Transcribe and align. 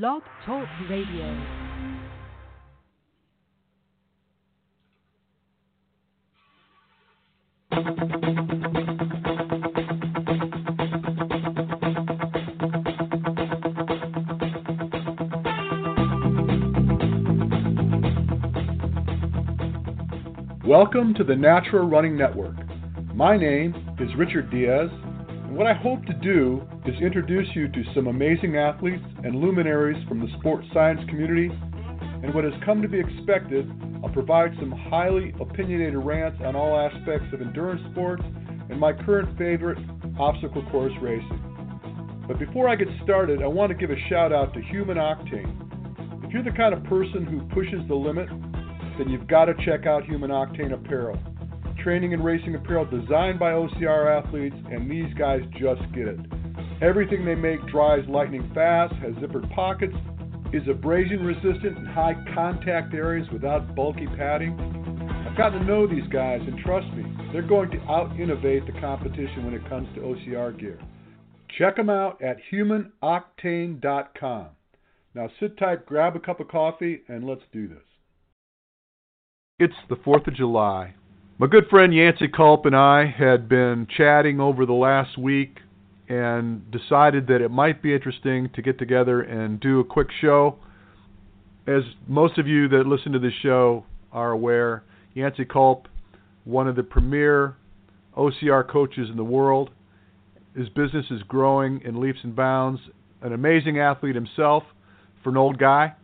Blog 0.00 0.22
Talk 0.44 0.66
Radio. 0.90 1.22
Welcome 20.66 21.14
to 21.14 21.22
the 21.22 21.36
Natural 21.36 21.88
Running 21.88 22.16
Network. 22.16 22.56
My 23.14 23.36
name 23.36 23.76
is 24.00 24.08
Richard 24.18 24.50
Diaz, 24.50 24.90
what 25.54 25.68
I 25.68 25.74
hope 25.74 26.04
to 26.06 26.12
do 26.14 26.62
is 26.84 26.94
introduce 27.00 27.46
you 27.54 27.68
to 27.68 27.82
some 27.94 28.08
amazing 28.08 28.56
athletes 28.56 29.04
and 29.22 29.36
luminaries 29.36 30.02
from 30.08 30.18
the 30.18 30.26
sports 30.38 30.66
science 30.74 31.00
community. 31.08 31.48
And 31.48 32.34
what 32.34 32.42
has 32.42 32.52
come 32.64 32.82
to 32.82 32.88
be 32.88 32.98
expected, 32.98 33.70
I'll 34.02 34.12
provide 34.12 34.50
some 34.58 34.72
highly 34.72 35.32
opinionated 35.40 35.96
rants 35.96 36.40
on 36.42 36.56
all 36.56 36.76
aspects 36.76 37.32
of 37.32 37.40
endurance 37.40 37.82
sports 37.92 38.22
and 38.68 38.80
my 38.80 38.92
current 38.92 39.38
favorite, 39.38 39.78
obstacle 40.18 40.64
course 40.72 40.92
racing. 41.00 42.24
But 42.26 42.40
before 42.40 42.68
I 42.68 42.74
get 42.74 42.88
started, 43.04 43.40
I 43.40 43.46
want 43.46 43.70
to 43.70 43.76
give 43.76 43.90
a 43.90 44.08
shout 44.08 44.32
out 44.32 44.54
to 44.54 44.60
Human 44.60 44.96
Octane. 44.96 46.24
If 46.24 46.32
you're 46.32 46.42
the 46.42 46.50
kind 46.50 46.74
of 46.74 46.82
person 46.84 47.26
who 47.26 47.46
pushes 47.54 47.86
the 47.86 47.94
limit, 47.94 48.28
then 48.98 49.08
you've 49.08 49.28
got 49.28 49.44
to 49.44 49.54
check 49.64 49.86
out 49.86 50.04
Human 50.04 50.30
Octane 50.30 50.72
Apparel. 50.72 51.18
Training 51.84 52.14
and 52.14 52.24
racing 52.24 52.54
apparel 52.54 52.86
designed 52.86 53.38
by 53.38 53.52
OCR 53.52 54.24
athletes, 54.24 54.56
and 54.70 54.90
these 54.90 55.12
guys 55.18 55.42
just 55.52 55.82
get 55.94 56.08
it. 56.08 56.18
Everything 56.80 57.26
they 57.26 57.34
make 57.34 57.60
dries 57.66 58.02
lightning 58.08 58.50
fast, 58.54 58.94
has 58.94 59.12
zippered 59.16 59.54
pockets, 59.54 59.94
is 60.54 60.66
abrasion 60.66 61.22
resistant 61.22 61.76
in 61.76 61.84
high 61.84 62.14
contact 62.34 62.94
areas 62.94 63.28
without 63.30 63.74
bulky 63.74 64.06
padding. 64.16 64.58
I've 65.28 65.36
gotten 65.36 65.60
to 65.60 65.66
know 65.66 65.86
these 65.86 66.08
guys, 66.10 66.40
and 66.46 66.58
trust 66.60 66.86
me, 66.94 67.04
they're 67.34 67.42
going 67.42 67.70
to 67.72 67.80
out 67.82 68.18
innovate 68.18 68.64
the 68.64 68.80
competition 68.80 69.44
when 69.44 69.52
it 69.52 69.68
comes 69.68 69.86
to 69.94 70.00
OCR 70.00 70.58
gear. 70.58 70.80
Check 71.58 71.76
them 71.76 71.90
out 71.90 72.22
at 72.22 72.38
humanoctane.com. 72.50 74.46
Now 75.14 75.28
sit 75.38 75.58
tight, 75.58 75.84
grab 75.84 76.16
a 76.16 76.20
cup 76.20 76.40
of 76.40 76.48
coffee, 76.48 77.02
and 77.08 77.24
let's 77.24 77.44
do 77.52 77.68
this. 77.68 77.84
It's 79.58 79.74
the 79.90 79.96
4th 79.96 80.28
of 80.28 80.34
July. 80.34 80.94
My 81.36 81.48
good 81.48 81.66
friend 81.68 81.92
Yancy 81.92 82.28
Culp 82.28 82.64
and 82.64 82.76
I 82.76 83.06
had 83.06 83.48
been 83.48 83.88
chatting 83.96 84.38
over 84.38 84.64
the 84.64 84.72
last 84.72 85.18
week 85.18 85.58
and 86.08 86.70
decided 86.70 87.26
that 87.26 87.40
it 87.40 87.50
might 87.50 87.82
be 87.82 87.92
interesting 87.92 88.50
to 88.54 88.62
get 88.62 88.78
together 88.78 89.20
and 89.20 89.58
do 89.58 89.80
a 89.80 89.84
quick 89.84 90.06
show. 90.20 90.54
As 91.66 91.82
most 92.06 92.38
of 92.38 92.46
you 92.46 92.68
that 92.68 92.86
listen 92.86 93.10
to 93.10 93.18
this 93.18 93.32
show 93.42 93.84
are 94.12 94.30
aware, 94.30 94.84
Yancy 95.14 95.44
Culp, 95.44 95.88
one 96.44 96.68
of 96.68 96.76
the 96.76 96.84
premier 96.84 97.56
OCR 98.16 98.70
coaches 98.70 99.08
in 99.10 99.16
the 99.16 99.24
world, 99.24 99.70
his 100.56 100.68
business 100.68 101.06
is 101.10 101.20
growing 101.24 101.80
in 101.84 102.00
leaps 102.00 102.20
and 102.22 102.36
bounds. 102.36 102.80
An 103.22 103.32
amazing 103.32 103.80
athlete 103.80 104.14
himself 104.14 104.62
for 105.24 105.30
an 105.30 105.36
old 105.36 105.58
guy. 105.58 105.94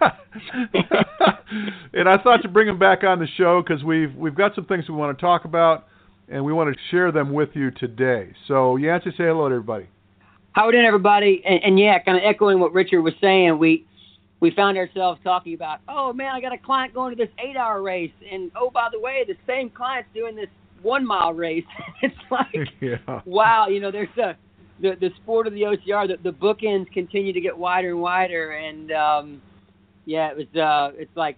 and 1.92 2.08
I 2.08 2.16
thought 2.22 2.42
to 2.42 2.48
bring 2.48 2.68
him 2.68 2.78
back 2.78 3.04
on 3.04 3.18
the 3.18 3.26
show 3.36 3.62
because 3.62 3.84
we've 3.84 4.14
we've 4.14 4.34
got 4.34 4.54
some 4.54 4.64
things 4.64 4.88
we 4.88 4.94
want 4.94 5.16
to 5.16 5.20
talk 5.20 5.44
about, 5.44 5.86
and 6.28 6.44
we 6.44 6.52
want 6.52 6.74
to 6.74 6.80
share 6.90 7.12
them 7.12 7.32
with 7.32 7.50
you 7.54 7.70
today. 7.70 8.32
So 8.48 8.76
Yancy, 8.76 9.10
say 9.10 9.24
hello 9.24 9.48
to 9.48 9.54
everybody. 9.54 9.88
How 10.52 10.66
are 10.66 10.72
doing, 10.72 10.84
everybody? 10.84 11.42
And, 11.46 11.62
and 11.62 11.78
yeah, 11.78 11.98
kind 12.02 12.18
of 12.18 12.24
echoing 12.24 12.58
what 12.58 12.72
Richard 12.72 13.02
was 13.02 13.14
saying, 13.20 13.58
we 13.58 13.86
we 14.40 14.50
found 14.50 14.78
ourselves 14.78 15.20
talking 15.22 15.54
about, 15.54 15.80
oh 15.88 16.12
man, 16.12 16.34
I 16.34 16.40
got 16.40 16.52
a 16.52 16.58
client 16.58 16.94
going 16.94 17.16
to 17.16 17.24
this 17.24 17.32
eight-hour 17.38 17.82
race, 17.82 18.12
and 18.30 18.50
oh 18.56 18.70
by 18.70 18.88
the 18.90 18.98
way, 18.98 19.24
the 19.26 19.36
same 19.46 19.70
client's 19.70 20.08
doing 20.14 20.34
this 20.34 20.48
one-mile 20.82 21.34
race. 21.34 21.64
it's 22.02 22.14
like, 22.30 22.54
yeah. 22.80 23.20
wow, 23.26 23.68
you 23.68 23.80
know, 23.80 23.90
there's 23.90 24.08
a 24.18 24.36
the 24.80 24.96
the 24.98 25.10
sport 25.22 25.46
of 25.46 25.52
the 25.52 25.62
OCR, 25.62 26.08
the, 26.08 26.16
the 26.22 26.36
bookends 26.36 26.90
continue 26.92 27.32
to 27.32 27.40
get 27.40 27.56
wider 27.56 27.90
and 27.90 28.00
wider, 28.00 28.52
and 28.52 28.92
um, 28.92 29.42
yeah, 30.10 30.32
it 30.32 30.36
was. 30.36 30.60
Uh, 30.60 30.90
it's 30.98 31.16
like 31.16 31.36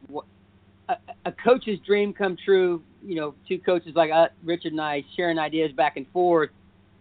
a, 0.89 0.95
a 1.27 1.33
coach's 1.33 1.79
dream 1.87 2.15
come 2.15 2.39
true. 2.43 2.83
You 3.05 3.17
know, 3.17 3.35
two 3.47 3.59
coaches 3.59 3.93
like 3.95 4.11
uh, 4.11 4.29
Richard 4.43 4.73
and 4.73 4.81
I 4.81 5.05
sharing 5.15 5.39
ideas 5.39 5.73
back 5.73 5.99
and 5.99 6.07
forth. 6.11 6.51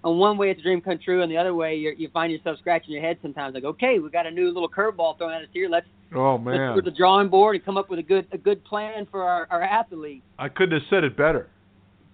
On 0.04 0.18
one 0.18 0.38
way, 0.38 0.50
it's 0.50 0.60
a 0.60 0.64
dream 0.64 0.82
come 0.82 1.00
true, 1.04 1.22
and 1.22 1.32
the 1.32 1.38
other 1.38 1.56
way, 1.56 1.76
you 1.76 1.94
you 1.98 2.10
find 2.10 2.32
yourself 2.32 2.60
scratching 2.60 2.92
your 2.92 3.02
head 3.02 3.18
sometimes. 3.22 3.54
Like, 3.54 3.64
okay, 3.64 4.00
we 4.00 4.10
got 4.10 4.28
a 4.28 4.32
new 4.32 4.48
little 4.48 4.68
curveball 4.68 5.18
thrown 5.18 5.32
at 5.32 5.44
us 5.44 5.48
here. 5.54 5.70
Let's 5.70 5.86
oh 6.14 6.38
man, 6.38 6.60
let's 6.60 6.76
go 6.76 6.82
to 6.82 6.92
the 6.92 6.98
drawing 6.98 7.30
board 7.30 7.56
and 7.56 7.64
come 7.64 7.78
up 7.78 7.90
with 7.90 8.00
a 8.00 8.04
good 8.04 8.28
a 8.34 8.38
good 8.38 8.66
plan 8.66 9.08
for 9.10 9.24
our, 9.24 9.48
our 9.50 9.62
athlete. 9.62 10.24
I 10.38 10.50
couldn't 10.50 10.78
have 10.78 10.90
said 10.90 11.06
it 11.06 11.16
better. 11.16 11.48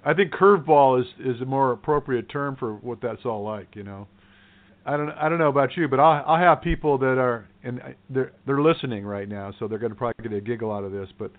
I 0.06 0.14
think 0.14 0.34
curveball 0.34 1.02
is 1.02 1.08
is 1.20 1.42
a 1.42 1.46
more 1.46 1.72
appropriate 1.72 2.30
term 2.30 2.58
for 2.58 2.76
what 2.76 3.02
that's 3.02 3.26
all 3.26 3.44
like. 3.44 3.76
You 3.76 3.84
know. 3.84 4.08
I 4.88 4.96
don't 4.96 5.10
I 5.12 5.28
don't 5.28 5.38
know 5.38 5.50
about 5.50 5.76
you, 5.76 5.90
but 5.90 6.00
I'll 6.00 6.24
I'll 6.26 6.40
have 6.40 6.62
people 6.62 6.98
that 7.00 7.18
are 7.20 7.46
and 7.64 7.82
they're 8.10 8.32
they're 8.46 8.62
listening 8.62 9.06
right 9.06 9.28
now, 9.28 9.54
so 9.60 9.68
they're 9.68 9.78
going 9.78 9.92
to 9.92 9.98
probably 9.98 10.24
get 10.24 10.36
a 10.36 10.42
giggle 10.42 10.72
out 10.72 10.86
of 10.86 10.94
this. 10.94 11.10
But 11.20 11.32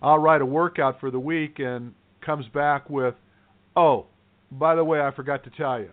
I'll 0.00 0.18
write 0.18 0.40
a 0.40 0.46
workout 0.46 1.00
for 1.00 1.10
the 1.10 1.18
week 1.18 1.58
and 1.58 1.92
comes 2.24 2.46
back 2.54 2.88
with, 2.88 3.14
oh, 3.74 4.06
by 4.52 4.76
the 4.76 4.84
way, 4.84 5.00
I 5.00 5.10
forgot 5.10 5.42
to 5.44 5.50
tell 5.50 5.80
you, 5.80 5.90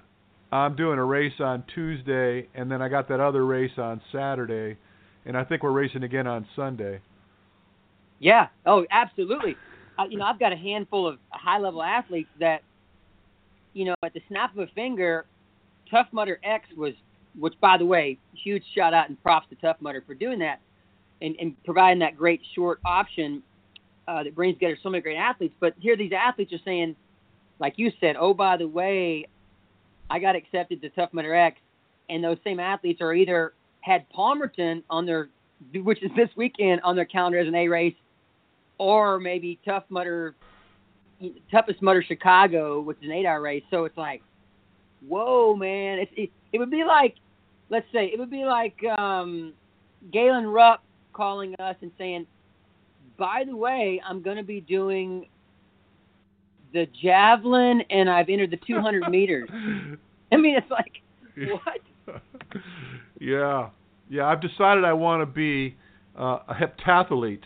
I'm 0.52 0.76
doing 0.76 1.00
a 1.00 1.04
race 1.04 1.34
on 1.40 1.64
Tuesday, 1.74 2.48
and 2.54 2.72
then 2.72 2.82
I 2.82 2.90
got 2.90 3.10
that 3.10 3.20
other 3.20 3.44
race 3.44 3.72
on 3.78 4.00
Saturday, 4.12 4.78
and 5.26 5.36
I 5.36 5.44
think 5.44 5.64
we're 5.64 5.72
racing 5.72 6.04
again 6.04 6.28
on 6.28 6.46
Sunday. 6.56 7.00
Yeah. 8.20 8.48
Oh, 8.68 8.86
absolutely. 8.92 9.58
Uh, 9.98 10.04
you 10.10 10.18
know, 10.20 10.26
I've 10.26 10.40
got 10.40 10.54
a 10.54 10.58
handful 10.58 11.08
of 11.08 11.18
high 11.30 11.58
level 11.58 11.82
athletes 11.82 12.30
that, 12.40 12.62
you 13.74 13.86
know, 13.86 13.96
at 14.04 14.14
the 14.14 14.22
snap 14.28 14.56
of 14.56 14.60
a 14.60 14.68
finger 14.74 15.26
Tough 15.94 16.08
Mudder 16.12 16.40
X 16.44 16.66
was, 16.76 16.94
which 17.38 17.54
by 17.62 17.78
the 17.78 17.86
way, 17.86 18.18
huge 18.34 18.64
shout 18.74 18.96
out 18.96 19.10
and 19.10 19.22
props 19.22 19.48
to 19.52 19.56
Tough 19.56 19.78
Mudder 19.80 20.04
for 20.08 20.16
doing 20.16 20.40
that 20.40 20.60
and, 21.22 21.36
and 21.40 21.56
providing 21.64 22.00
that 22.00 22.18
great 22.18 22.42
short 22.56 22.80
option 22.84 23.44
uh, 24.08 24.24
that 24.24 24.34
brings 24.34 24.56
together 24.56 24.76
so 24.82 24.90
many 24.90 25.04
great 25.04 25.18
athletes. 25.18 25.54
But 25.60 25.76
here 25.80 25.96
these 25.96 26.12
athletes 26.12 26.52
are 26.52 26.60
saying, 26.66 26.96
like 27.60 27.76
you 27.78 27.92
said, 28.02 28.16
oh 28.20 28.34
by 28.34 28.58
the 28.58 28.68
way, 28.68 29.28
I 30.10 30.18
got 30.18 30.36
accepted 30.36 30.82
to 30.82 30.90
Tough 30.90 31.14
Mudder 31.14 31.36
X, 31.36 31.60
and 32.10 32.24
those 32.24 32.38
same 32.44 32.60
athletes 32.60 33.00
are 33.00 33.14
either 33.14 33.54
had 33.82 34.06
Palmerton 34.10 34.82
on 34.90 35.06
their, 35.06 35.30
which 35.76 36.02
is 36.02 36.10
this 36.16 36.30
weekend 36.36 36.82
on 36.82 36.96
their 36.96 37.06
calendar 37.06 37.38
as 37.38 37.48
an 37.48 37.56
A 37.56 37.68
race, 37.68 37.96
or 38.80 39.20
maybe 39.20 39.60
Tough 39.64 39.84
Mudder, 39.90 40.34
Toughest 41.52 41.84
Mudder 41.84 42.04
Chicago, 42.06 42.82
which 42.82 42.98
is 42.98 43.04
an 43.04 43.12
eight-hour 43.12 43.42
race. 43.42 43.64
So 43.70 43.86
it's 43.86 43.98
like, 43.98 44.24
whoa, 45.08 45.56
man, 45.56 46.00
it, 46.00 46.10
it, 46.16 46.30
it 46.52 46.60
would 46.60 46.72
be 46.72 46.84
like, 46.84 47.16
let's 47.70 47.86
say, 47.92 48.06
it 48.06 48.20
would 48.20 48.30
be 48.30 48.46
like 48.46 48.84
um, 48.98 49.54
Galen 50.12 50.48
Rupp 50.48 50.84
calling 51.14 51.56
us 51.60 51.76
and 51.82 51.92
saying, 51.98 52.28
by 53.18 53.44
the 53.46 53.56
way, 53.56 54.02
I'm 54.08 54.22
going 54.22 54.38
to 54.38 54.44
be 54.44 54.62
doing 54.62 55.28
the 56.74 56.88
javelin 57.02 57.82
and 57.90 58.10
I've 58.10 58.30
entered 58.30 58.52
the 58.52 58.60
200 58.66 59.08
meters. 59.10 59.50
I 60.32 60.38
mean, 60.38 60.58
it's 60.58 60.72
like, 60.72 61.02
what? 61.36 62.22
yeah, 63.20 63.70
yeah. 64.10 64.26
I've 64.26 64.42
decided 64.42 64.84
I 64.84 64.94
want 64.94 65.22
to 65.22 65.26
be 65.26 65.76
uh, 66.18 66.40
a 66.48 66.54
heptathlete, 66.54 67.44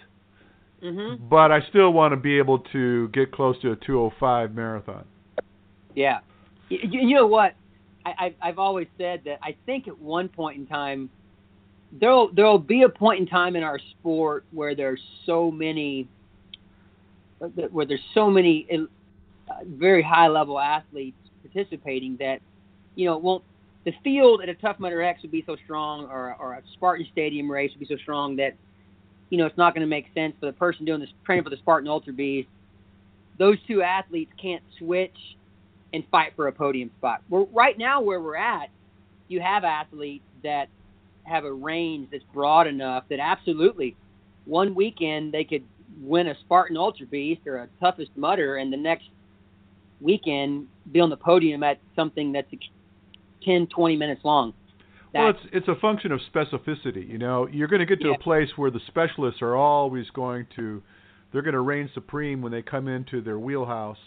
mm-hmm. 0.84 1.28
but 1.28 1.51
I 1.51 1.59
still 1.69 1.91
want 1.91 2.13
to 2.13 2.18
be 2.18 2.38
able 2.38 2.59
to 2.72 3.09
get 3.09 3.31
close 3.31 3.59
to 3.62 3.72
a 3.72 3.75
205 3.75 4.53
marathon. 4.53 5.06
Yeah, 5.95 6.19
you, 6.70 6.80
you 7.02 7.16
know 7.16 7.28
what? 7.28 7.54
I, 8.06 8.34
I've 8.42 8.58
always 8.58 8.88
said 8.98 9.22
that 9.26 9.40
I 9.44 9.56
think 9.66 9.88
at 9.88 10.00
one 10.00 10.30
point 10.30 10.58
in 10.58 10.66
time, 10.66 11.10
there'll 11.92 12.32
there'll 12.34 12.58
be 12.58 12.84
a 12.84 12.90
point 12.90 13.19
in 13.19 13.28
time 13.28 13.56
in 13.58 13.64
our 13.64 13.80
sport 13.80 14.46
where 14.52 14.75
there's 14.75 15.02
so 15.25 15.52
many, 15.52 16.08
where 17.72 17.86
there's 17.86 18.00
so 18.14 18.30
many 18.30 18.66
uh, 18.72 19.54
very 19.66 20.02
high 20.02 20.28
level 20.28 20.58
athletes 20.58 21.18
participating 21.42 22.16
that, 22.18 22.40
you 22.96 23.06
know, 23.06 23.18
won't 23.18 23.44
the 23.84 23.94
field 24.04 24.42
at 24.42 24.50
a 24.50 24.54
Tough 24.54 24.80
Mudder 24.80 25.02
X 25.02 25.22
would 25.22 25.31
be 25.31 25.44
so 25.46 25.58
strong, 25.66 26.06
or 26.06 26.36
or 26.40 26.54
a 26.54 26.62
Spartan 26.74 27.06
Stadium 27.12 27.52
race 27.52 27.72
would 27.72 27.80
be 27.86 27.94
so 27.94 28.00
strong 28.02 28.38
that, 28.38 28.56
you 29.30 29.38
know, 29.38 29.46
it's 29.46 29.58
not 29.58 29.74
going 29.74 29.81
to 29.81 29.88
make 29.88 30.06
sense 30.13 30.34
for 30.40 30.46
the 30.46 30.54
person 30.54 30.86
doing 30.86 31.02
this 31.02 31.10
training 31.25 31.44
for 31.44 31.50
the 31.50 31.58
Spartan 31.58 31.90
Ultra 31.90 32.13
Beast. 32.13 32.48
Those 33.38 33.58
two 33.68 33.81
athletes 33.81 34.31
can't 34.42 34.63
switch 34.78 35.16
and 35.94 36.04
fight 36.12 36.34
for 36.36 36.48
a 36.48 36.51
podium 36.51 36.92
spot. 36.98 37.22
We're, 37.30 37.45
right 37.45 37.78
now, 37.78 38.01
where 38.01 38.22
we're 38.22 38.36
at, 38.36 38.69
you 39.28 39.39
have 39.42 39.63
athletes 39.63 40.25
that 40.44 40.68
have 41.24 41.44
a 41.45 41.51
range 41.51 42.10
that's 42.12 42.24
broad 42.34 42.68
enough 42.68 43.04
that 43.10 43.19
absolutely 43.19 43.95
one 44.45 44.74
weekend 44.75 45.34
they 45.34 45.44
could 45.44 45.63
win 46.01 46.28
a 46.28 46.36
Spartan 46.42 46.78
Ultra 46.78 47.06
Beast 47.07 47.42
or 47.45 47.57
a 47.57 47.68
toughest 47.80 48.12
mudder, 48.16 48.57
and 48.57 48.72
the 48.72 48.78
next 48.78 49.06
weekend 50.00 50.68
be 50.92 51.00
on 51.00 51.10
the 51.10 51.18
podium 51.18 51.63
at 51.63 51.80
something 51.95 52.31
that's 52.31 52.48
10, 53.44 53.68
20 53.68 53.95
minutes 53.98 54.22
long. 54.24 54.54
that. 55.13 55.19
Well, 55.19 55.30
it's 55.30 55.39
it's 55.54 55.68
a 55.68 55.75
function 55.75 56.12
of 56.12 56.19
specificity. 56.34 57.07
You 57.10 57.18
know, 57.18 57.48
you're 57.48 57.68
going 57.69 57.80
to 57.80 57.86
get 57.86 58.01
to 58.01 58.10
Yeah. 58.10 58.16
a 58.16 58.19
place 58.19 58.50
where 58.57 58.69
the 58.69 58.81
specialists 58.88 59.42
are 59.42 59.56
always 59.56 60.10
going 60.12 60.48
to, 60.57 60.84
they're 61.31 61.42
going 61.42 61.54
to 61.54 61.62
reign 61.62 61.89
supreme 61.94 62.42
when 62.42 62.51
they 62.51 62.62
come 62.62 62.88
into 62.88 63.22
their 63.22 63.39
wheelhouse, 63.39 63.98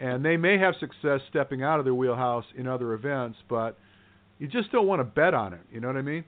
and 0.00 0.24
they 0.24 0.36
may 0.36 0.58
have 0.58 0.74
success 0.80 1.20
stepping 1.28 1.62
out 1.62 1.78
of 1.78 1.84
their 1.84 1.94
wheelhouse 1.94 2.46
in 2.56 2.66
other 2.66 2.94
events, 2.94 3.38
but 3.48 3.78
you 4.38 4.48
just 4.48 4.72
don't 4.72 4.86
want 4.86 5.00
to 5.00 5.04
bet 5.04 5.34
on 5.34 5.52
it. 5.52 5.60
You 5.70 5.80
know 5.80 5.88
what 5.88 5.96
I 5.98 6.02
mean? 6.02 6.24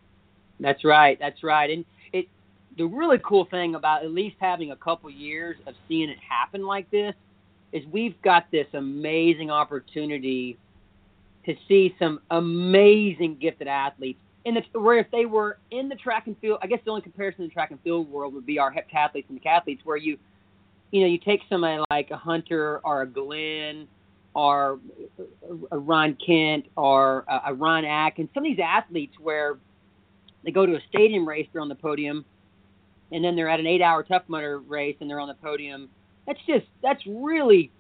That's 0.61 0.85
right. 0.85 1.19
That's 1.19 1.43
right. 1.43 1.71
And 1.71 1.85
it 2.13 2.27
the 2.77 2.85
really 2.85 3.19
cool 3.25 3.47
thing 3.47 3.75
about 3.75 4.05
at 4.05 4.11
least 4.11 4.37
having 4.39 4.71
a 4.71 4.77
couple 4.77 5.11
years 5.11 5.57
of 5.67 5.75
seeing 5.89 6.11
it 6.11 6.19
happen 6.27 6.65
like 6.65 6.91
this 6.91 7.15
is 7.73 7.83
we've 7.91 8.21
got 8.23 8.51
this 8.51 8.67
amazing 8.75 9.51
opportunity 9.51 10.59
to 11.47 11.55
see 11.67 11.95
some 11.99 12.21
amazing 12.31 13.39
gifted 13.41 13.67
athletes. 13.67 14.21
In 14.45 14.55
the 14.55 14.79
where 14.79 14.99
if 14.99 15.11
they 15.11 15.25
were 15.25 15.59
in 15.71 15.89
the 15.89 15.95
track 15.95 16.27
and 16.27 16.37
field, 16.39 16.59
I 16.63 16.67
guess 16.67 16.81
the 16.85 16.91
only 16.91 17.03
comparison 17.03 17.43
in 17.43 17.49
the 17.49 17.55
track 17.55 17.71
and 17.71 17.81
field 17.81 18.11
world 18.11 18.35
would 18.35 18.45
be 18.45 18.59
our 18.59 18.73
heptathletes 18.73 19.25
and 19.29 19.39
the 19.39 19.41
decathletes, 19.41 19.81
where 19.85 19.97
you, 19.97 20.19
you 20.93 21.01
know, 21.01 21.07
you 21.07 21.19
take 21.19 21.41
somebody 21.49 21.83
like 21.91 22.11
a 22.11 22.17
Hunter 22.17 22.81
or 22.85 23.03
a 23.03 23.07
Glenn 23.07 23.89
or 24.35 24.79
a 25.73 25.79
Ryan 25.79 26.17
Kent 26.25 26.67
or 26.77 27.25
a 27.29 27.53
Ryan 27.53 27.87
Atkins, 27.87 28.29
some 28.33 28.45
of 28.45 28.51
these 28.51 28.63
athletes 28.65 29.15
where 29.19 29.59
they 30.45 30.51
go 30.51 30.65
to 30.67 30.75
a 30.75 30.81
stadium 30.89 31.27
race, 31.27 31.49
they're 31.53 31.63
on 31.63 31.69
the 31.69 31.75
podium, 31.75 32.25
and 33.11 33.25
then 33.25 33.37
they're 33.37 33.49
at 33.49 33.59
an 33.59 33.67
eight-hour 33.67 34.05
Tough 34.05 34.23
Mudder 34.29 34.59
race 34.61 34.97
and 35.01 35.09
they're 35.09 35.21
on 35.21 35.29
the 35.29 35.35
podium. 35.35 35.89
That's 36.27 36.39
just 36.47 36.67
that's 36.83 37.03
really 37.07 37.73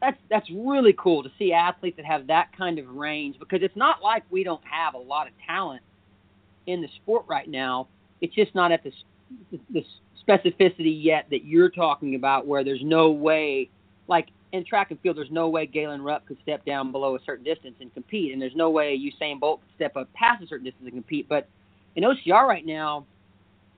that's 0.00 0.18
that's 0.28 0.48
really 0.50 0.94
cool 0.98 1.22
to 1.22 1.30
see 1.38 1.52
athletes 1.52 1.96
that 1.96 2.06
have 2.06 2.26
that 2.26 2.56
kind 2.56 2.78
of 2.78 2.88
range 2.88 3.38
because 3.38 3.60
it's 3.62 3.76
not 3.76 4.02
like 4.02 4.24
we 4.30 4.44
don't 4.44 4.62
have 4.64 4.94
a 4.94 4.98
lot 4.98 5.26
of 5.26 5.32
talent 5.46 5.82
in 6.66 6.82
the 6.82 6.88
sport 7.02 7.24
right 7.28 7.48
now. 7.48 7.88
It's 8.20 8.34
just 8.34 8.54
not 8.54 8.72
at 8.72 8.84
the 8.84 8.92
the 9.70 9.84
specificity 10.26 11.02
yet 11.02 11.26
that 11.30 11.44
you're 11.44 11.70
talking 11.70 12.14
about, 12.14 12.46
where 12.46 12.64
there's 12.64 12.82
no 12.82 13.10
way, 13.10 13.70
like 14.06 14.28
in 14.52 14.64
track 14.64 14.90
and 14.90 15.00
field, 15.00 15.16
there's 15.16 15.30
no 15.30 15.48
way 15.48 15.66
Galen 15.66 16.02
Rupp 16.02 16.26
could 16.26 16.38
step 16.42 16.64
down 16.64 16.92
below 16.92 17.16
a 17.16 17.18
certain 17.24 17.44
distance 17.44 17.76
and 17.80 17.92
compete, 17.94 18.32
and 18.32 18.40
there's 18.40 18.56
no 18.56 18.70
way 18.70 18.98
Usain 18.98 19.38
Bolt 19.38 19.60
could 19.60 19.74
step 19.74 19.96
up 19.96 20.12
past 20.14 20.42
a 20.42 20.46
certain 20.46 20.64
distance 20.64 20.84
and 20.84 20.94
compete. 20.94 21.28
But 21.28 21.48
in 21.96 22.04
OCR 22.04 22.46
right 22.46 22.64
now, 22.64 23.04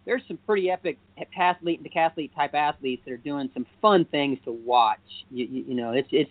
there's 0.07 0.23
some 0.29 0.39
pretty 0.47 0.71
epic 0.71 0.99
heptathlete 1.19 1.79
and 1.79 1.87
decathlete 1.87 2.35
type 2.35 2.55
athletes 2.55 3.03
that 3.05 3.13
are 3.13 3.19
doing 3.19 3.51
some 3.55 3.67
fun 3.83 4.05
things 4.07 4.39
to 4.45 4.53
watch. 4.53 4.99
You, 5.31 5.47
you, 5.47 5.65
you 5.69 5.75
know, 5.75 5.93
it's 5.93 6.09
it's 6.11 6.31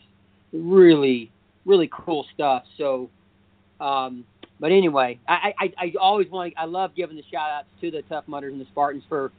really 0.51 1.31
really 1.65 1.89
cool 1.92 2.25
stuff. 2.33 2.63
So, 2.77 3.10
um, 3.80 4.25
but 4.60 4.72
anyway, 4.72 5.20
I, 5.28 5.54
I 5.58 5.74
I 5.78 5.94
always 6.00 6.30
want 6.30 6.54
I 6.58 6.66
love 6.66 6.96
giving 6.96 7.16
the 7.16 7.24
shout 7.32 7.50
outs 7.50 7.68
to 7.82 7.92
the 7.92 8.02
Tough 8.04 8.26
Mudders 8.28 8.52
and 8.52 8.62
the 8.62 8.66
Spartans 8.66 9.04
for, 9.08 9.32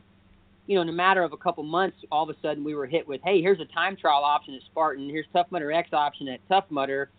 you 0.67 0.77
know, 0.77 0.83
in 0.83 0.89
a 0.89 0.93
matter 0.93 1.23
of 1.23 1.33
a 1.33 1.37
couple 1.37 1.63
months, 1.63 1.99
all 2.11 2.29
of 2.29 2.35
a 2.35 2.41
sudden 2.41 2.65
we 2.65 2.75
were 2.75 2.87
hit 2.87 3.07
with, 3.07 3.21
hey, 3.23 3.41
here's 3.41 3.61
a 3.61 3.67
time 3.67 3.97
trial 3.97 4.25
option 4.25 4.55
at 4.55 4.63
Spartan, 4.63 5.09
here's 5.09 5.27
Tough 5.33 5.47
Mudder 5.51 5.73
X 5.73 5.91
option 5.93 6.29
at 6.29 6.41
Tough 6.49 6.65
Mudder, 6.71 7.11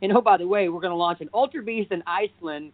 and 0.00 0.12
oh 0.12 0.22
by 0.22 0.38
the 0.38 0.46
way, 0.46 0.68
we're 0.68 0.80
going 0.80 0.92
to 0.92 0.96
launch 0.96 1.20
an 1.20 1.28
Ultra 1.34 1.62
Beast 1.62 1.92
in 1.92 2.02
Iceland, 2.06 2.72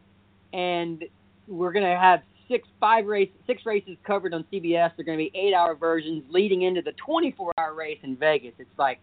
and 0.53 1.05
we're 1.49 1.73
going 1.73 1.85
to 1.85 1.99
have 1.99 2.23
six 2.49 2.69
five 2.79 3.07
race 3.07 3.31
six 3.47 3.67
races 3.67 3.97
covered 4.05 4.33
on 4.33 4.45
CBS. 4.53 4.93
They're 4.97 5.05
going 5.05 5.19
to 5.19 5.25
be 5.25 5.33
eight 5.35 5.55
hour 5.55 5.75
versions 5.75 6.23
leading 6.31 6.63
into 6.63 6.83
the 6.83 6.93
24 6.93 7.53
hour 7.59 7.75
race 7.75 7.99
in 8.03 8.17
Vegas. 8.17 8.55
It's 8.59 8.79
like 8.79 9.01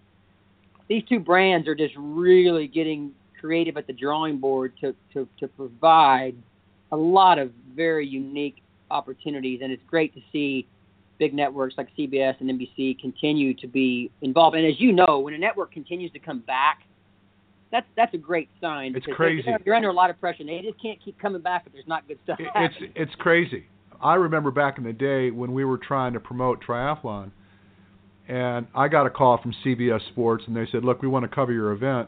these 0.88 1.04
two 1.10 1.20
brands 1.20 1.68
are 1.68 1.76
just 1.76 1.94
really 1.98 2.68
getting 2.68 3.14
creative 3.46 3.78
at 3.78 3.86
the 3.86 3.94
drawing 3.94 4.40
board 4.40 4.74
to, 4.82 4.96
to, 5.14 5.28
to 5.40 5.48
provide 5.50 6.36
a 6.92 6.98
lot 6.98 7.38
of 7.38 7.52
very 7.76 8.08
unique 8.08 8.58
opportunities, 8.90 9.60
and 9.62 9.72
it's 9.72 9.84
great 9.88 10.14
to 10.16 10.22
see 10.32 10.68
big 11.20 11.34
networks 11.34 11.76
like 11.78 11.88
CBS 11.98 12.36
and 12.40 12.50
NBC 12.50 13.00
continue 13.00 13.54
to 13.54 13.68
be 13.68 14.10
involved. 14.22 14.56
And 14.58 14.66
as 14.66 14.80
you 14.80 14.92
know, 14.92 15.20
when 15.20 15.34
a 15.34 15.38
network 15.38 15.72
continues 15.72 16.12
to 16.14 16.20
come 16.20 16.40
back, 16.40 16.80
that's 17.72 17.86
that's 17.96 18.14
a 18.14 18.18
great 18.18 18.50
sign. 18.62 18.96
It's 18.96 19.06
crazy. 19.16 19.44
They're, 19.46 19.60
they're 19.66 19.74
under 19.76 19.90
a 19.90 19.94
lot 19.94 20.10
of 20.10 20.20
pressure. 20.20 20.44
They 20.44 20.62
just 20.64 20.82
can't 20.82 21.00
keep 21.04 21.20
coming 21.20 21.42
back 21.42 21.64
if 21.66 21.74
there's 21.74 21.88
not 21.88 22.08
good 22.08 22.20
stuff. 22.24 22.40
It- 22.40 22.48
it's 22.56 22.76
it's 22.96 23.16
crazy. 23.16 23.66
I 24.02 24.16
remember 24.16 24.52
back 24.52 24.78
in 24.78 24.84
the 24.84 24.94
day 24.94 25.32
when 25.32 25.54
we 25.54 25.66
were 25.66 25.78
trying 25.78 26.14
to 26.14 26.20
promote 26.20 26.64
triathlon, 26.64 27.32
and 28.28 28.68
I 28.76 28.88
got 28.88 29.06
a 29.06 29.10
call 29.10 29.38
from 29.42 29.54
CBS 29.64 30.02
Sports, 30.10 30.44
and 30.48 30.56
they 30.56 30.68
said, 30.72 30.84
"Look, 30.84 31.02
we 31.02 31.08
want 31.08 31.24
to 31.24 31.34
cover 31.34 31.52
your 31.54 31.72
event," 31.72 32.08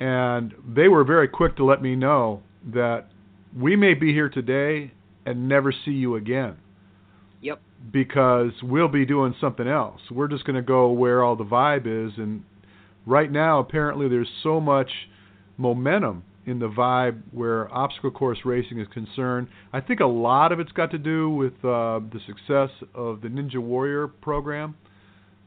and 0.00 0.54
they 0.66 0.88
were 0.88 1.04
very 1.04 1.28
quick 1.28 1.56
to 1.56 1.64
let 1.64 1.82
me 1.82 1.94
know 1.94 2.42
that 2.72 3.06
we 3.56 3.76
may 3.76 3.94
be 3.94 4.12
here 4.12 4.30
today 4.30 4.92
and 5.26 5.48
never 5.48 5.72
see 5.72 5.92
you 5.92 6.16
again. 6.16 6.56
Yep. 7.42 7.60
Because 7.92 8.52
we'll 8.62 8.88
be 8.88 9.06
doing 9.06 9.34
something 9.40 9.68
else. 9.68 10.00
We're 10.10 10.28
just 10.28 10.44
going 10.44 10.56
to 10.56 10.62
go 10.62 10.90
where 10.90 11.22
all 11.22 11.36
the 11.36 11.44
vibe 11.44 11.86
is, 11.86 12.12
and 12.16 12.42
right 13.06 13.30
now 13.30 13.60
apparently 13.60 14.08
there's 14.08 14.28
so 14.42 14.60
much 14.60 14.90
momentum 15.56 16.24
in 16.46 16.58
the 16.58 16.68
vibe 16.68 17.20
where 17.32 17.72
obstacle 17.72 18.10
course 18.10 18.38
racing 18.44 18.80
is 18.80 18.88
concerned. 18.92 19.48
I 19.72 19.80
think 19.80 20.00
a 20.00 20.06
lot 20.06 20.52
of 20.52 20.60
it's 20.60 20.72
got 20.72 20.90
to 20.92 20.98
do 20.98 21.30
with 21.30 21.52
uh, 21.64 22.00
the 22.12 22.20
success 22.26 22.70
of 22.94 23.20
the 23.20 23.28
Ninja 23.28 23.58
Warrior 23.58 24.08
program. 24.08 24.74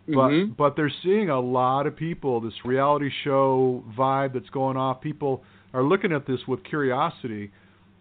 But 0.08 0.32
Mhm. 0.32 0.58
but 0.58 0.76
they're 0.76 0.90
seeing 0.90 1.30
a 1.30 1.40
lot 1.40 1.88
of 1.88 1.96
people 1.96 2.42
this 2.42 2.66
reality 2.66 3.10
show 3.24 3.84
vibe 3.96 4.34
that's 4.34 4.50
going 4.50 4.76
off. 4.76 5.00
People 5.00 5.44
are 5.74 5.84
looking 5.84 6.12
at 6.12 6.26
this 6.26 6.46
with 6.48 6.64
curiosity, 6.64 7.52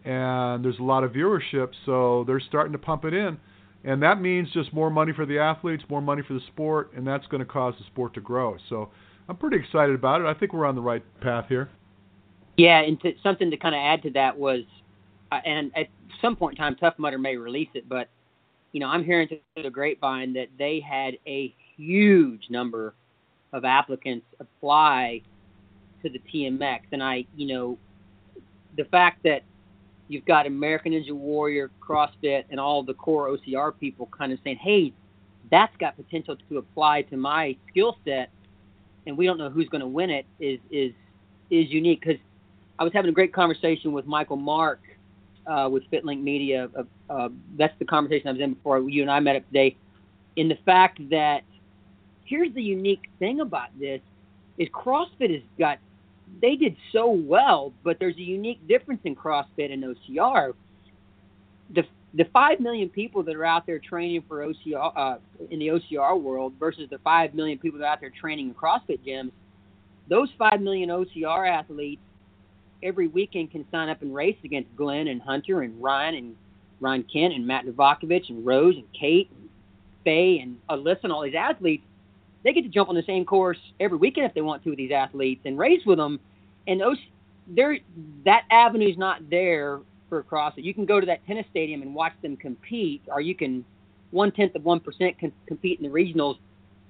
and 0.05 0.65
there's 0.65 0.81
a 0.81 0.83
lot 0.83 1.05
of 1.05 1.13
viewership, 1.13 1.71
so 1.87 2.25
they're 2.25 2.41
starting 2.41 2.73
to 2.73 2.79
pump 2.79 3.05
it 3.05 3.15
in, 3.15 3.39
and 3.85 4.03
that 4.03 4.21
means 4.21 4.51
just 4.51 4.73
more 4.73 4.91
money 4.91 5.13
for 5.13 5.25
the 5.25 5.39
athletes, 5.39 5.85
more 5.89 6.03
money 6.03 6.23
for 6.23 6.35
the 6.35 6.41
sport, 6.41 6.93
and 6.95 7.07
that's 7.07 7.27
going 7.29 7.39
to 7.39 7.47
cause 7.47 7.75
the 7.79 7.85
sport 7.85 8.15
to 8.15 8.21
grow. 8.21 8.57
So 8.69 8.91
I'm 9.29 9.37
pretty 9.37 9.57
excited 9.57 9.95
about 9.95 10.21
it. 10.21 10.27
I 10.27 10.35
think 10.35 10.53
we're 10.53 10.67
on 10.67 10.75
the 10.75 10.83
right 10.83 11.05
path 11.21 11.47
here. 11.49 11.69
Yeah, 12.57 12.81
and 12.81 13.01
to, 13.03 13.15
something 13.23 13.51
to 13.51 13.57
kind 13.57 13.75
of 13.75 13.79
add 13.79 14.03
to 14.03 14.11
that 14.11 14.37
was, 14.37 14.65
uh, 15.31 15.41
and 15.45 15.71
at 15.77 15.87
some 16.21 16.35
point 16.35 16.59
in 16.59 16.65
time, 16.65 16.75
Tough 16.75 16.99
Mudder 16.99 17.19
may 17.19 17.37
release 17.37 17.71
it, 17.75 17.89
but 17.89 18.09
you 18.73 18.81
know, 18.81 18.89
I'm 18.89 19.05
hearing 19.05 19.29
through 19.29 19.63
the 19.63 19.71
grapevine 19.71 20.33
that 20.33 20.49
they 20.59 20.81
had 20.81 21.19
a 21.27 21.55
huge 21.83 22.49
number 22.51 22.95
of 23.53 23.65
applicants 23.65 24.27
apply 24.41 25.23
to 26.03 26.09
the 26.11 26.21
TMX, 26.33 26.81
and 26.93 27.03
I, 27.03 27.25
you 27.37 27.47
know, 27.47 27.79
the 28.77 28.85
fact 28.85 29.23
that 29.25 29.43
you've 30.09 30.25
got 30.25 30.47
American 30.47 30.93
Ninja 30.93 31.13
Warrior, 31.13 31.71
CrossFit, 31.81 32.45
and 32.51 32.59
all 32.59 32.83
the 32.83 32.95
core 32.95 33.29
OCR 33.29 33.73
people 33.79 34.09
kind 34.17 34.33
of 34.33 34.39
saying, 34.45 34.57
"Hey, 34.57 34.93
that's 35.51 35.77
got 35.77 35.97
potential 35.97 36.37
to 36.49 36.59
apply 36.59 37.03
to 37.03 37.17
my 37.17 37.57
skill 37.71 37.99
set," 38.05 38.31
and 39.07 39.17
we 39.17 39.27
don't 39.27 39.39
know 39.39 39.51
who's 39.51 39.69
going 39.69 39.81
to 39.81 39.87
win 39.87 40.11
it 40.11 40.27
is 40.41 40.59
is 40.71 40.93
is 41.51 41.71
unique 41.71 42.01
because 42.01 42.21
I 42.79 42.85
was 42.85 42.93
having 42.93 43.11
a 43.11 43.13
great 43.13 43.33
conversation 43.33 43.93
with 43.93 44.07
Michael 44.07 44.37
Mark 44.37 44.81
uh, 45.47 45.69
with 45.71 45.89
FitLink 45.91 46.23
Media. 46.23 46.69
Uh, 46.77 46.83
uh, 47.11 47.29
that's 47.57 47.79
the 47.79 47.85
conversation 47.85 48.29
I 48.29 48.33
was 48.33 48.41
in 48.41 48.55
before 48.55 48.79
you 48.89 49.03
and 49.03 49.11
I 49.11 49.21
met 49.21 49.37
up 49.37 49.47
today. 49.49 49.77
In 50.37 50.49
the 50.49 50.59
fact 50.65 50.99
that 51.11 51.43
here's 52.25 52.53
the 52.55 52.63
unique 52.63 53.09
thing 53.19 53.41
about 53.41 53.69
this 53.79 54.01
is 54.59 54.69
CrossFit 54.69 55.33
has 55.33 55.43
got 55.59 55.79
they 56.41 56.57
did 56.57 56.77
so 56.93 57.11
well, 57.11 57.73
but 57.85 57.99
there's 57.99 58.17
a 58.17 58.23
unique 58.23 58.67
difference 58.67 59.01
in 59.05 59.15
CrossFit 59.15 59.73
and 59.73 59.85
OCR. 59.85 60.53
The 61.75 61.85
the 62.15 62.25
five 62.33 62.61
million 62.61 62.89
people 62.89 63.23
that 63.23 63.35
are 63.35 63.45
out 63.45 63.67
there 63.67 63.79
training 63.79 64.25
for 64.29 64.47
OCR 64.47 64.93
uh, 64.97 65.17
in 65.51 65.59
the 65.59 65.69
OCR 65.69 66.21
world 66.21 66.55
versus 66.59 66.89
the 66.91 66.99
five 66.99 67.35
million 67.35 67.59
people 67.59 67.79
that 67.79 67.85
are 67.87 67.93
out 67.93 68.01
there 68.01 68.13
training 68.19 68.49
in 68.49 68.55
CrossFit 68.55 69.01
gyms, 69.07 69.31
those 70.09 70.29
five 70.39 70.61
million 70.61 70.91
OCR 70.91 71.49
athletes 71.49 72.03
every 72.83 73.07
weekend 73.07 73.51
can 73.51 73.65
sign 73.71 73.89
up 73.89 74.03
and 74.03 74.15
race 74.15 74.37
against 74.45 74.75
Glenn 74.77 75.09
and 75.09 75.23
Hunter 75.23 75.63
and 75.63 75.81
Ryan 75.83 76.15
and 76.17 76.37
Ryan 76.81 77.05
Kent 77.11 77.35
and 77.35 77.47
Matt 77.47 77.65
Novakovic 77.65 78.29
and 78.29 78.45
Rose 78.45 78.75
and 78.77 78.87
Kate 78.99 79.31
and 79.31 79.49
Faye 80.05 80.41
and 80.41 80.59
Alyssa 80.69 81.05
and 81.05 81.13
all 81.13 81.23
these 81.23 81.35
athletes. 81.35 81.85
They 82.45 82.53
get 82.53 82.63
to 82.63 82.69
jump 82.69 82.89
on 82.89 82.95
the 82.95 83.05
same 83.05 83.25
course 83.25 83.59
every 83.79 83.99
weekend 83.99 84.27
if 84.27 84.35
they 84.35 84.41
want 84.41 84.63
to 84.65 84.71
with 84.71 84.79
these 84.79 84.93
athletes 84.93 85.43
and 85.45 85.59
race 85.59 85.83
with 85.87 85.99
them. 85.99 86.19
And 86.67 86.81
those, 86.81 86.99
there, 87.47 87.79
that 88.25 88.45
avenue's 88.51 88.99
not 88.99 89.29
there 89.31 89.81
for 90.09 90.23
CrossFit. 90.23 90.65
You 90.65 90.75
can 90.75 90.85
go 90.85 91.01
to 91.01 91.07
that 91.07 91.27
tennis 91.27 91.47
stadium 91.51 91.83
and 91.83 91.95
watch 91.95 92.13
them 92.21 92.37
compete, 92.37 93.03
or 93.07 93.21
you 93.21 93.35
can 93.35 93.65
one 94.11 94.31
tenth 94.31 94.55
of 94.55 94.65
one 94.65 94.81
percent 94.81 95.19
can 95.19 95.33
compete 95.47 95.81
in 95.81 95.91
the 95.91 95.93
regionals. 95.93 96.37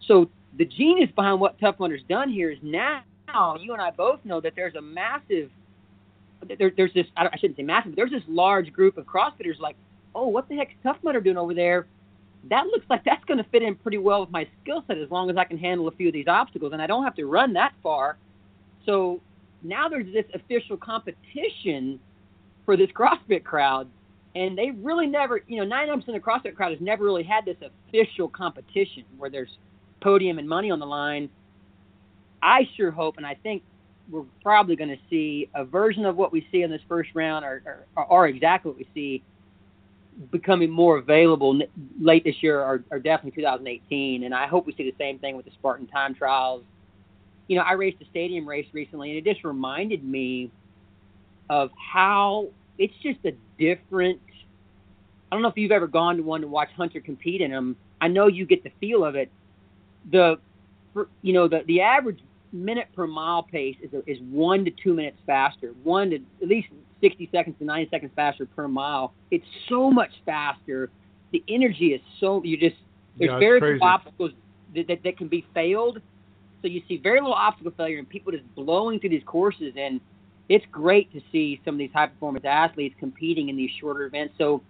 So 0.06 0.28
the 0.58 0.64
genius 0.64 1.10
behind 1.14 1.40
what 1.40 1.58
Tough 1.60 1.78
Mudder's 1.78 2.02
done 2.08 2.30
here 2.30 2.50
is 2.50 2.58
now 2.62 3.02
you 3.60 3.72
and 3.72 3.80
I 3.80 3.90
both 3.90 4.18
know 4.24 4.40
that 4.40 4.54
there's 4.56 4.74
a 4.74 4.82
massive 4.82 5.50
there, 6.58 6.72
there's 6.76 6.92
this 6.92 7.06
I, 7.16 7.28
I 7.32 7.36
shouldn't 7.38 7.56
say 7.56 7.62
massive, 7.62 7.92
but 7.92 7.96
there's 7.96 8.10
this 8.10 8.24
large 8.28 8.72
group 8.72 8.98
of 8.98 9.06
CrossFitters 9.06 9.60
like, 9.60 9.76
oh, 10.14 10.26
what 10.26 10.48
the 10.48 10.56
heck's 10.56 10.74
Tough 10.82 10.96
Mudder 11.02 11.20
doing 11.20 11.36
over 11.36 11.54
there? 11.54 11.86
That 12.50 12.66
looks 12.66 12.84
like 12.90 13.04
that's 13.04 13.24
going 13.24 13.38
to 13.38 13.44
fit 13.50 13.62
in 13.62 13.74
pretty 13.76 13.98
well 13.98 14.20
with 14.20 14.30
my 14.30 14.48
skill 14.62 14.82
set 14.86 14.98
as 14.98 15.10
long 15.10 15.30
as 15.30 15.36
I 15.36 15.44
can 15.44 15.58
handle 15.58 15.88
a 15.88 15.92
few 15.92 16.08
of 16.08 16.12
these 16.12 16.26
obstacles, 16.26 16.72
and 16.72 16.82
I 16.82 16.86
don't 16.86 17.04
have 17.04 17.14
to 17.16 17.26
run 17.26 17.52
that 17.52 17.72
far. 17.82 18.16
So 18.84 19.20
now 19.62 19.88
there's 19.88 20.12
this 20.12 20.24
official 20.34 20.76
competition 20.76 22.00
for 22.64 22.76
this 22.76 22.90
CrossFit 22.90 23.44
crowd, 23.44 23.88
and 24.34 24.56
they 24.56 24.70
really 24.70 25.06
never, 25.06 25.42
you 25.46 25.64
know, 25.64 25.76
99% 25.76 25.98
of 25.98 26.06
the 26.06 26.20
CrossFit 26.20 26.54
crowd 26.54 26.72
has 26.72 26.80
never 26.80 27.04
really 27.04 27.22
had 27.22 27.44
this 27.44 27.56
official 27.60 28.28
competition 28.28 29.04
where 29.18 29.30
there's 29.30 29.58
podium 30.00 30.38
and 30.38 30.48
money 30.48 30.70
on 30.70 30.78
the 30.78 30.86
line. 30.86 31.28
I 32.42 32.68
sure 32.76 32.90
hope, 32.90 33.18
and 33.18 33.26
I 33.26 33.34
think 33.34 33.62
we're 34.10 34.24
probably 34.42 34.74
going 34.74 34.90
to 34.90 34.98
see 35.08 35.48
a 35.54 35.64
version 35.64 36.04
of 36.06 36.16
what 36.16 36.32
we 36.32 36.46
see 36.50 36.62
in 36.62 36.70
this 36.70 36.80
first 36.88 37.10
round, 37.14 37.44
or, 37.44 37.86
or, 37.96 38.04
or 38.04 38.26
exactly 38.26 38.70
what 38.70 38.78
we 38.78 38.88
see 38.94 39.22
becoming 40.30 40.70
more 40.70 40.98
available 40.98 41.60
late 42.00 42.24
this 42.24 42.42
year, 42.42 42.60
or, 42.60 42.84
or 42.90 42.98
definitely 42.98 43.42
2018. 43.42 44.24
And 44.24 44.34
I 44.34 44.46
hope 44.46 44.66
we 44.66 44.74
see 44.74 44.84
the 44.84 44.94
same 44.98 45.18
thing 45.18 45.36
with 45.36 45.44
the 45.44 45.52
Spartan 45.52 45.86
time 45.86 46.14
trials. 46.14 46.62
You 47.48 47.56
know, 47.56 47.62
I 47.62 47.72
raced 47.72 48.00
a 48.00 48.04
stadium 48.06 48.48
race 48.48 48.66
recently, 48.72 49.10
and 49.10 49.18
it 49.18 49.30
just 49.30 49.44
reminded 49.44 50.04
me 50.04 50.50
of 51.50 51.70
how 51.76 52.48
it's 52.78 52.94
just 53.02 53.18
a 53.24 53.32
different. 53.58 54.20
I 55.30 55.34
don't 55.34 55.42
know 55.42 55.48
if 55.48 55.56
you've 55.56 55.72
ever 55.72 55.86
gone 55.86 56.16
to 56.18 56.22
one 56.22 56.42
to 56.42 56.46
watch 56.46 56.68
Hunter 56.76 57.00
compete 57.00 57.40
in 57.40 57.50
them. 57.50 57.76
I 58.00 58.08
know 58.08 58.26
you 58.26 58.44
get 58.46 58.64
the 58.64 58.72
feel 58.80 59.04
of 59.04 59.14
it. 59.14 59.30
The, 60.10 60.38
you 61.22 61.32
know, 61.32 61.48
the 61.48 61.62
the 61.66 61.80
average 61.80 62.20
minute 62.52 62.88
per 62.94 63.06
mile 63.06 63.42
pace 63.42 63.76
is 63.82 63.90
is 64.06 64.18
one 64.30 64.64
to 64.64 64.70
two 64.70 64.94
minutes 64.94 65.18
faster, 65.26 65.74
one 65.82 66.10
to 66.10 66.16
at 66.16 66.48
least 66.48 66.68
60 67.00 67.28
seconds 67.32 67.56
to 67.58 67.64
90 67.64 67.90
seconds 67.90 68.12
faster 68.14 68.46
per 68.46 68.68
mile. 68.68 69.12
It's 69.30 69.44
so 69.68 69.90
much 69.90 70.10
faster. 70.24 70.90
The 71.32 71.42
energy 71.48 71.88
is 71.88 72.00
so 72.20 72.42
you 72.44 72.56
just 72.56 72.76
there's 73.18 73.30
yeah, 73.30 73.38
very 73.38 73.78
few 73.78 73.86
obstacles 73.86 74.32
that, 74.74 74.86
that, 74.88 75.02
that 75.04 75.18
can 75.18 75.28
be 75.28 75.44
failed. 75.54 76.00
So 76.62 76.68
you 76.68 76.82
see 76.88 76.98
very 76.98 77.20
little 77.20 77.34
obstacle 77.34 77.72
failure 77.76 77.98
and 77.98 78.08
people 78.08 78.32
just 78.32 78.54
blowing 78.54 79.00
through 79.00 79.10
these 79.10 79.24
courses 79.26 79.74
and 79.76 80.00
it's 80.48 80.64
great 80.70 81.12
to 81.12 81.20
see 81.30 81.60
some 81.64 81.74
of 81.74 81.78
these 81.78 81.90
high 81.92 82.06
performance 82.06 82.44
athletes 82.46 82.94
competing 82.98 83.48
in 83.48 83.56
these 83.56 83.70
shorter 83.80 84.04
events. 84.04 84.34
So 84.38 84.62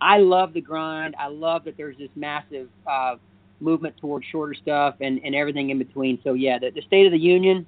I 0.00 0.18
love 0.18 0.52
the 0.52 0.60
grind. 0.60 1.14
I 1.18 1.28
love 1.28 1.64
that 1.64 1.76
there's 1.76 1.96
this 1.96 2.10
massive 2.16 2.68
uh, 2.86 3.16
movement 3.60 3.96
towards 3.98 4.26
shorter 4.26 4.54
stuff 4.54 4.96
and, 5.00 5.20
and 5.24 5.34
everything 5.34 5.70
in 5.70 5.78
between. 5.78 6.18
So 6.24 6.34
yeah, 6.34 6.58
the, 6.58 6.70
the 6.70 6.82
State 6.82 7.06
of 7.06 7.12
the 7.12 7.18
Union. 7.18 7.66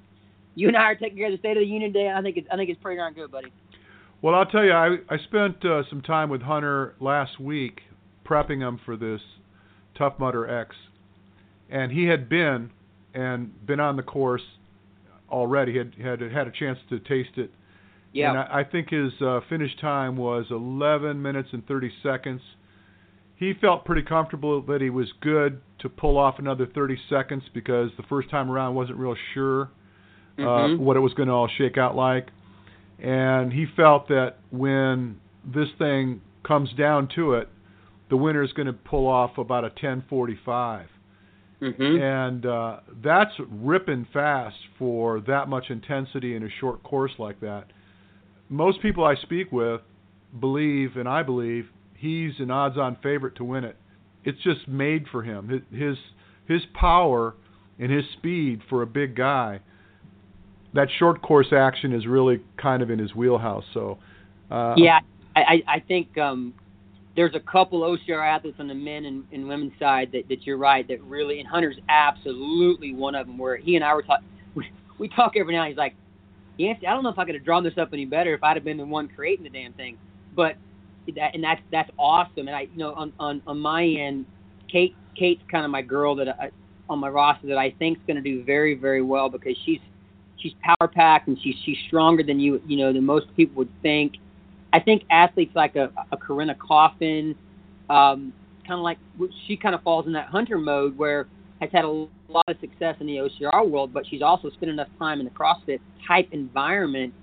You 0.55 0.67
and 0.67 0.77
I 0.77 0.83
are 0.83 0.95
taking 0.95 1.17
care 1.17 1.27
of 1.27 1.31
the 1.31 1.37
State 1.37 1.57
of 1.57 1.61
the 1.61 1.67
Union 1.67 1.93
today. 1.93 2.11
I 2.11 2.21
think 2.21 2.37
it's 2.37 2.47
I 2.51 2.57
think 2.57 2.69
it's 2.69 2.81
pretty 2.81 2.97
darn 2.97 3.13
good, 3.13 3.31
buddy. 3.31 3.51
Well, 4.21 4.35
I'll 4.35 4.45
tell 4.45 4.63
you, 4.63 4.73
I 4.73 4.97
I 5.09 5.17
spent 5.17 5.63
uh, 5.65 5.83
some 5.89 6.01
time 6.01 6.29
with 6.29 6.41
Hunter 6.41 6.95
last 6.99 7.39
week 7.39 7.81
prepping 8.25 8.59
him 8.59 8.79
for 8.85 8.95
this 8.97 9.21
Tough 9.97 10.19
Mudder 10.19 10.47
X, 10.47 10.75
and 11.69 11.91
he 11.91 12.05
had 12.05 12.27
been 12.29 12.71
and 13.13 13.65
been 13.65 13.79
on 13.79 13.95
the 13.95 14.03
course 14.03 14.43
already. 15.29 15.77
Had 15.77 15.93
had 15.95 16.21
had 16.21 16.47
a 16.47 16.51
chance 16.51 16.79
to 16.89 16.99
taste 16.99 17.37
it. 17.37 17.51
Yeah. 18.13 18.31
And 18.31 18.39
I, 18.39 18.59
I 18.59 18.63
think 18.63 18.89
his 18.89 19.13
uh, 19.21 19.39
finish 19.47 19.71
time 19.79 20.17
was 20.17 20.45
11 20.51 21.21
minutes 21.21 21.49
and 21.53 21.65
30 21.65 21.91
seconds. 22.03 22.41
He 23.41 23.55
felt 23.59 23.85
pretty 23.85 24.03
comfortable 24.03 24.61
that 24.67 24.81
he 24.81 24.91
was 24.91 25.11
good 25.19 25.61
to 25.79 25.89
pull 25.89 26.19
off 26.19 26.37
another 26.37 26.67
30 26.67 26.95
seconds 27.09 27.41
because 27.55 27.89
the 27.97 28.03
first 28.03 28.29
time 28.29 28.51
around 28.51 28.75
wasn't 28.75 28.99
real 28.99 29.15
sure 29.33 29.63
uh, 30.37 30.41
mm-hmm. 30.41 30.83
what 30.83 30.95
it 30.95 30.99
was 30.99 31.15
going 31.15 31.27
to 31.27 31.33
all 31.33 31.49
shake 31.57 31.75
out 31.75 31.95
like. 31.95 32.27
And 32.99 33.51
he 33.51 33.65
felt 33.75 34.09
that 34.09 34.35
when 34.51 35.19
this 35.43 35.69
thing 35.79 36.21
comes 36.45 36.71
down 36.73 37.09
to 37.15 37.33
it, 37.33 37.49
the 38.11 38.15
winner 38.15 38.43
is 38.43 38.53
going 38.53 38.67
to 38.67 38.73
pull 38.73 39.07
off 39.07 39.39
about 39.39 39.63
a 39.63 39.69
1045. 39.69 40.85
Mm-hmm. 41.63 41.99
And 41.99 42.45
uh, 42.45 42.79
that's 43.03 43.31
ripping 43.49 44.05
fast 44.13 44.57
for 44.77 45.19
that 45.21 45.47
much 45.47 45.71
intensity 45.71 46.35
in 46.35 46.43
a 46.43 46.49
short 46.59 46.83
course 46.83 47.13
like 47.17 47.39
that. 47.39 47.65
Most 48.49 48.83
people 48.83 49.03
I 49.03 49.15
speak 49.15 49.51
with 49.51 49.81
believe, 50.39 50.95
and 50.95 51.09
I 51.09 51.23
believe, 51.23 51.65
he's 52.01 52.33
an 52.39 52.51
odds-on 52.51 52.97
favorite 53.01 53.35
to 53.37 53.43
win 53.43 53.63
it. 53.63 53.77
It's 54.23 54.41
just 54.43 54.67
made 54.67 55.05
for 55.11 55.23
him. 55.23 55.63
His 55.71 55.97
his 56.47 56.61
power 56.73 57.35
and 57.79 57.91
his 57.91 58.03
speed 58.17 58.61
for 58.69 58.81
a 58.81 58.87
big 58.87 59.15
guy. 59.15 59.61
That 60.73 60.89
short 60.99 61.21
course 61.21 61.47
action 61.51 61.93
is 61.93 62.05
really 62.05 62.41
kind 62.57 62.83
of 62.83 62.89
in 62.89 62.99
his 62.99 63.15
wheelhouse. 63.15 63.65
So. 63.73 63.97
Uh, 64.49 64.73
yeah, 64.77 64.99
I 65.35 65.61
I 65.67 65.79
think 65.79 66.17
um, 66.17 66.53
there's 67.15 67.35
a 67.35 67.39
couple 67.39 67.81
OCR 67.81 68.25
athletes 68.25 68.57
on 68.59 68.67
the 68.67 68.73
men 68.73 69.05
and, 69.05 69.23
and 69.31 69.47
women's 69.47 69.73
side 69.79 70.09
that, 70.13 70.27
that 70.29 70.45
you're 70.45 70.57
right 70.57 70.87
that 70.87 71.01
really 71.03 71.39
and 71.39 71.47
Hunter's 71.47 71.77
absolutely 71.89 72.93
one 72.93 73.15
of 73.15 73.27
them 73.27 73.37
where 73.37 73.57
he 73.57 73.75
and 73.75 73.83
I 73.83 73.93
were 73.93 74.01
talking 74.01 74.27
we, 74.55 74.69
we 74.97 75.09
talk 75.09 75.33
every 75.35 75.53
now 75.53 75.63
and 75.63 75.69
he's 75.69 75.77
like 75.77 75.95
Yancy, 76.57 76.85
I 76.85 76.91
don't 76.91 77.03
know 77.03 77.09
if 77.09 77.17
I 77.17 77.25
could 77.25 77.35
have 77.35 77.45
drawn 77.45 77.63
this 77.63 77.77
up 77.77 77.89
any 77.93 78.05
better 78.05 78.33
if 78.33 78.43
I'd 78.43 78.57
have 78.57 78.63
been 78.63 78.77
the 78.77 78.85
one 78.85 79.07
creating 79.07 79.43
the 79.43 79.49
damn 79.49 79.73
thing 79.73 79.97
but 80.35 80.55
that 81.15 81.33
and 81.33 81.43
that's 81.43 81.61
that's 81.71 81.89
awesome 81.97 82.47
and 82.47 82.55
I 82.55 82.61
you 82.61 82.77
know 82.77 82.93
on 82.93 83.13
on, 83.19 83.41
on 83.47 83.59
my 83.59 83.85
end 83.85 84.25
Kate 84.71 84.95
Kate's 85.15 85.41
kind 85.51 85.65
of 85.65 85.71
my 85.71 85.81
girl 85.81 86.15
that 86.15 86.29
I, 86.29 86.51
on 86.89 86.99
my 86.99 87.09
roster 87.09 87.47
that 87.47 87.57
I 87.57 87.71
think's 87.79 88.01
going 88.07 88.17
to 88.17 88.23
do 88.23 88.43
very 88.43 88.75
very 88.75 89.01
well 89.01 89.29
because 89.29 89.55
she's 89.65 89.79
she's 90.37 90.53
power 90.61 90.87
packed 90.87 91.27
and 91.27 91.37
she's 91.41 91.55
she's 91.65 91.77
stronger 91.87 92.23
than 92.23 92.39
you 92.39 92.61
you 92.67 92.77
know 92.77 92.93
than 92.93 93.05
most 93.05 93.27
people 93.35 93.55
would 93.55 93.81
think 93.81 94.13
I 94.73 94.79
think 94.79 95.03
athletes 95.09 95.55
like 95.55 95.75
a, 95.75 95.91
a 96.11 96.17
Corinna 96.17 96.55
Coffin, 96.55 97.35
um, 97.89 98.33
kind 98.65 98.79
of 98.79 98.81
like 98.81 98.97
she 99.47 99.57
kind 99.57 99.75
of 99.75 99.81
falls 99.83 100.07
in 100.07 100.13
that 100.13 100.27
hunter 100.27 100.57
mode 100.57 100.97
where 100.97 101.27
has 101.59 101.69
had 101.71 101.85
a 101.85 101.89
lot 101.89 102.45
of 102.47 102.57
success 102.59 102.95
in 102.99 103.07
the 103.07 103.17
OCR 103.17 103.69
world, 103.69 103.93
but 103.93 104.05
she's 104.07 104.21
also 104.21 104.49
spent 104.51 104.71
enough 104.71 104.87
time 104.97 105.19
in 105.19 105.25
the 105.25 105.31
CrossFit 105.31 105.79
type 106.07 106.27
environment 106.31 107.13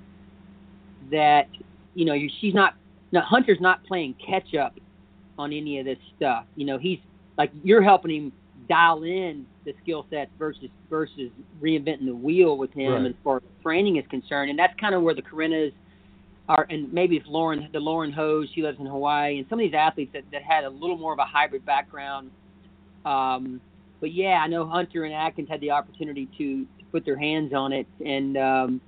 that 1.11 1.49
you 1.95 2.05
know 2.05 2.15
she's 2.41 2.55
not. 2.55 2.75
Now 3.13 3.23
Hunter's 3.23 3.61
not 3.61 3.85
playing 3.85 4.15
catch 4.15 4.55
up 4.55 4.75
on 5.39 5.53
any 5.53 5.79
of 5.79 5.87
this 5.87 5.99
stuff. 6.17 6.45
You 6.57 6.67
know 6.67 6.79
he's 6.79 6.99
like 7.37 7.51
you're 7.63 7.83
helping 7.83 8.11
him 8.11 8.33
dial 8.69 9.03
in 9.05 9.47
the 9.65 9.75
skill 9.83 10.07
sets 10.11 10.31
versus 10.39 10.69
versus 10.91 11.31
reinventing 11.61 12.07
the 12.07 12.15
wheel 12.15 12.57
with 12.59 12.73
him 12.73 12.93
right. 12.93 13.07
as 13.07 13.15
far 13.25 13.39
as 13.39 13.43
training 13.63 13.97
is 13.97 14.05
concerned, 14.11 14.51
and 14.51 14.59
that's 14.59 14.79
kind 14.81 14.95
of 14.95 15.03
where 15.03 15.15
the 15.15 15.23
Corinnas 15.23 15.73
are, 16.49 16.67
and 16.71 16.93
maybe 16.93 17.17
it's 17.17 17.27
Lauren, 17.29 17.69
the 17.73 17.81
Lauren 17.81 18.11
Hose, 18.11 18.49
she 18.55 18.63
lives 18.63 18.79
in 18.81 18.87
Hawaii, 18.87 19.39
and 19.39 19.47
some 19.51 19.59
of 19.59 19.65
these 19.65 19.75
athletes 19.75 20.13
that, 20.15 20.25
that 20.33 20.43
had 20.43 20.65
a 20.65 20.71
little 20.71 20.97
more 20.97 21.13
of 21.13 21.19
a 21.19 21.25
hybrid 21.25 21.65
background. 21.67 22.31
Um, 23.05 23.61
but 24.01 24.13
yeah, 24.13 24.41
I 24.43 24.47
know 24.47 24.67
Hunter 24.67 25.05
and 25.05 25.15
Atkins 25.15 25.49
had 25.49 25.61
the 25.61 25.71
opportunity 25.71 26.27
to, 26.39 26.65
to 26.65 26.85
put 26.91 27.05
their 27.05 27.19
hands 27.19 27.53
on 27.53 27.73
it, 27.73 27.87
and 28.05 28.37
um, 28.39 28.81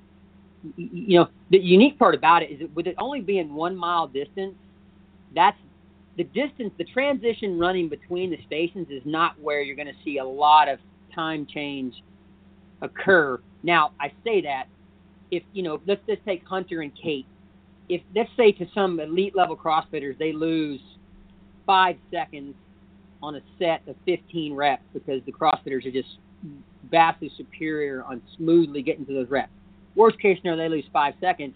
you 0.77 1.19
know 1.19 1.29
the 1.51 1.59
unique 1.59 1.99
part 1.99 2.15
about 2.15 2.43
it 2.43 2.51
is 2.51 2.61
that 2.61 2.75
with 2.75 2.87
it 2.87 2.95
only 2.99 3.21
being 3.21 3.55
one 3.55 3.77
mile 3.77 4.07
distance, 4.07 4.55
that's 5.35 5.59
the 6.17 6.25
distance. 6.25 6.73
The 6.79 6.85
transition 6.85 7.59
running 7.59 7.89
between 7.89 8.31
the 8.31 8.39
stations 8.47 8.89
is 8.91 9.03
not 9.05 9.41
where 9.41 9.63
you're 9.63 9.77
going 9.77 9.89
to 9.89 10.05
see 10.05 10.19
a 10.19 10.25
lot 10.25 10.69
of 10.69 10.79
time 11.15 11.47
change 11.47 12.03
occur. 12.83 13.41
Now 13.63 13.93
I 14.01 14.13
say 14.25 14.43
that 14.43 14.67
if 15.31 15.43
you 15.53 15.63
know, 15.63 15.81
let's 15.87 16.03
just 16.07 16.25
take 16.25 16.45
Hunter 16.45 16.83
and 16.83 16.93
Kate 17.01 17.27
if 17.91 18.01
let's 18.15 18.31
say 18.37 18.53
to 18.53 18.67
some 18.73 19.01
elite 19.01 19.37
level 19.37 19.57
CrossFitters 19.57 20.17
they 20.17 20.33
lose 20.33 20.81
five 21.67 21.97
seconds 22.11 22.55
on 23.23 23.35
a 23.35 23.41
set 23.59 23.83
of 23.87 23.97
15 24.07 24.55
reps 24.55 24.83
because 24.95 25.21
the 25.27 25.33
CrossFitters 25.33 25.85
are 25.87 25.91
just 25.91 26.09
vastly 26.91 27.31
superior 27.37 28.03
on 28.05 28.23
smoothly 28.37 28.81
getting 28.81 29.05
to 29.05 29.13
those 29.13 29.29
reps. 29.29 29.53
Worst 29.95 30.19
case 30.21 30.39
scenario, 30.39 30.63
they 30.63 30.69
lose 30.69 30.85
five 30.93 31.15
seconds. 31.21 31.55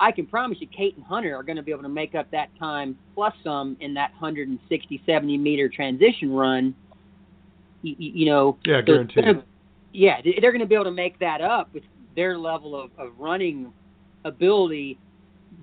I 0.00 0.12
can 0.12 0.26
promise 0.26 0.58
you, 0.60 0.68
Kate 0.68 0.96
and 0.96 1.04
Hunter 1.04 1.34
are 1.34 1.42
going 1.42 1.56
to 1.56 1.62
be 1.62 1.72
able 1.72 1.82
to 1.82 1.88
make 1.88 2.14
up 2.14 2.30
that 2.30 2.50
time 2.58 2.96
plus 3.14 3.34
some 3.42 3.76
in 3.80 3.94
that 3.94 4.12
160, 4.12 5.02
70 5.04 5.38
meter 5.38 5.68
transition 5.68 6.32
run. 6.32 6.74
You, 7.82 7.96
you 7.98 8.26
know, 8.26 8.58
yeah, 8.64 8.80
so 8.80 8.86
guaranteed. 8.86 9.24
Gonna, 9.24 9.44
yeah, 9.92 10.20
they're 10.22 10.52
going 10.52 10.60
to 10.60 10.66
be 10.66 10.74
able 10.74 10.84
to 10.84 10.90
make 10.92 11.18
that 11.18 11.40
up 11.40 11.72
with 11.74 11.82
their 12.14 12.38
level 12.38 12.80
of, 12.80 12.90
of 12.98 13.12
running 13.18 13.72
ability, 14.24 14.98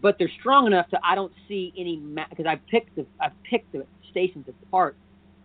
but 0.01 0.17
they're 0.17 0.31
strong 0.39 0.67
enough 0.67 0.89
to 0.89 0.99
I 1.03 1.15
don't 1.15 1.33
see 1.47 1.73
any 1.77 1.97
because 1.97 2.45
I 2.45 2.55
picked 2.69 2.95
the 2.95 3.05
I 3.21 3.29
picked 3.49 3.71
the 3.71 3.85
stations 4.09 4.47
apart. 4.47 4.97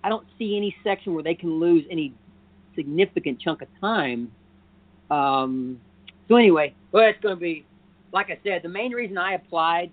I 0.03 0.09
don't 0.09 0.27
see 0.39 0.57
any 0.57 0.75
section 0.83 1.15
where 1.15 1.23
they 1.23 1.35
can 1.35 1.61
lose 1.61 1.85
any 1.91 2.15
significant 2.75 3.41
chunk 3.41 3.63
of 3.63 3.69
time. 3.81 4.33
Um, 5.11 5.81
so 6.31 6.37
anyway, 6.37 6.75
well, 6.93 7.07
it's 7.07 7.21
going 7.21 7.35
to 7.35 7.41
be 7.41 7.67
like 8.13 8.31
I 8.31 8.39
said. 8.43 8.63
The 8.63 8.71
main 8.71 8.93
reason 8.93 9.19
I 9.19 9.35
applied 9.35 9.91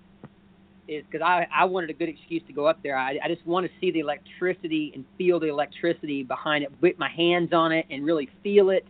is 0.87 1.03
because 1.11 1.25
I 1.25 1.47
I 1.53 1.65
wanted 1.65 1.89
a 1.89 1.93
good 1.93 2.07
excuse 2.07 2.41
to 2.47 2.53
go 2.53 2.65
up 2.65 2.81
there. 2.81 2.97
I 2.97 3.19
I 3.21 3.27
just 3.27 3.45
want 3.45 3.65
to 3.65 3.71
see 3.81 3.91
the 3.91 3.99
electricity 3.99 4.93
and 4.95 5.03
feel 5.17 5.39
the 5.39 5.47
electricity 5.47 6.23
behind 6.23 6.63
it, 6.63 6.71
put 6.79 6.97
my 6.97 7.09
hands 7.09 7.51
on 7.51 7.73
it, 7.73 7.85
and 7.89 8.05
really 8.05 8.29
feel 8.41 8.69
it 8.69 8.85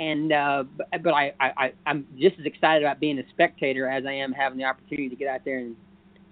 and 0.00 0.32
uh, 0.32 0.64
but, 0.76 0.88
but 1.02 1.12
I, 1.12 1.32
I 1.38 1.72
I'm 1.86 2.06
just 2.18 2.38
as 2.40 2.46
excited 2.46 2.82
about 2.82 2.98
being 2.98 3.18
a 3.18 3.28
spectator 3.28 3.86
as 3.86 4.06
I 4.06 4.12
am 4.12 4.32
having 4.32 4.58
the 4.58 4.64
opportunity 4.64 5.10
to 5.10 5.14
get 5.14 5.28
out 5.28 5.44
there 5.44 5.58
and, 5.58 5.76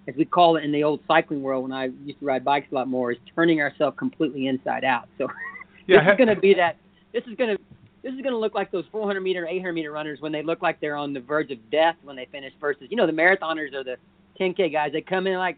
as 0.07 0.15
we 0.15 0.25
call 0.25 0.57
it 0.57 0.63
in 0.63 0.71
the 0.71 0.83
old 0.83 1.01
cycling 1.07 1.43
world 1.43 1.61
when 1.63 1.71
I 1.71 1.89
used 2.03 2.19
to 2.19 2.25
ride 2.25 2.43
bikes 2.43 2.67
a 2.71 2.75
lot 2.75 2.87
more, 2.87 3.11
is 3.11 3.19
turning 3.35 3.61
ourselves 3.61 3.95
completely 3.99 4.47
inside 4.47 4.83
out. 4.83 5.07
So 5.19 5.27
yeah, 5.87 6.03
this 6.03 6.13
is 6.13 6.17
going 6.17 6.35
to 6.35 6.41
be 6.41 6.55
that. 6.55 6.77
This 7.13 7.23
is 7.27 7.35
going 7.35 7.55
to 7.55 7.63
this 8.09 8.17
is 8.17 8.23
going 8.23 8.33
to 8.33 8.39
look 8.39 8.55
like 8.55 8.71
those 8.71 8.85
400 8.91 9.21
meter, 9.21 9.45
800 9.45 9.73
meter 9.73 9.91
runners 9.91 10.19
when 10.19 10.31
they 10.31 10.41
look 10.41 10.61
like 10.61 10.81
they're 10.81 10.95
on 10.95 11.13
the 11.13 11.19
verge 11.19 11.51
of 11.51 11.57
death 11.69 11.95
when 12.03 12.15
they 12.15 12.27
finish 12.31 12.51
versus, 12.59 12.87
you 12.89 12.97
know, 12.97 13.05
the 13.05 13.13
marathoners 13.13 13.73
or 13.73 13.83
the 13.83 13.97
10K 14.39 14.71
guys. 14.71 14.91
They 14.91 15.01
come 15.01 15.27
in 15.27 15.37
like, 15.37 15.57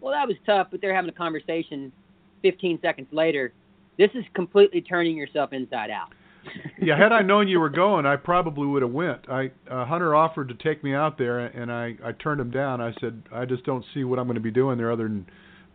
well, 0.00 0.12
that 0.12 0.26
was 0.26 0.36
tough, 0.46 0.68
but 0.70 0.80
they're 0.80 0.94
having 0.94 1.10
a 1.10 1.14
conversation 1.14 1.92
15 2.40 2.78
seconds 2.80 3.08
later. 3.12 3.52
This 3.98 4.08
is 4.14 4.24
completely 4.34 4.80
turning 4.80 5.14
yourself 5.14 5.52
inside 5.52 5.90
out. 5.90 6.08
yeah, 6.82 6.96
had 6.96 7.12
I 7.12 7.20
known 7.20 7.48
you 7.48 7.60
were 7.60 7.68
going, 7.68 8.06
I 8.06 8.16
probably 8.16 8.66
would 8.66 8.80
have 8.80 8.92
went. 8.92 9.28
I 9.28 9.50
uh, 9.70 9.84
Hunter 9.84 10.14
offered 10.14 10.48
to 10.48 10.54
take 10.54 10.82
me 10.82 10.94
out 10.94 11.18
there, 11.18 11.38
and 11.38 11.70
I 11.70 11.96
I 12.02 12.12
turned 12.12 12.40
him 12.40 12.50
down. 12.50 12.80
I 12.80 12.94
said 12.98 13.22
I 13.30 13.44
just 13.44 13.62
don't 13.64 13.84
see 13.92 14.04
what 14.04 14.18
I'm 14.18 14.24
going 14.24 14.36
to 14.36 14.40
be 14.40 14.50
doing 14.50 14.78
there 14.78 14.90
other 14.90 15.02
than 15.02 15.26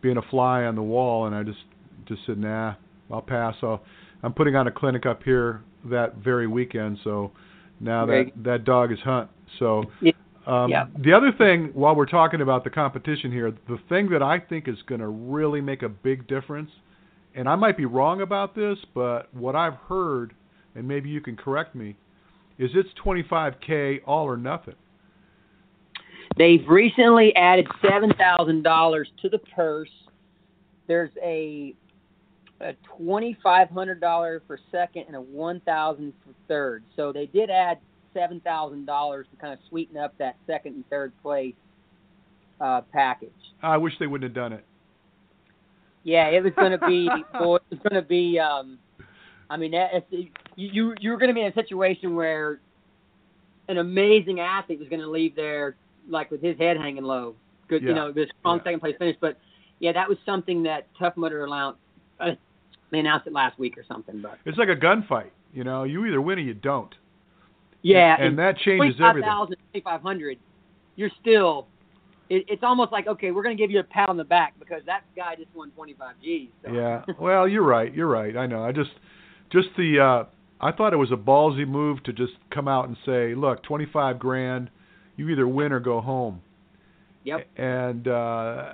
being 0.01 0.17
a 0.17 0.24
fly 0.24 0.63
on 0.63 0.74
the 0.74 0.82
wall, 0.82 1.27
and 1.27 1.36
I 1.36 1.44
just 1.44 1.60
just 2.08 2.22
said 2.25 2.39
nah, 2.39 2.74
I'll 3.12 3.22
pass. 3.22 3.53
I'll, 3.62 3.84
I'm 4.24 4.34
putting 4.34 4.55
on 4.55 4.65
a 4.65 4.72
clinic 4.72 5.05
up 5.05 5.22
here 5.22 5.62
that 5.89 6.15
very 6.18 6.48
weekend, 6.48 7.00
so 7.04 7.32
now 7.80 8.06
that 8.06 8.32
that 8.44 8.63
dog 8.63 8.92
is 8.92 9.00
hunt. 9.00 9.30
So. 9.60 9.86
Um, 10.48 10.70
yeah. 10.70 10.86
The 11.04 11.12
other 11.12 11.32
thing, 11.32 11.72
while 11.74 11.96
we're 11.96 12.06
talking 12.06 12.42
about 12.42 12.63
the 12.63 12.70
competition 12.70 13.32
here, 13.32 13.51
the 13.68 13.80
thing 13.89 14.10
that 14.12 14.22
I 14.22 14.39
think 14.39 14.68
is 14.68 14.77
going 14.86 15.01
to 15.01 15.08
really 15.08 15.60
make 15.60 15.82
a 15.82 15.89
big 15.89 16.27
difference, 16.27 16.70
and 17.34 17.50
I 17.50 17.56
might 17.56 17.75
be 17.77 17.86
wrong 17.86 18.22
about 18.22 18.56
this, 18.56 18.77
but 18.94 19.34
what 19.34 19.56
I've 19.56 19.74
heard, 19.89 20.36
and 20.75 20.88
maybe 20.88 21.10
you 21.10 21.20
can 21.20 21.36
correct 21.36 21.74
me, 21.74 21.96
is 22.60 22.70
it's 22.75 22.89
25k 23.04 24.01
all 24.06 24.25
or 24.25 24.38
nothing. 24.38 24.75
They've 26.38 26.68
recently 26.68 27.36
added 27.36 27.68
seven 27.82 28.12
thousand 28.18 28.63
dollars 28.63 29.10
to 29.22 29.30
the 29.30 29.39
purse. 29.39 29.89
There's 30.88 31.12
a 31.24 31.74
a 32.62 32.74
twenty 32.97 33.38
five 33.43 33.69
hundred 33.69 34.00
dollar 34.00 34.41
for 34.47 34.59
second 34.71 35.05
and 35.07 35.15
a 35.15 35.21
one 35.21 35.59
thousand 35.62 36.13
for 36.25 36.33
third. 36.47 36.83
So 36.95 37.12
they 37.12 37.25
did 37.25 37.50
add 37.50 37.79
seven 38.13 38.39
thousand 38.41 38.85
dollars 38.85 39.27
to 39.31 39.38
kind 39.38 39.53
of 39.53 39.59
sweeten 39.69 39.97
up 39.97 40.17
that 40.17 40.38
second 40.47 40.75
and 40.75 40.89
third 40.89 41.12
place 41.21 41.55
uh, 42.62 42.81
package. 42.93 43.31
I 43.62 43.77
wish 43.77 43.93
they 44.00 44.07
wouldn't 44.07 44.29
have 44.29 44.35
done 44.35 44.53
it. 44.53 44.65
Yeah, 46.03 46.27
it 46.27 46.43
was 46.43 46.53
going 46.55 46.71
to 46.71 46.88
be. 46.88 47.09
boy, 47.39 47.55
it 47.55 47.63
was 47.71 47.79
going 47.89 48.01
to 48.01 48.07
be. 48.07 48.39
Um, 48.39 48.77
I 49.50 49.57
mean, 49.57 49.74
it, 49.74 50.05
it, 50.12 50.29
you 50.55 50.95
you 51.00 51.12
were 51.12 51.17
going 51.17 51.29
to 51.29 51.33
be 51.33 51.41
in 51.41 51.47
a 51.47 51.53
situation 51.53 52.15
where 52.15 52.59
an 53.67 53.77
amazing 53.77 54.39
athlete 54.39 54.79
was 54.79 54.88
going 54.88 55.01
to 55.01 55.09
leave 55.09 55.35
there 55.35 55.75
like 56.07 56.31
with 56.31 56.41
his 56.41 56.57
head 56.57 56.77
hanging 56.77 57.03
low. 57.03 57.35
Good, 57.67 57.81
yeah. 57.81 57.89
you 57.89 57.95
know, 57.95 58.12
this 58.12 58.29
strong 58.39 58.57
yeah. 58.57 58.63
second 58.63 58.79
place 58.79 58.95
finish. 58.97 59.17
But 59.19 59.38
yeah, 59.79 59.91
that 59.93 60.07
was 60.07 60.17
something 60.25 60.63
that 60.63 60.88
Tough 60.97 61.17
Mudder 61.17 61.45
announced. 61.45 61.79
Uh, 62.19 62.31
they 62.91 63.00
announced 63.00 63.27
it 63.27 63.34
last 63.34 63.57
week 63.60 63.77
or 63.77 63.84
something. 63.88 64.22
But 64.22 64.38
it's 64.45 64.57
like 64.57 64.69
a 64.69 64.75
gunfight. 64.75 65.31
You 65.53 65.63
know, 65.63 65.84
you 65.84 66.05
either 66.05 66.22
win 66.22 66.39
or 66.39 66.41
you 66.41 66.53
don't. 66.53 66.93
Yeah, 67.81 68.15
and, 68.15 68.29
and 68.29 68.39
that 68.39 68.57
changes 68.57 69.00
everything. 69.00 69.29
2500 69.29 70.38
you're 70.95 71.12
still. 71.22 71.67
It, 72.29 72.45
it's 72.48 72.63
almost 72.63 72.91
like 72.91 73.07
okay, 73.07 73.31
we're 73.31 73.43
going 73.43 73.55
to 73.55 73.62
give 73.62 73.69
you 73.69 73.79
a 73.79 73.84
pat 73.84 74.10
on 74.10 74.17
the 74.17 74.24
back 74.24 74.53
because 74.60 74.81
that 74.88 75.03
guy 75.15 75.36
just 75.36 75.50
won 75.53 75.72
25 75.72 76.15
G's. 76.24 76.50
So. 76.63 76.72
Yeah, 76.72 77.03
well, 77.19 77.48
you're 77.48 77.63
right. 77.63 77.93
You're 77.93 78.07
right. 78.07 78.36
I 78.36 78.48
know. 78.48 78.63
I 78.63 78.72
just, 78.72 78.91
just 79.51 79.67
the. 79.77 80.00
uh 80.00 80.29
I 80.62 80.72
thought 80.72 80.93
it 80.93 80.98
was 80.98 81.12
a 81.12 81.17
ballsy 81.17 81.67
move 81.67 82.01
to 82.03 82.13
just 82.13 82.34
come 82.50 82.67
out 82.67 82.88
and 82.88 82.98
say, 83.05 83.36
"Look, 83.36 83.62
25 83.63 84.17
grand, 84.17 84.69
you 85.17 85.29
either 85.29 85.48
win 85.48 85.72
or 85.72 85.79
go 85.81 86.01
home." 86.01 86.41
Yep. 87.25 87.48
And 87.57 88.07
uh 88.07 88.74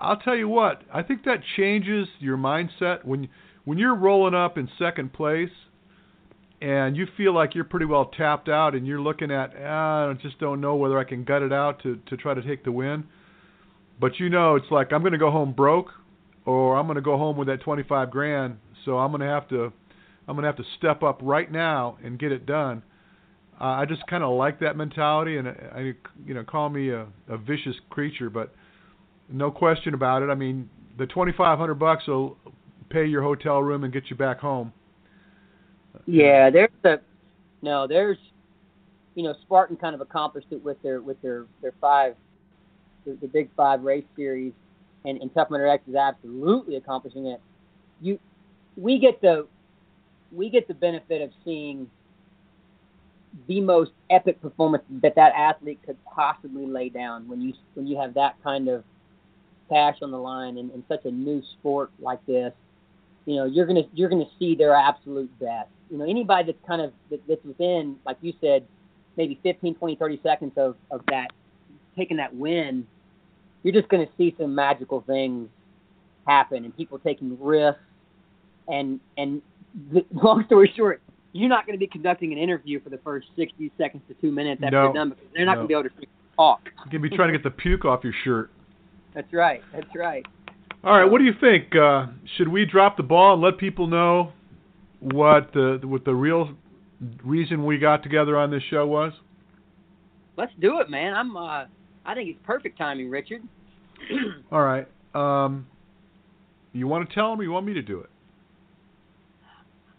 I'll 0.00 0.16
tell 0.16 0.36
you 0.36 0.48
what, 0.48 0.82
I 0.92 1.02
think 1.02 1.24
that 1.24 1.40
changes 1.56 2.08
your 2.18 2.36
mindset 2.36 3.04
when 3.04 3.28
when 3.64 3.78
you're 3.78 3.94
rolling 3.94 4.34
up 4.34 4.58
in 4.58 4.68
second 4.78 5.12
place 5.12 5.50
and 6.60 6.96
you 6.96 7.06
feel 7.16 7.34
like 7.34 7.54
you're 7.54 7.64
pretty 7.64 7.86
well 7.86 8.06
tapped 8.06 8.48
out 8.48 8.74
and 8.74 8.86
you're 8.86 9.00
looking 9.00 9.30
at 9.30 9.52
ah, 9.62 10.10
I 10.10 10.12
just 10.14 10.38
don't 10.38 10.60
know 10.60 10.76
whether 10.76 10.98
I 10.98 11.04
can 11.04 11.24
gut 11.24 11.42
it 11.42 11.52
out 11.52 11.82
to 11.82 11.98
to 12.06 12.16
try 12.16 12.34
to 12.34 12.42
take 12.42 12.64
the 12.64 12.72
win. 12.72 13.04
But 14.00 14.18
you 14.18 14.28
know 14.28 14.56
it's 14.56 14.70
like 14.70 14.92
I'm 14.92 15.00
going 15.00 15.12
to 15.12 15.18
go 15.18 15.30
home 15.30 15.52
broke 15.52 15.90
or 16.44 16.76
I'm 16.76 16.86
going 16.86 16.96
to 16.96 17.02
go 17.02 17.16
home 17.16 17.36
with 17.36 17.48
that 17.48 17.60
25 17.60 18.10
grand, 18.10 18.58
so 18.84 18.98
I'm 18.98 19.10
going 19.10 19.20
to 19.20 19.26
have 19.26 19.48
to 19.48 19.72
I'm 20.26 20.36
going 20.36 20.42
to 20.42 20.48
have 20.48 20.56
to 20.56 20.64
step 20.78 21.02
up 21.02 21.20
right 21.22 21.50
now 21.50 21.98
and 22.02 22.18
get 22.18 22.32
it 22.32 22.46
done. 22.46 22.82
Uh, 23.60 23.64
I 23.64 23.84
just 23.84 24.06
kind 24.08 24.24
of 24.24 24.36
like 24.36 24.60
that 24.60 24.76
mentality 24.76 25.36
and 25.36 25.48
I 25.48 25.92
you 26.26 26.34
know 26.34 26.44
call 26.44 26.68
me 26.70 26.90
a, 26.90 27.06
a 27.28 27.38
vicious 27.38 27.76
creature, 27.90 28.30
but 28.30 28.52
no 29.28 29.50
question 29.50 29.94
about 29.94 30.22
it. 30.22 30.30
I 30.30 30.34
mean, 30.34 30.68
the 30.98 31.06
2500 31.06 31.74
bucks 31.74 32.06
will 32.06 32.36
pay 32.90 33.06
your 33.06 33.22
hotel 33.22 33.62
room 33.62 33.84
and 33.84 33.92
get 33.92 34.10
you 34.10 34.16
back 34.16 34.38
home. 34.38 34.72
Yeah, 36.06 36.50
there's 36.50 36.70
a 36.84 36.96
no, 37.62 37.86
there's 37.86 38.18
you 39.14 39.22
know 39.22 39.34
Spartan 39.42 39.76
kind 39.76 39.94
of 39.94 40.00
accomplished 40.00 40.48
it 40.50 40.62
with 40.62 40.80
their 40.82 41.00
with 41.00 41.20
their 41.22 41.46
their 41.62 41.72
five 41.80 42.16
the, 43.04 43.16
the 43.20 43.26
big 43.26 43.48
five 43.56 43.82
race 43.82 44.04
series, 44.16 44.52
and, 45.04 45.20
and 45.20 45.32
Tough 45.34 45.50
Mudder 45.50 45.68
X 45.68 45.82
is 45.88 45.94
absolutely 45.94 46.76
accomplishing 46.76 47.26
it. 47.26 47.40
You 48.00 48.18
we 48.76 48.98
get 48.98 49.20
the 49.20 49.46
we 50.32 50.50
get 50.50 50.66
the 50.68 50.74
benefit 50.74 51.22
of 51.22 51.30
seeing 51.44 51.88
the 53.48 53.60
most 53.60 53.92
epic 54.10 54.40
performance 54.40 54.84
that 55.02 55.14
that 55.16 55.32
athlete 55.36 55.80
could 55.84 55.96
possibly 56.04 56.66
lay 56.66 56.88
down 56.88 57.26
when 57.28 57.40
you 57.40 57.52
when 57.74 57.86
you 57.86 57.96
have 57.96 58.14
that 58.14 58.36
kind 58.42 58.68
of 58.68 58.84
cash 59.68 59.96
on 60.02 60.10
the 60.10 60.18
line 60.18 60.58
in, 60.58 60.70
in 60.70 60.84
such 60.88 61.04
a 61.04 61.10
new 61.10 61.42
sport 61.58 61.90
like 62.00 62.24
this 62.26 62.52
you 63.26 63.36
know 63.36 63.44
you're 63.44 63.66
gonna 63.66 63.82
you're 63.92 64.08
gonna 64.08 64.24
see 64.38 64.54
their 64.54 64.74
absolute 64.74 65.30
best 65.38 65.68
you 65.90 65.98
know 65.98 66.04
anybody 66.04 66.52
that's 66.52 66.66
kind 66.66 66.82
of 66.82 66.92
that, 67.10 67.20
that's 67.28 67.44
within 67.44 67.96
like 68.04 68.16
you 68.20 68.32
said 68.40 68.64
maybe 69.16 69.38
15 69.42 69.74
20 69.74 69.96
30 69.96 70.20
seconds 70.22 70.52
of 70.56 70.76
of 70.90 71.00
that 71.08 71.28
taking 71.96 72.16
that 72.16 72.34
win 72.34 72.86
you're 73.62 73.74
just 73.74 73.88
gonna 73.88 74.08
see 74.18 74.34
some 74.38 74.54
magical 74.54 75.02
things 75.06 75.48
happen 76.26 76.64
and 76.64 76.76
people 76.76 76.98
taking 76.98 77.36
risks 77.40 77.80
and 78.68 79.00
and 79.16 79.42
the, 79.92 80.04
long 80.12 80.44
story 80.46 80.72
short 80.76 81.00
you're 81.34 81.48
not 81.48 81.66
going 81.66 81.74
to 81.74 81.80
be 81.80 81.88
conducting 81.88 82.32
an 82.32 82.38
interview 82.38 82.80
for 82.80 82.90
the 82.90 82.98
first 82.98 83.26
60 83.36 83.70
seconds 83.76 84.02
to 84.08 84.14
two 84.14 84.30
minutes 84.30 84.62
after 84.62 84.76
no, 84.76 84.84
they're 84.84 84.92
done 84.92 85.10
because 85.10 85.24
they're 85.34 85.44
not 85.44 85.58
no. 85.58 85.66
going 85.66 85.84
to 85.84 85.90
be 85.90 85.98
able 85.98 86.02
to 86.02 86.06
talk. 86.36 86.60
You're 86.64 87.00
going 87.00 87.02
to 87.02 87.10
be 87.10 87.16
trying 87.16 87.32
to 87.32 87.38
get 87.38 87.42
the 87.42 87.50
puke 87.50 87.84
off 87.84 88.04
your 88.04 88.14
shirt. 88.22 88.50
That's 89.14 89.32
right. 89.32 89.62
That's 89.72 89.86
right. 89.94 90.24
All 90.82 90.98
right. 90.98 91.10
What 91.10 91.18
do 91.18 91.24
you 91.24 91.34
think? 91.40 91.74
Uh, 91.74 92.06
should 92.36 92.48
we 92.48 92.64
drop 92.66 92.96
the 92.96 93.02
ball 93.02 93.34
and 93.34 93.42
let 93.42 93.58
people 93.58 93.86
know 93.86 94.32
what 95.00 95.52
the 95.52 95.80
what 95.84 96.04
the 96.04 96.14
real 96.14 96.50
reason 97.24 97.64
we 97.64 97.78
got 97.78 98.02
together 98.02 98.36
on 98.36 98.50
this 98.50 98.62
show 98.70 98.86
was? 98.86 99.12
Let's 100.36 100.52
do 100.60 100.80
it, 100.80 100.90
man. 100.90 101.14
I'm. 101.14 101.36
Uh, 101.36 101.64
I 102.04 102.14
think 102.14 102.28
it's 102.28 102.40
perfect 102.44 102.76
timing, 102.76 103.08
Richard. 103.08 103.42
All 104.52 104.62
right. 104.62 104.86
Um, 105.14 105.66
you 106.72 106.86
want 106.86 107.08
to 107.08 107.14
tell 107.14 107.30
them, 107.30 107.40
or 107.40 107.44
you 107.44 107.52
want 107.52 107.66
me 107.66 107.74
to 107.74 107.82
do 107.82 108.00
it? 108.00 108.10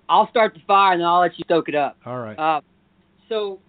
I'll 0.07 0.29
start 0.29 0.53
the 0.53 0.59
fire 0.67 0.93
and 0.93 1.01
then 1.01 1.07
I'll 1.07 1.21
let 1.21 1.37
you 1.37 1.43
stoke 1.45 1.67
it 1.67 1.75
up. 1.75 1.97
All 2.05 2.19
right. 2.19 2.37
Uh, 2.37 2.61
so, 3.27 3.59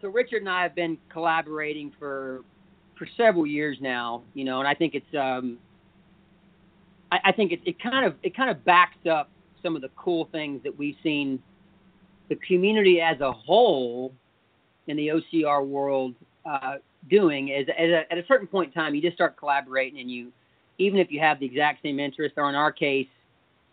so 0.00 0.08
Richard 0.08 0.38
and 0.38 0.48
I 0.48 0.62
have 0.62 0.74
been 0.74 0.96
collaborating 1.10 1.92
for 1.98 2.42
for 2.98 3.08
several 3.16 3.46
years 3.46 3.78
now, 3.80 4.22
you 4.34 4.44
know, 4.44 4.58
and 4.58 4.68
I 4.68 4.74
think 4.74 4.94
it's 4.94 5.14
um, 5.14 5.58
I, 7.12 7.18
I 7.26 7.32
think 7.32 7.52
it, 7.52 7.60
it 7.64 7.82
kind 7.82 8.04
of 8.04 8.14
it 8.22 8.36
kind 8.36 8.50
of 8.50 8.64
backs 8.64 9.06
up 9.10 9.30
some 9.62 9.76
of 9.76 9.82
the 9.82 9.90
cool 9.96 10.28
things 10.32 10.62
that 10.64 10.76
we've 10.76 10.96
seen 11.02 11.40
the 12.28 12.36
community 12.36 13.00
as 13.00 13.20
a 13.20 13.32
whole 13.32 14.12
in 14.86 14.96
the 14.96 15.08
OCR 15.08 15.66
world 15.66 16.14
uh, 16.44 16.74
doing. 17.08 17.48
Is 17.48 17.68
at 17.68 17.88
a, 17.88 18.12
at 18.12 18.18
a 18.18 18.24
certain 18.26 18.46
point 18.46 18.74
in 18.74 18.80
time, 18.80 18.94
you 18.94 19.00
just 19.00 19.14
start 19.14 19.36
collaborating, 19.36 20.00
and 20.00 20.10
you 20.10 20.32
even 20.78 20.98
if 21.00 21.10
you 21.10 21.20
have 21.20 21.40
the 21.40 21.46
exact 21.46 21.82
same 21.82 21.98
interest, 21.98 22.34
or 22.36 22.48
in 22.48 22.54
our 22.54 22.72
case, 22.72 23.08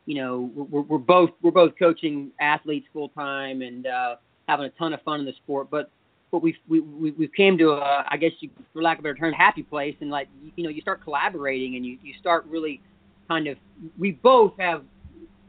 you 0.05 0.15
know, 0.15 0.51
we're, 0.55 0.81
we're 0.81 0.97
both 0.97 1.31
we're 1.41 1.51
both 1.51 1.73
coaching 1.77 2.31
athletes 2.39 2.87
full 2.93 3.09
time 3.09 3.61
and 3.61 3.87
uh, 3.87 4.15
having 4.47 4.65
a 4.65 4.69
ton 4.71 4.93
of 4.93 5.01
fun 5.01 5.19
in 5.19 5.25
the 5.25 5.33
sport, 5.33 5.67
but 5.69 5.89
but 6.35 6.43
we've 6.43 6.57
we, 6.67 6.81
we 6.81 7.11
we've 7.11 7.31
came 7.31 7.57
to 7.57 7.69
a 7.69 8.03
I 8.09 8.17
guess 8.17 8.31
you, 8.41 8.49
for 8.73 8.81
lack 8.81 8.99
of 8.99 9.05
a 9.05 9.07
better 9.07 9.15
term 9.15 9.31
happy 9.31 9.63
place. 9.63 9.95
And 10.01 10.09
like 10.09 10.27
you 10.57 10.65
know 10.65 10.69
you 10.69 10.81
start 10.81 11.01
collaborating 11.01 11.77
and 11.77 11.85
you 11.85 11.97
you 12.03 12.13
start 12.19 12.45
really 12.47 12.81
kind 13.29 13.47
of 13.47 13.57
we 13.97 14.11
both 14.11 14.51
have 14.59 14.83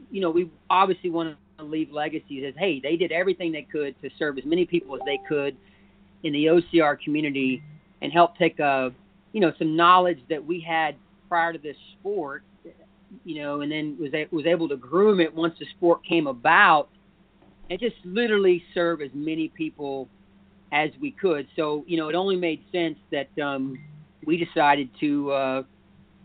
you 0.09 0.21
know 0.21 0.29
we 0.29 0.49
obviously 0.69 1.09
want 1.09 1.35
to 1.57 1.63
leave 1.65 1.91
legacies 1.91 2.45
as 2.47 2.53
hey 2.57 2.79
they 2.79 2.95
did 2.95 3.11
everything 3.11 3.51
they 3.51 3.63
could 3.69 4.01
to 4.01 4.09
serve 4.17 4.37
as 4.37 4.45
many 4.45 4.65
people 4.65 4.95
as 4.95 5.01
they 5.05 5.19
could 5.27 5.57
in 6.23 6.31
the 6.31 6.45
OCR 6.45 6.97
community 7.01 7.61
and 8.01 8.13
help 8.13 8.37
take 8.37 8.57
a 8.59 8.93
you 9.33 9.41
know 9.41 9.51
some 9.59 9.75
knowledge 9.75 10.19
that 10.29 10.43
we 10.43 10.61
had 10.61 10.95
prior 11.27 11.51
to 11.51 11.59
this 11.59 11.75
sport 11.99 12.43
you 13.25 13.43
know 13.43 13.59
and 13.59 13.69
then 13.69 13.97
was 13.99 14.11
was 14.31 14.45
able 14.45 14.69
to 14.69 14.77
groom 14.77 15.19
it 15.19 15.35
once 15.35 15.53
the 15.59 15.65
sport 15.75 15.99
came 16.05 16.27
about 16.27 16.87
and 17.69 17.77
just 17.77 17.97
literally 18.05 18.63
serve 18.73 19.01
as 19.01 19.09
many 19.13 19.49
people 19.49 20.07
as 20.71 20.89
we 21.01 21.11
could. 21.11 21.47
So 21.55 21.83
you 21.87 21.97
know, 21.97 22.09
it 22.09 22.15
only 22.15 22.35
made 22.35 22.63
sense 22.71 22.97
that 23.11 23.29
um, 23.41 23.79
we 24.25 24.43
decided 24.43 24.89
to 24.99 25.31
uh, 25.31 25.63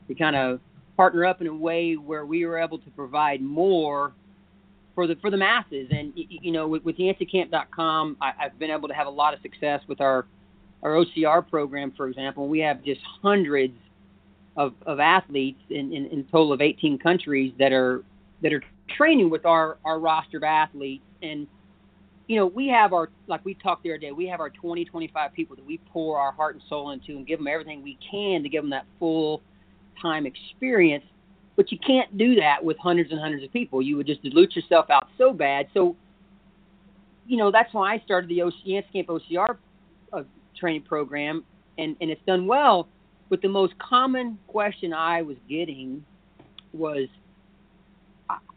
to 0.09 0.15
kind 0.15 0.37
of 0.37 0.61
partner 0.97 1.25
up 1.25 1.41
in 1.41 1.47
a 1.47 1.55
way 1.55 1.95
where 1.95 2.27
we 2.27 2.45
were 2.45 2.59
able 2.59 2.79
to 2.79 2.91
provide 2.91 3.41
more 3.41 4.13
for 4.95 5.07
the 5.07 5.17
for 5.17 5.31
the 5.31 5.37
masses. 5.37 5.89
And 5.91 6.13
you 6.15 6.53
know, 6.53 6.69
with, 6.69 6.85
with 6.85 6.99
YancyCamp.com, 6.99 8.17
I, 8.21 8.33
I've 8.41 8.59
been 8.59 8.71
able 8.71 8.89
to 8.89 8.95
have 8.95 9.07
a 9.07 9.11
lot 9.11 9.35
of 9.35 9.41
success 9.41 9.81
with 9.89 10.01
our 10.01 10.27
our 10.83 10.93
OCR 10.93 11.49
program, 11.49 11.93
for 11.97 12.09
example. 12.09 12.49
We 12.49 12.59
have 12.61 12.85
just 12.85 13.01
hundreds 13.23 13.77
of, 14.57 14.75
of 14.85 15.01
athletes 15.01 15.61
in, 15.71 15.93
in, 15.93 16.07
in 16.07 16.25
total 16.25 16.53
of 16.53 16.61
18 16.61 16.99
countries 16.99 17.53
that 17.59 17.73
are 17.73 18.03
that 18.43 18.53
are 18.53 18.63
training 18.97 19.31
with 19.31 19.47
our 19.47 19.79
our 19.85 19.99
roster 19.99 20.37
of 20.37 20.43
athletes 20.43 21.05
and 21.23 21.47
you 22.33 22.39
know 22.39 22.47
we 22.47 22.69
have 22.69 22.93
our 22.93 23.11
like 23.27 23.45
we 23.45 23.55
talked 23.55 23.83
the 23.83 23.91
other 23.91 23.99
day 23.99 24.13
we 24.13 24.27
have 24.27 24.41
our 24.41 24.51
20 24.51 24.85
25 24.85 25.33
people 25.33 25.55
that 25.55 25.65
we 25.67 25.79
pour 25.93 26.19
our 26.19 26.33
heart 26.33 26.55
and 26.55 26.63
soul 26.69 26.91
into 26.91 27.17
and 27.17 27.27
give 27.27 27.39
them 27.39 27.47
everything 27.47 27.83
we 27.83 27.99
can 28.11 28.43
to 28.43 28.49
give 28.49 28.63
them 28.63 28.71
that 28.71 28.87
full 28.99 29.43
time 30.01 30.27
experience 30.27 31.05
but 31.57 31.71
you 31.71 31.79
can't 31.79 32.17
do 32.17 32.35
that 32.37 32.65
with 32.65 32.79
hundreds 32.79 33.11
and 33.11 33.21
hundreds 33.21 33.45
of 33.45 33.53
people. 33.53 33.83
You 33.83 33.97
would 33.97 34.07
just 34.07 34.23
dilute 34.23 34.57
yourself 34.57 34.91
out 34.91 35.09
so 35.19 35.33
bad. 35.33 35.67
So, 35.75 35.97
you 37.27 37.37
know, 37.37 37.51
that's 37.51 37.73
why 37.75 37.95
I 37.95 38.03
started 38.05 38.31
the 38.31 38.43
OC, 38.43 38.85
Camp 38.93 39.09
OCR 39.09 39.57
uh, 40.13 40.23
training 40.59 40.83
program, 40.83 41.45
and, 41.79 41.97
and 42.01 42.11
it's 42.11 42.21
done 42.27 42.47
well. 42.47 42.89
But 43.29 43.43
the 43.43 43.49
most 43.49 43.79
common 43.79 44.39
question 44.47 44.93
I 44.93 45.23
was 45.23 45.37
getting 45.49 46.05
was, 46.73 47.09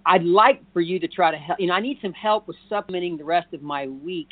I'd 0.05 0.23
like 0.23 0.61
for 0.73 0.81
you 0.81 0.99
to 0.99 1.07
try 1.07 1.31
to 1.31 1.37
help. 1.37 1.59
You 1.59 1.67
know, 1.67 1.73
I 1.73 1.79
need 1.79 1.99
some 2.01 2.13
help 2.13 2.47
with 2.47 2.57
supplementing 2.69 3.17
the 3.17 3.23
rest 3.23 3.53
of 3.53 3.61
my 3.61 3.87
week, 3.87 4.29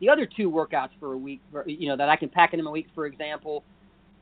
the 0.00 0.08
other 0.08 0.26
two 0.26 0.50
workouts 0.50 0.90
for 1.00 1.12
a 1.14 1.18
week. 1.18 1.40
You 1.66 1.88
know, 1.88 1.96
that 1.96 2.08
I 2.08 2.16
can 2.16 2.28
pack 2.28 2.54
in 2.54 2.64
a 2.64 2.70
week, 2.70 2.86
for 2.94 3.06
example, 3.06 3.64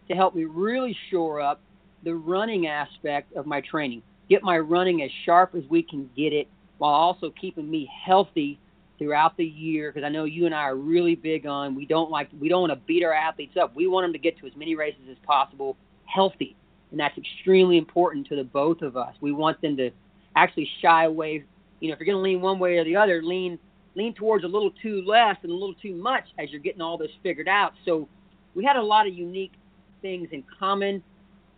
to 0.08 0.14
help 0.14 0.34
me 0.34 0.44
really 0.44 0.96
shore 1.10 1.40
up 1.40 1.60
the 2.04 2.14
running 2.14 2.66
aspect 2.66 3.34
of 3.34 3.46
my 3.46 3.60
training. 3.60 4.02
Get 4.28 4.42
my 4.42 4.58
running 4.58 5.02
as 5.02 5.10
sharp 5.24 5.54
as 5.54 5.64
we 5.68 5.82
can 5.82 6.08
get 6.16 6.32
it 6.32 6.48
while 6.78 6.92
also 6.92 7.30
keeping 7.30 7.70
me 7.70 7.90
healthy 8.04 8.58
throughout 8.98 9.36
the 9.36 9.44
year 9.44 9.90
because 9.90 10.06
I 10.06 10.08
know 10.08 10.24
you 10.24 10.46
and 10.46 10.54
I 10.54 10.62
are 10.62 10.76
really 10.76 11.14
big 11.16 11.46
on 11.46 11.74
we 11.74 11.84
don't 11.84 12.10
like 12.10 12.28
we 12.38 12.48
don't 12.48 12.60
want 12.60 12.72
to 12.72 12.86
beat 12.86 13.04
our 13.04 13.12
athletes 13.12 13.56
up. 13.60 13.74
We 13.74 13.86
want 13.86 14.04
them 14.04 14.12
to 14.12 14.18
get 14.18 14.38
to 14.38 14.46
as 14.46 14.54
many 14.56 14.74
races 14.74 15.02
as 15.10 15.16
possible 15.26 15.76
healthy. 16.06 16.56
And 16.90 17.00
that's 17.00 17.16
extremely 17.18 17.76
important 17.76 18.26
to 18.28 18.36
the 18.36 18.44
both 18.44 18.82
of 18.82 18.96
us. 18.96 19.14
We 19.20 19.32
want 19.32 19.60
them 19.60 19.76
to 19.78 19.90
actually 20.36 20.68
shy 20.82 21.04
away, 21.04 21.44
you 21.80 21.88
know, 21.88 21.94
if 21.94 22.00
you're 22.00 22.06
going 22.06 22.18
to 22.18 22.22
lean 22.22 22.40
one 22.40 22.58
way 22.58 22.78
or 22.78 22.84
the 22.84 22.96
other, 22.96 23.22
lean 23.22 23.58
lean 23.96 24.12
towards 24.14 24.42
a 24.42 24.48
little 24.48 24.72
too 24.82 25.04
less 25.06 25.36
and 25.42 25.52
a 25.52 25.54
little 25.54 25.74
too 25.74 25.94
much 25.94 26.24
as 26.38 26.50
you're 26.50 26.60
getting 26.60 26.80
all 26.80 26.98
this 26.98 27.12
figured 27.22 27.46
out. 27.46 27.74
So 27.84 28.08
we 28.54 28.64
had 28.64 28.74
a 28.74 28.82
lot 28.82 29.06
of 29.06 29.14
unique 29.14 29.52
things 30.02 30.28
in 30.32 30.42
common 30.58 31.00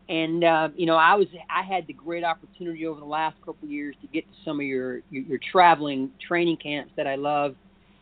and 0.09 0.45
uh, 0.45 0.69
you 0.77 0.87
know, 0.87 0.97
I 0.97 1.15
was 1.15 1.27
I 1.51 1.63
had 1.63 1.87
the 1.87 1.93
great 1.93 2.23
opportunity 2.23 2.87
over 2.87 3.01
the 3.01 3.07
last 3.07 3.37
couple 3.45 3.69
years 3.69 3.97
to 4.03 4.07
get 4.07 4.25
to 4.25 4.35
some 4.45 4.61
of 4.61 4.67
your, 4.67 5.01
your 5.11 5.25
your 5.25 5.41
traveling 5.51 6.11
training 6.27 6.59
camps 6.59 6.93
that 6.97 7.07
I 7.07 7.17
love. 7.17 7.57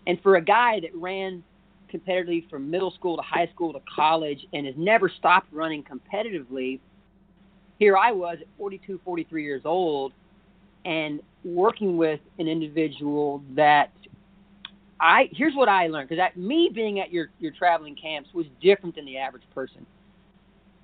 And 0.06 0.20
for 0.22 0.37
a 0.37 0.42
guy 0.42 0.80
that 0.80 0.94
ran 0.94 1.42
competitively 1.92 2.48
from 2.50 2.70
middle 2.70 2.90
school 2.90 3.16
to 3.16 3.22
high 3.22 3.48
school 3.54 3.72
to 3.72 3.80
college 3.94 4.46
and 4.52 4.66
has 4.66 4.74
never 4.76 5.08
stopped 5.08 5.50
running 5.50 5.82
competitively, 5.82 6.78
here 7.78 7.96
I 7.96 8.12
was 8.12 8.38
at 8.40 8.48
42, 8.58 9.00
43 9.02 9.42
years 9.42 9.62
old, 9.64 10.12
and 10.85 11.20
working 11.44 11.97
with 11.97 12.20
an 12.38 12.49
individual 12.49 13.42
that 13.55 13.92
I 15.01 15.29
here's 15.33 15.55
what 15.55 15.68
I 15.68 15.88
learned 15.88 16.09
because 16.09 16.25
me 16.37 16.70
being 16.73 17.01
at 17.01 17.12
your 17.12 17.29
your 17.38 17.53
traveling 17.53 17.97
camps 17.97 18.31
was 18.33 18.47
different 18.62 18.94
than 18.94 19.05
the 19.05 19.18
average 19.18 19.44
person. 19.55 19.85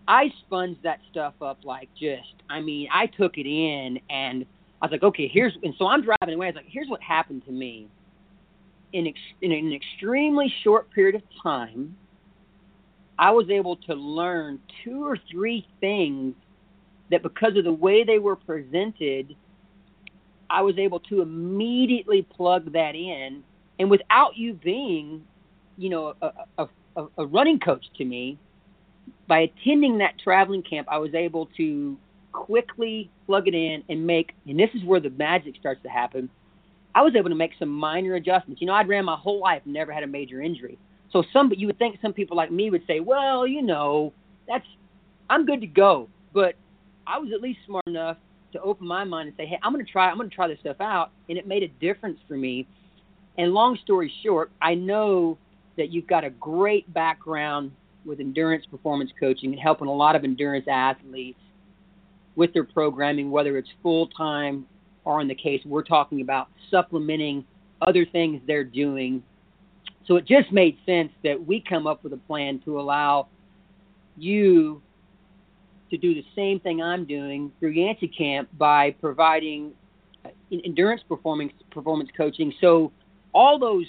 I 0.09 0.33
sponged 0.41 0.79
that 0.83 0.99
stuff 1.11 1.35
up 1.41 1.59
like 1.65 1.89
just. 1.99 2.35
I 2.49 2.61
mean, 2.61 2.89
I 2.93 3.07
took 3.07 3.39
it 3.39 3.47
in 3.47 4.01
and 4.11 4.45
I 4.83 4.87
was 4.87 4.93
like, 4.93 5.03
okay, 5.03 5.29
here's. 5.29 5.53
And 5.63 5.75
so 5.79 5.87
I'm 5.87 6.03
driving 6.03 6.35
away. 6.35 6.47
I 6.47 6.51
was 6.51 6.57
like, 6.57 6.67
here's 6.69 6.89
what 6.89 7.03
happened 7.03 7.45
to 7.47 7.53
me. 7.53 7.89
In, 8.93 9.07
ex, 9.07 9.19
in 9.41 9.53
an 9.53 9.73
extremely 9.73 10.53
short 10.65 10.91
period 10.91 11.15
of 11.15 11.23
time, 11.43 11.97
I 13.19 13.31
was 13.31 13.51
able 13.51 13.77
to 13.77 13.95
learn 13.95 14.59
two 14.83 15.07
or 15.07 15.17
three 15.31 15.67
things 15.79 16.35
that, 17.11 17.23
because 17.23 17.57
of 17.57 17.65
the 17.65 17.73
way 17.73 18.03
they 18.03 18.19
were 18.19 18.35
presented, 18.35 19.37
I 20.51 20.63
was 20.63 20.79
able 20.79 21.01
to 21.01 21.23
immediately 21.23 22.23
plug 22.23 22.73
that 22.73 22.95
in, 22.95 23.43
and 23.79 23.91
without 23.91 24.37
you 24.37 24.55
being, 24.55 25.25
you 25.79 25.89
know, 25.89 26.15
a, 26.21 26.67
a, 26.97 27.07
a, 27.17 27.27
running 27.27 27.61
coach 27.61 27.85
to 27.99 28.05
me, 28.05 28.39
by 29.29 29.41
attending 29.41 29.99
that 29.99 30.15
traveling 30.23 30.63
camp, 30.63 30.89
I 30.91 30.99
was 30.99 31.15
able 31.15 31.49
to 31.57 31.97
quickly 32.33 33.11
plug 33.27 33.47
it 33.47 33.55
in 33.55 33.85
and 33.89 34.07
make, 34.07 34.33
and 34.47 34.59
this 34.59 34.71
is 34.75 34.85
where 34.85 35.01
the 35.01 35.11
magic 35.11 35.55
starts 35.59 35.83
to 35.85 35.89
happen. 35.89 36.29
I 36.95 37.03
was 37.03 37.15
able 37.17 37.31
to 37.31 37.37
make 37.37 37.53
some 37.59 37.69
minor 37.69 38.17
adjustments. 38.17 38.61
You 38.61 38.67
know, 38.67 38.75
I'd 38.75 38.89
ran 38.89 39.05
my 39.05 39.17
whole 39.17 39.41
life, 39.41 39.63
never 39.65 39.93
had 39.93 40.03
a 40.03 40.09
major 40.09 40.43
injury. 40.43 40.79
So 41.13 41.23
some, 41.33 41.53
you 41.57 41.69
would 41.69 41.79
think 41.79 41.99
some 42.03 42.13
people 42.13 42.37
like 42.37 42.51
me 42.51 42.71
would 42.71 42.83
say, 42.87 42.99
well, 42.99 43.47
you 43.47 43.63
know, 43.63 44.13
that's, 44.49 44.67
I'm 45.29 45.47
good 45.47 45.61
to 45.61 45.67
go. 45.69 46.09
But 46.33 46.55
I 47.07 47.19
was 47.19 47.31
at 47.33 47.41
least 47.41 47.61
smart 47.67 47.87
enough 47.87 48.17
to 48.53 48.61
open 48.61 48.87
my 48.87 49.05
mind 49.05 49.29
and 49.29 49.37
say, 49.37 49.47
hey, 49.47 49.59
I'm 49.63 49.73
going 49.73 49.85
to 49.85 49.91
try, 49.91 50.11
I'm 50.11 50.17
going 50.17 50.29
to 50.29 50.35
try 50.35 50.49
this 50.49 50.59
stuff 50.61 50.81
out. 50.81 51.11
And 51.29 51.39
it 51.39 51.47
made 51.47 51.63
a 51.63 51.69
difference 51.69 52.19
for 52.29 52.37
me. 52.37 52.67
And 53.39 53.53
long 53.53 53.79
story 53.83 54.13
short, 54.23 54.51
I 54.61 54.75
know 54.75 55.39
that 55.77 55.91
you've 55.91 56.07
got 56.07 56.25
a 56.25 56.31
great 56.31 56.93
background 56.93 57.73
with 58.05 58.21
endurance 58.21 58.65
performance 58.67 59.11
coaching 59.19 59.53
and 59.53 59.61
helping 59.61 59.89
a 59.89 59.95
lot 59.95 60.17
of 60.17 60.25
endurance 60.25 60.67
athletes 60.69 61.39
with 62.37 62.53
their 62.53 62.65
programming, 62.65 63.31
whether 63.31 63.57
it's 63.57 63.69
full 63.83 64.09
time 64.09 64.67
or 65.05 65.21
in 65.21 65.29
the 65.29 65.35
case 65.35 65.61
we're 65.65 65.83
talking 65.83 66.21
about 66.21 66.49
supplementing 66.71 67.45
other 67.83 68.05
things 68.05 68.41
they're 68.47 68.65
doing. 68.65 69.23
So 70.07 70.17
it 70.17 70.27
just 70.27 70.53
made 70.53 70.77
sense 70.85 71.13
that 71.25 71.47
we 71.47 71.61
come 71.61 71.87
up 71.87 72.03
with 72.03 72.13
a 72.13 72.19
plan 72.19 72.61
to 72.65 72.81
allow 72.81 73.29
you 74.17 74.83
to 75.91 75.99
do 75.99 76.15
the 76.15 76.25
same 76.35 76.61
thing 76.61 76.83
I'm 76.83 77.05
doing 77.05 77.53
through 77.59 77.71
Yancy 77.71 78.09
Camp 78.09 78.49
by 78.59 78.93
providing 78.93 79.73
endurance 80.53 81.03
performance 81.09 81.53
performance 81.71 82.11
coaching. 82.17 82.53
So 82.61 82.93
all 83.33 83.59
those 83.59 83.87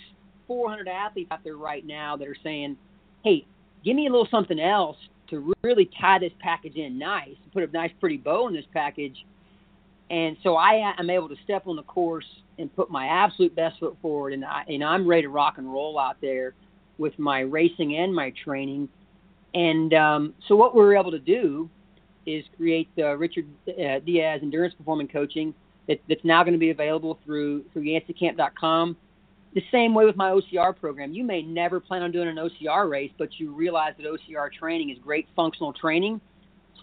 400 0.47 0.87
athletes 0.87 1.29
out 1.31 1.43
there 1.43 1.57
right 1.57 1.85
now 1.85 2.17
that 2.17 2.27
are 2.27 2.37
saying, 2.43 2.77
"Hey, 3.23 3.45
give 3.83 3.95
me 3.95 4.07
a 4.07 4.09
little 4.09 4.27
something 4.29 4.59
else 4.59 4.97
to 5.31 5.53
really 5.63 5.89
tie 5.99 6.19
this 6.19 6.33
package 6.39 6.75
in 6.75 6.99
nice, 6.99 7.35
put 7.53 7.63
a 7.63 7.71
nice 7.71 7.91
pretty 7.99 8.17
bow 8.17 8.47
in 8.47 8.53
this 8.53 8.65
package. 8.73 9.25
And 10.09 10.35
so 10.43 10.55
I 10.55 10.93
am 10.99 11.09
able 11.09 11.29
to 11.29 11.37
step 11.43 11.67
on 11.67 11.77
the 11.77 11.83
course 11.83 12.25
and 12.59 12.73
put 12.75 12.91
my 12.91 13.07
absolute 13.07 13.55
best 13.55 13.79
foot 13.79 13.97
forward, 14.01 14.33
and 14.33 14.43
I 14.43 14.63
and 14.67 14.83
I'm 14.83 15.07
ready 15.07 15.23
to 15.23 15.29
rock 15.29 15.57
and 15.57 15.71
roll 15.71 15.97
out 15.97 16.17
there 16.21 16.53
with 16.97 17.17
my 17.17 17.39
racing 17.39 17.95
and 17.95 18.13
my 18.13 18.33
training. 18.43 18.89
And 19.53 19.93
um, 19.93 20.33
so 20.47 20.55
what 20.55 20.75
we 20.75 20.81
are 20.81 20.95
able 20.95 21.11
to 21.11 21.19
do 21.19 21.69
is 22.25 22.43
create 22.55 22.89
the 22.95 23.15
Richard 23.17 23.47
uh, 23.67 23.99
Diaz 23.99 24.39
Endurance 24.43 24.73
Performance 24.73 25.09
Coaching 25.11 25.53
that, 25.87 25.99
that's 26.07 26.23
now 26.23 26.43
going 26.43 26.53
to 26.53 26.59
be 26.59 26.69
available 26.69 27.19
through 27.25 27.63
through 27.73 27.83
YancyCamp.com 27.83 28.95
the 29.53 29.63
same 29.71 29.93
way 29.93 30.05
with 30.05 30.15
my 30.15 30.29
OCR 30.29 30.75
program. 30.77 31.13
You 31.13 31.23
may 31.23 31.41
never 31.41 31.79
plan 31.79 32.03
on 32.03 32.11
doing 32.11 32.27
an 32.27 32.35
OCR 32.35 32.89
race, 32.89 33.11
but 33.17 33.29
you 33.37 33.53
realize 33.53 33.93
that 33.97 34.05
OCR 34.05 34.51
training 34.51 34.89
is 34.89 34.97
great 34.99 35.27
functional 35.35 35.73
training. 35.73 36.21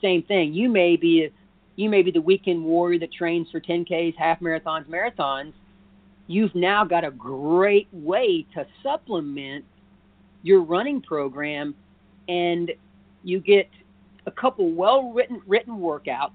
Same 0.02 0.22
thing. 0.22 0.52
You 0.52 0.68
may 0.68 0.96
be 0.96 1.24
a, 1.24 1.30
you 1.76 1.88
may 1.88 2.02
be 2.02 2.10
the 2.10 2.20
weekend 2.20 2.62
warrior 2.62 2.98
that 2.98 3.12
trains 3.12 3.48
for 3.50 3.60
10Ks, 3.60 4.16
half 4.16 4.40
marathons, 4.40 4.86
marathons. 4.86 5.52
You've 6.26 6.54
now 6.54 6.84
got 6.84 7.04
a 7.04 7.10
great 7.10 7.88
way 7.92 8.44
to 8.54 8.66
supplement 8.82 9.64
your 10.42 10.60
running 10.60 11.00
program, 11.00 11.74
and 12.28 12.70
you 13.24 13.40
get 13.40 13.70
a 14.28 14.30
couple 14.30 14.70
well 14.70 15.10
written 15.12 15.40
written 15.46 15.78
workouts 15.78 16.30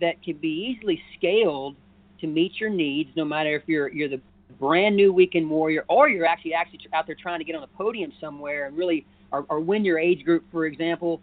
that 0.00 0.22
can 0.22 0.36
be 0.38 0.74
easily 0.74 1.00
scaled 1.16 1.76
to 2.20 2.26
meet 2.26 2.58
your 2.58 2.70
needs, 2.70 3.10
no 3.14 3.24
matter 3.24 3.54
if 3.54 3.62
you're 3.66 3.88
you're 3.88 4.08
the 4.08 4.20
brand 4.58 4.96
new 4.96 5.12
weekend 5.12 5.48
warrior, 5.48 5.84
or 5.88 6.08
you're 6.08 6.26
actually 6.26 6.54
actually 6.54 6.80
out 6.94 7.06
there 7.06 7.16
trying 7.20 7.38
to 7.38 7.44
get 7.44 7.54
on 7.54 7.60
the 7.60 7.68
podium 7.68 8.12
somewhere 8.20 8.66
and 8.66 8.76
really 8.76 9.06
or, 9.32 9.44
or 9.48 9.60
win 9.60 9.84
your 9.84 9.98
age 9.98 10.24
group, 10.24 10.44
for 10.50 10.66
example. 10.66 11.20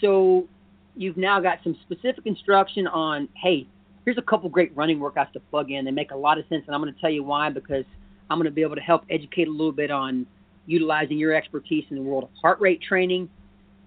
So 0.00 0.46
you've 0.94 1.16
now 1.16 1.40
got 1.40 1.58
some 1.64 1.76
specific 1.82 2.26
instruction 2.26 2.86
on, 2.86 3.28
hey, 3.34 3.66
here's 4.04 4.18
a 4.18 4.22
couple 4.22 4.48
great 4.48 4.76
running 4.76 4.98
workouts 5.00 5.32
to 5.32 5.40
plug 5.40 5.70
in. 5.70 5.84
They 5.84 5.90
make 5.90 6.10
a 6.10 6.16
lot 6.16 6.38
of 6.38 6.44
sense, 6.48 6.64
and 6.66 6.74
I'm 6.74 6.82
going 6.82 6.94
to 6.94 7.00
tell 7.00 7.10
you 7.10 7.24
why 7.24 7.50
because 7.50 7.84
I'm 8.30 8.38
going 8.38 8.44
to 8.44 8.54
be 8.54 8.62
able 8.62 8.76
to 8.76 8.82
help 8.82 9.04
educate 9.10 9.48
a 9.48 9.50
little 9.50 9.72
bit 9.72 9.90
on 9.90 10.26
utilizing 10.66 11.18
your 11.18 11.34
expertise 11.34 11.84
in 11.90 11.96
the 11.96 12.02
world 12.02 12.24
of 12.24 12.30
heart 12.40 12.60
rate 12.60 12.80
training. 12.80 13.28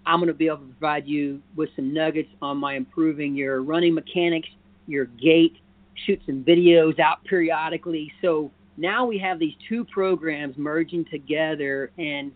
I'm 0.07 0.19
going 0.19 0.27
to 0.27 0.33
be 0.33 0.47
able 0.47 0.59
to 0.59 0.65
provide 0.65 1.05
you 1.05 1.41
with 1.55 1.69
some 1.75 1.93
nuggets 1.93 2.29
on 2.41 2.57
my 2.57 2.75
improving 2.75 3.35
your 3.35 3.61
running 3.61 3.93
mechanics, 3.93 4.47
your 4.87 5.05
gait, 5.05 5.57
shoot 6.05 6.21
some 6.25 6.43
videos 6.43 6.97
out 6.99 7.23
periodically. 7.25 8.11
So 8.21 8.49
now 8.77 9.05
we 9.05 9.17
have 9.19 9.37
these 9.37 9.55
two 9.67 9.83
programs 9.83 10.57
merging 10.57 11.03
together 11.05 11.91
and 11.97 12.31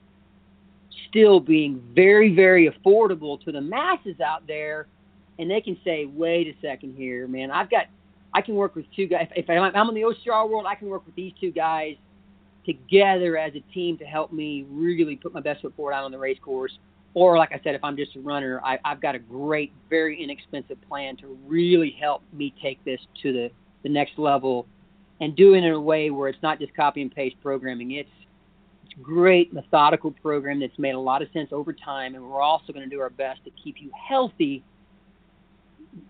still 1.10 1.40
being 1.40 1.82
very, 1.96 2.36
very 2.36 2.70
affordable 2.70 3.42
to 3.46 3.52
the 3.54 3.62
masses 3.62 4.20
out 4.20 4.46
there. 4.48 4.88
And 5.40 5.50
they 5.50 5.62
can 5.62 5.78
say, 5.86 6.06
wait 6.06 6.48
a 6.48 6.56
second 6.62 6.96
here, 6.98 7.26
man, 7.28 7.52
I've 7.52 7.70
got 7.70 7.86
I 8.34 8.42
can 8.42 8.56
work 8.56 8.76
with 8.76 8.86
two 8.96 9.08
guys. 9.08 9.28
If, 9.36 9.50
I'm 9.50 9.90
in 9.90 9.96
the 9.96 10.02
OCR 10.02 10.50
world, 10.50 10.66
I 10.68 10.76
can 10.76 10.88
work 10.88 11.06
with 11.06 11.16
these 11.16 11.34
two 11.40 11.52
guys 11.52 11.96
together 12.66 13.38
as 13.38 13.54
a 13.56 13.74
team 13.74 13.98
to 13.98 14.06
help 14.06 14.32
me 14.32 14.66
really 14.70 15.16
put 15.16 15.34
my 15.34 15.42
best 15.42 15.62
foot 15.62 15.76
forward 15.76 15.94
out 15.94 16.04
on 16.04 16.12
the 16.12 16.18
race 16.18 16.38
course. 16.42 16.72
Or, 17.14 17.38
like 17.38 17.52
I 17.52 17.60
said, 17.64 17.76
if 17.76 17.84
I'm 17.84 17.98
just 17.98 18.16
a 18.16 18.22
runner, 18.22 18.62
I, 18.64 18.80
I've 18.86 19.02
got 19.02 19.16
a 19.16 19.20
great, 19.20 19.74
very 19.90 20.22
inexpensive 20.22 20.78
plan 20.88 21.18
to 21.18 21.38
really 21.46 21.96
help 22.00 22.24
me 22.32 22.54
take 22.62 22.84
this 22.86 23.02
to 23.22 23.34
the, 23.34 23.52
the 23.84 23.90
next 23.90 24.18
level 24.18 24.66
and 25.20 25.36
do 25.36 25.54
it 25.54 25.58
in 25.58 25.66
a 25.66 25.80
way 25.80 26.10
where 26.10 26.30
it's 26.30 26.42
not 26.42 26.60
just 26.60 26.74
copy 26.74 27.02
and 27.02 27.14
paste 27.14 27.36
programming. 27.42 27.92
It's 27.92 28.10
it's 28.86 29.02
great 29.02 29.54
methodical 29.54 30.12
program 30.12 30.60
that's 30.60 30.78
made 30.78 30.96
a 30.96 31.00
lot 31.00 31.22
of 31.22 31.30
sense 31.32 31.50
over 31.52 31.74
time, 31.74 32.16
and 32.16 32.24
we're 32.24 32.42
also 32.42 32.74
going 32.74 32.90
to 32.90 32.94
do 32.94 33.02
our 33.02 33.10
best 33.10 33.44
to 33.46 33.52
keep 33.64 33.76
you 33.80 33.92
healthy 34.10 34.64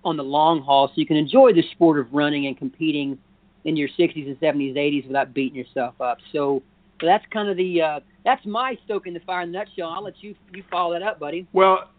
on 0.04 0.18
the 0.18 0.24
long 0.24 0.62
haul, 0.62 0.88
so 0.88 0.94
you 0.96 1.06
can 1.06 1.18
enjoy 1.18 1.54
the 1.54 1.64
sport 1.72 2.00
of 2.00 2.12
running 2.14 2.48
and 2.48 2.58
competing 2.58 3.18
in 3.66 3.76
your 3.76 3.90
60s 3.90 4.26
and 4.28 4.40
70s, 4.40 4.76
80s 4.76 5.08
without 5.08 5.34
beating 5.34 5.58
yourself 5.58 6.00
up. 6.00 6.18
So, 6.32 6.64
so 7.02 7.08
that's 7.08 7.26
kind 7.34 7.50
of 7.50 7.58
the 7.58 7.82
uh, 7.82 8.00
that's 8.24 8.46
my 8.46 8.78
stoking 8.86 9.14
the 9.14 9.20
fire 9.22 9.42
in 9.42 9.52
the 9.52 9.58
nutshell. 9.58 9.90
I'll 9.90 10.04
let 10.04 10.14
you 10.22 10.36
you 10.54 10.64
follow 10.70 10.94
that 10.94 11.04
up, 11.04 11.20
buddy. 11.20 11.48
Well, 11.52 11.90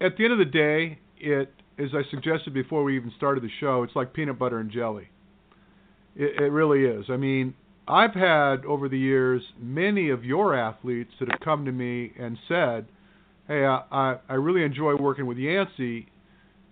at 0.00 0.16
the 0.16 0.24
end 0.24 0.32
of 0.32 0.38
the 0.38 0.44
day, 0.44 0.98
it 1.18 1.52
as 1.78 1.90
I 1.92 2.08
suggested 2.10 2.54
before 2.54 2.84
we 2.84 2.96
even 2.96 3.12
started 3.16 3.42
the 3.42 3.50
show, 3.60 3.82
it's 3.82 3.96
like 3.96 4.14
peanut 4.14 4.38
butter 4.38 4.60
and 4.60 4.70
jelly. 4.70 5.08
It, 6.14 6.40
it 6.40 6.52
really 6.52 6.84
is. 6.84 7.06
I 7.08 7.16
mean, 7.16 7.54
I've 7.88 8.14
had 8.14 8.64
over 8.64 8.88
the 8.88 8.98
years 8.98 9.42
many 9.60 10.10
of 10.10 10.24
your 10.24 10.54
athletes 10.54 11.10
that 11.18 11.28
have 11.30 11.40
come 11.40 11.64
to 11.64 11.72
me 11.72 12.12
and 12.18 12.38
said, 12.46 12.86
"Hey, 13.48 13.64
I 13.64 13.82
I, 13.90 14.16
I 14.28 14.34
really 14.34 14.62
enjoy 14.62 14.94
working 14.94 15.26
with 15.26 15.38
Yancy. 15.38 16.06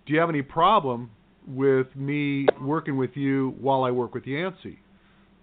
Do 0.05 0.13
you 0.13 0.19
have 0.19 0.29
any 0.29 0.41
problem 0.41 1.11
with 1.45 1.93
me 1.97 2.47
working 2.61 2.95
with 2.95 3.17
you 3.17 3.55
while 3.59 3.83
I 3.83 3.91
work 3.91 4.13
with 4.13 4.25
Yancy?" 4.25 4.79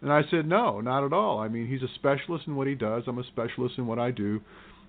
And 0.02 0.12
I 0.12 0.22
said, 0.30 0.46
"No, 0.46 0.80
not 0.80 1.04
at 1.04 1.12
all. 1.12 1.40
I 1.40 1.48
mean, 1.48 1.66
he's 1.66 1.82
a 1.82 1.88
specialist 1.94 2.46
in 2.46 2.56
what 2.56 2.66
he 2.66 2.74
does. 2.74 3.04
I'm 3.06 3.18
a 3.18 3.24
specialist 3.24 3.76
in 3.78 3.86
what 3.86 3.98
I 3.98 4.10
do, 4.10 4.40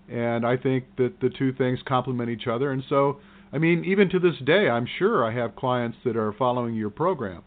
and 0.09 0.45
I 0.45 0.55
think 0.57 0.85
that 0.97 1.19
the 1.19 1.29
two 1.29 1.51
things 1.53 1.79
complement 1.85 2.29
each 2.29 2.47
other. 2.47 2.71
And 2.71 2.83
so, 2.87 3.17
I 3.51 3.57
mean, 3.57 3.83
even 3.85 4.09
to 4.09 4.19
this 4.19 4.37
day, 4.45 4.69
I'm 4.69 4.85
sure 4.99 5.25
I 5.25 5.31
have 5.33 5.55
clients 5.55 5.97
that 6.05 6.15
are 6.15 6.31
following 6.33 6.75
your 6.75 6.89
program." 6.89 7.43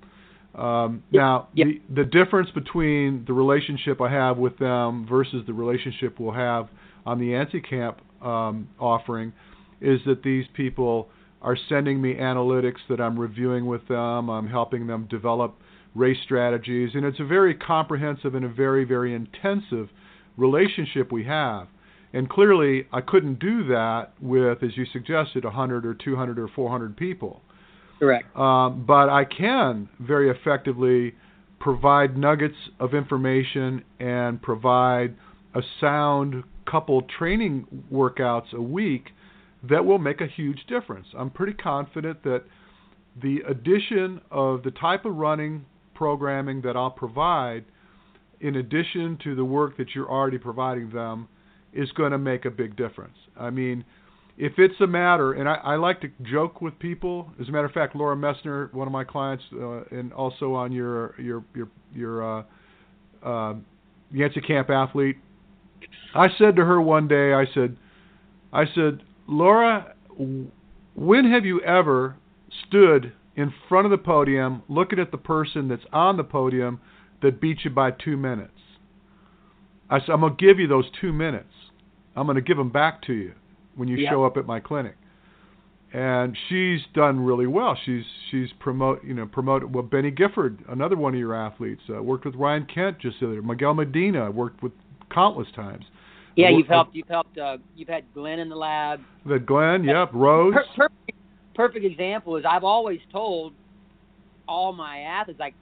Um, 0.55 1.03
Yep. 1.11 1.21
Now, 1.21 1.49
Yep. 1.55 1.67
the 1.67 1.81
the 2.03 2.05
difference 2.05 2.51
between 2.51 3.25
the 3.25 3.33
relationship 3.33 4.01
I 4.01 4.09
have 4.11 4.39
with 4.39 4.57
them 4.59 5.07
versus 5.07 5.45
the 5.47 5.53
relationship 5.55 6.21
we'll 6.21 6.33
have 6.33 6.69
on 7.07 7.19
the 7.19 7.27
Yancy 7.29 7.61
Camp 7.61 8.01
um, 8.23 8.69
offering 8.79 9.33
is 9.81 10.01
that 10.05 10.23
these 10.23 10.47
people 10.55 11.09
are 11.45 11.57
sending 11.69 12.01
me 12.01 12.15
analytics 12.15 12.81
that 12.89 13.01
I'm 13.01 13.21
reviewing 13.21 13.67
with 13.67 13.87
them. 13.87 14.31
I'm 14.31 14.49
helping 14.49 14.87
them 14.87 15.07
develop 15.09 15.55
race 15.95 16.17
strategies, 16.25 16.91
and 16.95 17.05
it's 17.05 17.21
a 17.21 17.25
very 17.25 17.55
comprehensive 17.55 18.35
and 18.35 18.45
a 18.45 18.49
very 18.49 18.85
very 18.85 19.15
intensive 19.15 19.91
relationship 20.37 21.13
we 21.13 21.25
have. 21.25 21.69
And 22.13 22.29
clearly, 22.29 22.87
I 22.93 23.01
couldn't 23.01 23.41
do 23.41 23.67
that 23.69 24.13
with, 24.21 24.63
as 24.63 24.77
you 24.77 24.87
suggested, 24.93 25.45
100 25.45 25.85
or 25.85 25.95
200 25.95 26.39
or 26.39 26.49
400 26.49 26.97
people. 26.97 27.43
Correct. 27.99 28.37
Um, 28.37 28.85
but 28.87 29.09
I 29.09 29.25
can 29.25 29.89
very 30.01 30.31
effectively 30.31 31.15
provide 31.59 32.17
nuggets 32.17 32.57
of 32.79 32.95
information 32.95 33.83
and 33.99 34.41
provide 34.41 35.15
a 35.55 35.61
sound 35.81 36.45
couple 36.71 37.03
training 37.19 37.67
workouts 37.93 38.53
a 38.53 38.63
week 38.63 39.07
that 39.69 39.85
will 39.85 39.99
make 39.99 40.21
a 40.21 40.27
huge 40.27 40.65
difference. 40.69 41.07
I'm 41.17 41.31
pretty 41.31 41.55
confident 41.55 42.23
that 42.25 42.43
the 43.23 43.41
addition 43.49 44.21
of 44.31 44.63
the 44.63 44.73
type 44.73 45.05
of 45.05 45.15
running 45.17 45.65
programming 45.95 46.61
that 46.63 46.77
I'll 46.77 46.91
provide, 46.91 47.65
in 48.41 48.57
addition 48.57 49.19
to 49.25 49.35
the 49.35 49.45
work 49.45 49.77
that 49.77 49.95
you're 49.95 50.11
already 50.11 50.39
providing 50.39 50.91
them, 50.91 51.29
is 51.73 51.91
going 51.93 52.13
to 52.13 52.19
make 52.19 52.45
a 52.45 52.51
big 52.51 52.77
difference. 52.77 53.17
I 53.39 53.51
mean, 53.51 53.85
if 54.37 54.53
it's 54.59 54.81
a 54.81 54.87
matter, 54.87 55.35
and 55.35 55.49
I, 55.49 55.55
I 55.55 55.77
like 55.77 56.01
to 56.01 56.09
joke 56.23 56.61
with 56.61 56.77
people. 56.79 57.31
As 57.41 57.49
a 57.49 57.53
matter 57.53 57.67
of 57.67 57.73
fact, 57.73 57.95
Laura 57.95 58.17
Messner, 58.17 58.73
one 58.73 58.89
of 58.89 58.93
my 58.93 59.05
clients, 59.05 59.45
uh, 59.53 59.85
and 59.91 60.13
also 60.13 60.55
on 60.55 60.73
your 60.73 61.15
your 61.21 61.45
your 61.55 61.69
your 61.95 62.39
uh, 62.39 62.43
uh, 63.23 63.55
Yancy 64.13 64.41
Camp 64.41 64.71
athlete, 64.71 65.19
I 66.15 66.29
said 66.39 66.57
to 66.57 66.65
her 66.65 66.81
one 66.81 67.07
day, 67.07 67.33
I 67.33 67.45
said, 67.55 67.77
I 68.53 68.65
said, 68.75 69.03
Laura, 69.27 69.95
when 70.95 71.31
have 71.31 71.45
you 71.45 71.61
ever 71.63 72.17
stood 72.67 73.13
in 73.37 73.53
front 73.69 73.85
of 73.87 73.91
the 73.91 73.99
podium 73.99 74.63
looking 74.69 74.99
at 74.99 75.11
the 75.11 75.19
person 75.19 75.69
that's 75.69 75.85
on 75.93 76.17
the 76.17 76.25
podium 76.25 76.81
that 77.23 77.41
beat 77.41 77.65
you 77.65 77.71
by 77.71 77.91
two 77.91 78.17
minutes? 78.17 78.51
I 79.91 80.01
said, 80.01 80.11
I'm 80.11 80.21
gonna 80.21 80.35
give 80.39 80.59
you 80.59 80.67
those 80.67 80.87
two 81.01 81.13
minutes. 81.13 81.53
I'm 82.17 82.27
gonna 82.27 82.41
give 82.41 82.57
them 82.57 82.71
back 82.71 83.03
to 83.03 83.13
you 83.13 83.33
when 83.75 83.89
you 83.89 83.97
Yep. 83.97 84.11
show 84.11 84.25
up 84.25 84.37
at 84.37 84.47
my 84.47 84.61
clinic. 84.61 84.97
And 85.93 86.37
she's 86.49 86.81
done 86.93 87.25
really 87.25 87.47
well. 87.47 87.77
She's 87.85 88.05
she's 88.31 88.53
promote 88.59 89.05
you 89.05 89.15
know 89.15 89.27
promoted 89.27 89.73
well 89.73 89.85
Benny 89.85 90.11
Gifford, 90.11 90.59
another 90.69 90.97
one 90.97 91.15
of 91.15 91.21
your 91.21 91.35
athletes, 91.35 91.83
uh, 91.89 92.03
worked 92.03 92.25
with 92.25 92.35
Ryan 92.35 92.67
Kent 92.67 92.99
just 92.99 93.21
the 93.21 93.29
other. 93.29 93.43
Miguel 93.43 93.75
Medina 93.75 94.31
worked 94.31 94.61
with 94.63 94.73
countless 95.11 95.49
times. 95.55 95.85
Yeah, 96.37 96.51
you've 96.51 96.67
helped. 96.67 96.95
You've 96.95 97.09
helped. 97.09 97.39
Uh, 97.39 97.59
you've 97.77 97.89
had 97.89 98.05
Glenn 98.13 98.41
in 98.41 98.49
the 98.49 98.57
lab. 98.57 99.01
The 99.25 99.39
Glenn, 99.39 99.85
yep, 99.85 100.11
Rose. 100.13 100.55
Per- 100.55 100.65
perfect, 100.77 101.19
perfect 101.55 101.85
example 101.85 102.37
is 102.37 102.45
I've 102.49 102.65
always 102.65 103.01
told 103.13 103.55
all 104.47 104.73
my 104.73 105.01
athletes 105.01 105.41
like 105.41 105.55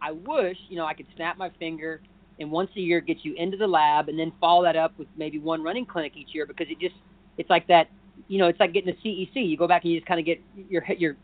I 0.00 0.12
wish 0.12 0.56
you 0.68 0.76
know 0.76 0.86
I 0.86 0.94
could 0.94 1.06
snap 1.16 1.38
my 1.38 1.50
finger 1.58 2.00
and 2.38 2.50
once 2.50 2.70
a 2.76 2.80
year 2.80 3.00
get 3.00 3.24
you 3.24 3.34
into 3.36 3.56
the 3.56 3.66
lab 3.66 4.08
and 4.08 4.18
then 4.18 4.32
follow 4.40 4.62
that 4.64 4.76
up 4.76 4.96
with 4.98 5.08
maybe 5.16 5.38
one 5.38 5.62
running 5.62 5.86
clinic 5.86 6.12
each 6.16 6.28
year 6.32 6.46
because 6.46 6.66
it 6.70 6.78
just 6.78 6.94
it's 7.38 7.50
like 7.50 7.66
that 7.68 7.88
you 8.28 8.38
know 8.38 8.46
it's 8.46 8.60
like 8.60 8.72
getting 8.72 8.90
a 8.90 9.06
CEC 9.06 9.30
you 9.34 9.56
go 9.56 9.66
back 9.66 9.82
and 9.82 9.92
you 9.92 9.98
just 9.98 10.06
kind 10.06 10.20
of 10.20 10.26
get 10.26 10.40
your 10.68 10.84
you're 10.98 11.16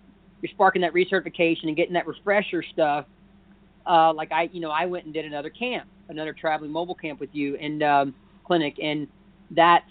you're 0.42 0.50
sparking 0.50 0.82
that 0.82 0.92
recertification 0.92 1.64
and 1.64 1.76
getting 1.76 1.94
that 1.94 2.06
refresher 2.06 2.64
stuff 2.72 3.06
uh 3.86 4.12
like 4.12 4.32
I 4.32 4.48
you 4.52 4.60
know 4.60 4.70
I 4.70 4.86
went 4.86 5.04
and 5.04 5.14
did 5.14 5.24
another 5.24 5.50
camp 5.50 5.88
another 6.08 6.32
traveling 6.32 6.70
mobile 6.70 6.94
camp 6.94 7.20
with 7.20 7.30
you 7.32 7.56
and 7.56 7.82
um 7.82 8.14
clinic 8.48 8.76
and 8.82 9.06
that's 9.52 9.84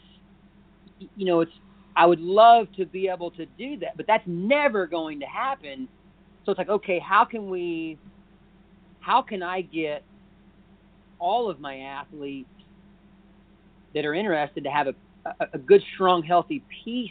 you 1.15 1.25
know 1.25 1.39
it's 1.41 1.51
I 1.97 2.05
would 2.05 2.21
love 2.21 2.67
to 2.77 2.85
be 2.85 3.07
able 3.07 3.31
to 3.31 3.47
do 3.57 3.75
that, 3.77 3.97
but 3.97 4.05
that's 4.05 4.23
never 4.27 4.85
going 4.85 5.19
to 5.19 5.25
happen. 5.25 5.87
So 6.45 6.51
it's 6.51 6.59
like, 6.59 6.69
okay, 6.69 6.99
how 6.99 7.25
can 7.25 7.49
we, 7.49 7.97
how 8.99 9.23
can 9.23 9.41
I 9.41 9.61
get 9.61 10.03
all 11.17 11.49
of 11.49 11.59
my 11.59 11.79
athletes 11.79 12.49
that 13.95 14.05
are 14.05 14.13
interested 14.13 14.63
to 14.63 14.69
have 14.69 14.87
a, 14.87 14.93
a, 15.25 15.47
a 15.53 15.57
good, 15.57 15.81
strong, 15.95 16.21
healthy 16.21 16.63
piece 16.85 17.09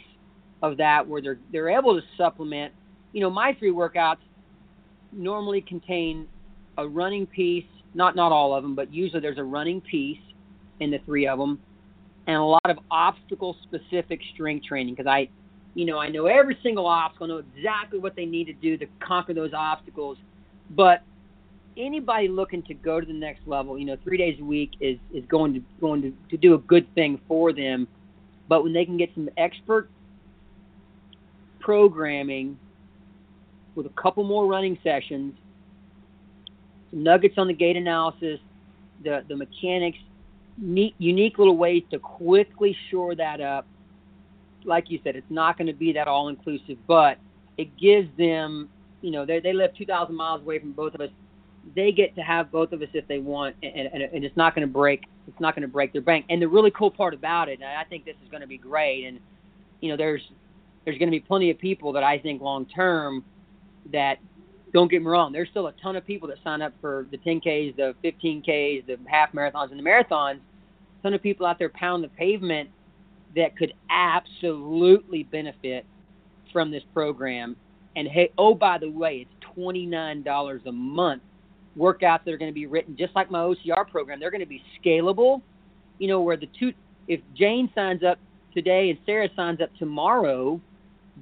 of 0.61 0.77
that 0.77 1.05
where 1.05 1.21
they're 1.21 1.39
they're 1.51 1.69
able 1.69 1.99
to 1.99 2.07
supplement. 2.17 2.73
You 3.11 3.21
know, 3.21 3.29
my 3.29 3.53
three 3.59 3.71
workouts 3.71 4.17
normally 5.11 5.61
contain 5.61 6.27
a 6.77 6.87
running 6.87 7.27
piece, 7.27 7.65
not 7.93 8.15
not 8.15 8.31
all 8.31 8.55
of 8.55 8.63
them, 8.63 8.73
but 8.73 8.93
usually 8.93 9.19
there's 9.19 9.37
a 9.37 9.43
running 9.43 9.81
piece 9.81 10.17
in 10.79 10.91
the 10.91 10.99
three 10.99 11.27
of 11.27 11.39
them, 11.39 11.59
and 12.27 12.37
a 12.37 12.43
lot 12.43 12.65
of 12.65 12.77
obstacle 12.91 13.55
specific 13.63 14.19
strength 14.33 14.65
training 14.65 14.95
because 14.95 15.09
I, 15.09 15.29
you 15.73 15.85
know, 15.85 15.97
I 15.99 16.09
know 16.09 16.25
every 16.25 16.57
single 16.61 16.85
obstacle, 16.85 17.27
know 17.27 17.43
exactly 17.55 17.99
what 17.99 18.15
they 18.15 18.25
need 18.25 18.45
to 18.45 18.53
do 18.53 18.77
to 18.77 18.85
conquer 18.99 19.33
those 19.33 19.53
obstacles. 19.53 20.17
But 20.71 21.01
anybody 21.77 22.27
looking 22.27 22.63
to 22.63 22.73
go 22.73 22.99
to 22.99 23.05
the 23.05 23.13
next 23.13 23.47
level, 23.47 23.77
you 23.77 23.85
know, 23.85 23.97
three 24.03 24.17
days 24.17 24.37
a 24.39 24.43
week 24.43 24.71
is 24.79 24.97
is 25.13 25.23
going 25.27 25.53
to 25.53 25.61
going 25.79 26.01
to, 26.01 26.13
to 26.29 26.37
do 26.37 26.53
a 26.53 26.57
good 26.57 26.93
thing 26.95 27.19
for 27.27 27.53
them. 27.53 27.87
But 28.49 28.63
when 28.63 28.73
they 28.73 28.85
can 28.85 28.97
get 28.97 29.09
some 29.13 29.29
expert 29.37 29.89
programming 31.59 32.57
with 33.75 33.85
a 33.85 34.01
couple 34.01 34.23
more 34.23 34.47
running 34.47 34.77
sessions, 34.83 35.33
some 36.91 37.03
nuggets 37.03 37.35
on 37.37 37.47
the 37.47 37.53
gait 37.53 37.77
analysis, 37.77 38.39
the 39.03 39.23
the 39.27 39.35
mechanics, 39.35 39.97
neat, 40.57 40.95
unique 40.97 41.37
little 41.37 41.57
ways 41.57 41.83
to 41.91 41.99
quickly 41.99 42.75
shore 42.89 43.15
that 43.15 43.41
up. 43.41 43.65
Like 44.65 44.89
you 44.89 44.99
said, 45.03 45.15
it's 45.15 45.29
not 45.29 45.57
going 45.57 45.67
to 45.67 45.73
be 45.73 45.93
that 45.93 46.07
all 46.07 46.27
inclusive, 46.29 46.77
but 46.87 47.17
it 47.57 47.75
gives 47.77 48.09
them, 48.17 48.69
you 49.01 49.11
know, 49.11 49.25
they 49.25 49.39
they 49.39 49.53
live 49.53 49.73
2,000 49.75 50.13
miles 50.15 50.41
away 50.41 50.59
from 50.59 50.73
both 50.73 50.93
of 50.93 51.01
us. 51.01 51.09
They 51.75 51.91
get 51.91 52.15
to 52.15 52.21
have 52.21 52.51
both 52.51 52.71
of 52.71 52.81
us 52.81 52.87
if 52.93 53.07
they 53.07 53.19
want, 53.19 53.55
and, 53.61 53.89
and, 53.93 54.01
and 54.01 54.23
it's 54.23 54.37
not 54.37 54.55
going 54.55 54.67
to 54.67 54.71
break. 54.71 55.05
It's 55.27 55.39
not 55.39 55.55
going 55.55 55.63
to 55.63 55.67
break 55.67 55.91
their 55.91 56.01
bank. 56.01 56.25
And 56.29 56.41
the 56.41 56.47
really 56.47 56.71
cool 56.71 56.91
part 56.91 57.13
about 57.13 57.49
it, 57.49 57.59
and 57.59 57.65
I 57.65 57.83
think 57.83 58.05
this 58.05 58.15
is 58.23 58.29
going 58.29 58.41
to 58.41 58.47
be 58.47 58.57
great. 58.57 59.05
And 59.05 59.19
you 59.81 59.89
know, 59.89 59.97
there's 59.97 60.21
there's 60.85 60.97
going 60.97 61.09
to 61.09 61.15
be 61.15 61.19
plenty 61.19 61.51
of 61.51 61.57
people 61.57 61.91
that 61.93 62.03
I 62.03 62.17
think 62.17 62.41
long 62.41 62.65
term 62.65 63.23
that 63.91 64.19
don't 64.73 64.91
get 64.91 65.01
me 65.01 65.07
wrong, 65.07 65.31
there's 65.31 65.49
still 65.49 65.67
a 65.67 65.73
ton 65.73 65.95
of 65.95 66.05
people 66.05 66.27
that 66.27 66.37
sign 66.43 66.61
up 66.61 66.73
for 66.81 67.07
the 67.11 67.17
10Ks, 67.17 67.75
the 67.75 67.95
15Ks, 68.03 68.85
the 68.85 68.97
half 69.07 69.31
marathons, 69.31 69.71
and 69.71 69.79
the 69.79 69.83
marathons. 69.83 70.39
Ton 71.07 71.13
of 71.13 71.23
people 71.23 71.45
out 71.45 71.57
there 71.57 71.69
pound 71.69 72.03
the 72.03 72.09
pavement 72.09 72.69
that 73.33 73.55
could 73.55 73.73
absolutely 73.89 75.23
benefit 75.23 75.85
from 76.51 76.69
this 76.69 76.83
program. 76.93 77.55
And 77.95 78.09
hey, 78.09 78.29
oh 78.37 78.53
by 78.53 78.77
the 78.77 78.89
way, 78.89 79.25
it's 79.25 79.57
$29 79.57 80.65
a 80.65 80.71
month 80.73 81.21
workouts 81.77 82.25
that 82.25 82.33
are 82.33 82.37
going 82.37 82.51
to 82.51 82.53
be 82.53 82.65
written 82.65 82.97
just 82.97 83.15
like 83.15 83.31
my 83.31 83.39
OCR 83.39 83.89
program. 83.89 84.19
They're 84.19 84.31
going 84.31 84.41
to 84.41 84.45
be 84.45 84.61
scalable, 84.83 85.41
you 85.97 86.09
know, 86.09 86.19
where 86.19 86.35
the 86.35 86.49
two, 86.59 86.73
if 87.07 87.21
Jane 87.33 87.71
signs 87.73 88.03
up 88.03 88.19
today 88.53 88.89
and 88.89 88.99
Sarah 89.05 89.29
signs 89.33 89.61
up 89.61 89.69
tomorrow, 89.79 90.59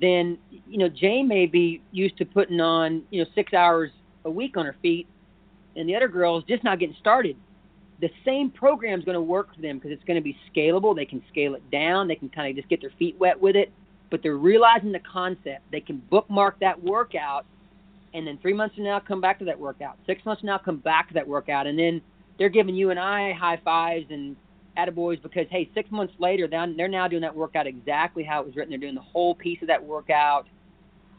then, 0.02 0.40
you 0.68 0.80
know, 0.80 0.90
Jane 0.90 1.28
may 1.28 1.46
be 1.46 1.80
used 1.92 2.18
to 2.18 2.26
putting 2.26 2.60
on, 2.60 3.04
you 3.12 3.24
know, 3.24 3.30
six 3.36 3.54
hours 3.54 3.92
a 4.24 4.32
week 4.32 4.58
on 4.58 4.66
her 4.66 4.76
feet 4.82 5.08
and 5.76 5.88
the 5.88 5.96
other 5.96 6.08
girl 6.08 6.40
is 6.40 6.44
just 6.46 6.64
not 6.64 6.80
getting 6.80 6.96
started. 7.00 7.38
The 8.02 8.10
same 8.26 8.50
program 8.50 9.00
is 9.00 9.06
going 9.06 9.16
to 9.16 9.22
work 9.22 9.56
for 9.56 9.62
them 9.62 9.78
because 9.78 9.92
it's 9.92 10.04
going 10.04 10.18
to 10.18 10.24
be 10.24 10.38
scalable. 10.54 10.96
They 10.96 11.06
can 11.06 11.24
scale 11.30 11.56
it 11.56 11.70
down. 11.72 12.08
They 12.08 12.16
can 12.16 12.30
kind 12.30 12.50
of 12.50 12.56
just 12.56 12.70
get 12.70 12.82
their 12.82 12.92
feet 13.00 13.16
wet 13.20 13.40
with 13.40 13.56
it, 13.56 13.72
but 14.12 14.22
they're 14.22 14.38
realizing 14.38 14.92
the 14.92 15.00
concept. 15.00 15.62
They 15.72 15.80
can 15.80 16.02
bookmark 16.10 16.60
that 16.60 16.82
workout 16.84 17.46
and 18.16 18.26
then 18.26 18.38
three 18.42 18.54
months 18.54 18.76
from 18.76 18.86
now 18.86 19.00
come 19.00 19.20
back 19.20 19.38
to 19.40 19.46
that 19.46 19.60
workout. 19.60 19.98
Six 20.08 20.26
months 20.26 20.40
from 20.40 20.48
now 20.48 20.58
come 20.58 20.78
back 20.78 21.10
to 21.10 21.14
that 21.16 21.28
workout, 21.28 21.68
and 21.68 21.78
then 21.78 22.02
they're 22.40 22.50
giving 22.50 22.74
you 22.74 22.90
and 22.90 23.00
I 23.00 23.34
high 23.34 23.60
fives 23.64 24.06
and 24.10 24.38
attaboys 24.78 25.22
because 25.22 25.48
hey, 25.52 25.70
six 25.74 25.92
months 25.92 26.14
later 26.18 26.48
they're 26.48 26.88
now 26.88 27.08
doing 27.08 27.22
that 27.22 27.36
workout 27.36 27.68
exactly 27.68 28.24
how 28.24 28.40
it 28.40 28.46
was 28.46 28.56
written. 28.56 28.72
They're 28.72 28.80
doing 28.80 28.96
the 28.96 29.02
whole 29.02 29.36
piece 29.36 29.62
of 29.62 29.68
that 29.68 29.84
workout, 29.84 30.48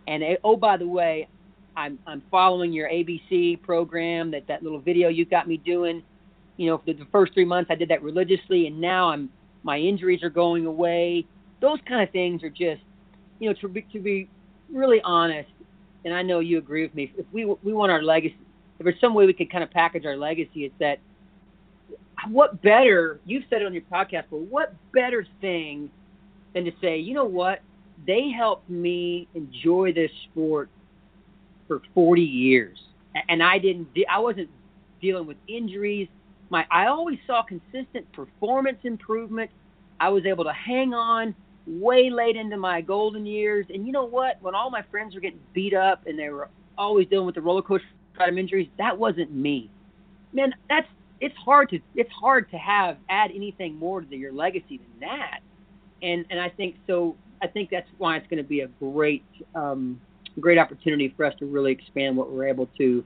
and 0.08 0.24
oh 0.42 0.56
by 0.56 0.78
the 0.78 0.88
way, 0.88 1.28
I'm 1.76 1.98
I'm 2.06 2.22
following 2.30 2.72
your 2.72 2.88
ABC 2.88 3.60
program 3.60 4.30
that 4.30 4.46
that 4.46 4.62
little 4.62 4.80
video 4.80 5.10
you 5.10 5.26
got 5.26 5.46
me 5.46 5.58
doing. 5.58 6.02
You 6.57 6.71
know, 6.71 6.79
for 6.79 6.92
the 6.92 7.07
first 7.12 7.35
three 7.35 7.45
months 7.45 7.71
I 7.71 7.75
did 7.75 7.88
that 7.90 8.03
religiously, 8.03 8.66
and 8.66 8.81
now 8.81 9.11
I'm 9.11 9.31
my 9.62 9.79
injuries 9.79 10.23
are 10.23 10.31
going 10.31 10.66
away. 10.66 11.27
Those 11.61 11.79
kind 11.88 12.03
of 12.03 12.11
things 12.11 12.42
are 12.45 12.51
just, 12.51 12.83
you 13.40 13.49
know, 13.49 13.55
to 13.61 13.69
be 13.69 13.83
to 13.92 14.01
be 14.01 14.29
really 14.73 15.01
honest, 15.03 15.51
and 16.05 16.14
I 16.14 16.23
know 16.23 16.40
you 16.40 16.59
agree 16.59 16.83
with 16.83 16.95
me. 16.95 17.12
If 17.16 17.27
we 17.33 17.45
we 17.45 17.73
want 17.73 17.92
our 17.92 18.03
legacy, 18.03 18.37
if 18.79 18.85
there's 18.85 19.01
some 19.01 19.14
way 19.14 19.27
we 19.27 19.33
could 19.33 19.51
kind 19.51 19.64
of 19.64 19.71
package 19.71 20.07
our 20.07 20.16
legacy, 20.16 20.64
it's 20.64 20.75
that 20.79 20.99
what 22.31 22.62
better? 22.62 23.21
You've 23.25 23.45
said 23.51 23.62
it 23.62 23.66
on 23.66 23.73
your 23.73 23.83
podcast, 23.83 24.25
but 24.31 24.40
what 24.40 24.75
better 24.92 25.27
thing 25.40 25.90
than 26.55 26.64
to 26.64 26.73
say, 26.81 26.99
you 26.99 27.14
know 27.14 27.25
what? 27.25 27.61
They 28.07 28.31
helped 28.31 28.69
me 28.69 29.29
enjoy 29.35 29.92
this 29.92 30.11
sport 30.31 30.69
for 31.69 31.83
40 31.95 32.23
years, 32.23 32.79
and 33.29 33.42
I 33.42 33.59
didn't. 33.59 33.88
I 34.11 34.19
wasn't 34.19 34.49
dealing 35.01 35.27
with 35.27 35.37
injuries. 35.49 36.09
My 36.50 36.64
I 36.70 36.87
always 36.87 37.18
saw 37.26 37.42
consistent 37.42 38.11
performance 38.12 38.78
improvement. 38.85 39.50
I 40.00 40.09
was 40.11 40.26
able 40.26 40.44
to 40.44 40.52
hang 40.52 40.94
on 40.94 41.35
way 41.66 42.11
late 42.11 42.37
into 42.37 42.56
my 42.56 42.80
golden 42.80 43.26
years. 43.26 43.66
And 43.70 43.87
you 43.87 43.92
know 43.92 44.04
what? 44.04 44.40
When 44.40 44.54
all 44.54 44.70
my 44.70 44.82
friends 44.90 45.14
were 45.14 45.20
getting 45.20 45.40
beat 45.52 45.74
up 45.74 46.06
and 46.06 46.18
they 46.18 46.28
were 46.28 46.48
always 46.78 47.09
dealing 47.09 47.26
with 47.26 47.35
the 47.35 47.40
roller 47.40 47.62
coaster 47.62 47.87
kind 48.16 48.30
of 48.30 48.38
injuries, 48.38 48.68
that 48.78 48.96
wasn't 48.96 49.32
me. 49.32 49.70
Man, 50.32 50.54
that's 50.68 50.88
it's 51.20 51.37
hard 51.37 51.70
to 51.70 51.80
it's 51.94 52.12
hard 52.12 52.50
to 52.50 52.59
have 52.59 52.98
add 53.09 53.30
anything 53.35 53.74
more 53.76 54.00
to 54.00 54.16
your 54.16 54.32
legacy 54.32 54.78
than 54.78 55.09
that. 55.09 55.40
And 56.02 56.24
and 56.30 56.40
I 56.40 56.48
think 56.48 56.76
so. 56.87 57.16
I 57.42 57.46
think 57.46 57.70
that's 57.70 57.88
why 57.98 58.16
it's 58.16 58.26
going 58.28 58.42
to 58.42 58.48
be 58.48 58.61
a 58.61 58.68
great 58.68 59.24
um, 59.54 60.00
great 60.40 60.59
opportunity 60.59 61.12
for 61.16 61.24
us 61.24 61.35
to 61.38 61.46
really 61.46 61.72
expand 61.72 62.16
what 62.16 62.30
we're 62.30 62.46
able 62.48 62.68
to 62.78 63.04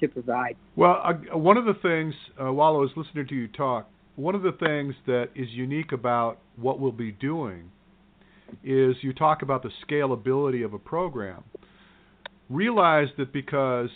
to 0.00 0.08
provide. 0.08 0.56
Well, 0.76 1.02
uh, 1.04 1.36
one 1.36 1.56
of 1.56 1.64
the 1.64 1.74
things 1.74 2.14
uh, 2.40 2.52
while 2.52 2.74
I 2.74 2.78
was 2.78 2.90
listening 2.96 3.26
to 3.28 3.34
you 3.34 3.48
talk, 3.48 3.88
one 4.16 4.34
of 4.34 4.42
the 4.42 4.52
things 4.52 4.94
that 5.06 5.28
is 5.34 5.48
unique 5.50 5.92
about 5.92 6.38
what 6.56 6.80
we'll 6.80 6.92
be 6.92 7.12
doing 7.12 7.70
is 8.64 8.96
you 9.02 9.12
talk 9.12 9.42
about 9.42 9.62
the 9.62 9.70
scalability 9.86 10.64
of 10.64 10.72
a 10.72 10.78
program. 10.78 11.44
Realize 12.48 13.08
that 13.18 13.32
because 13.32 13.90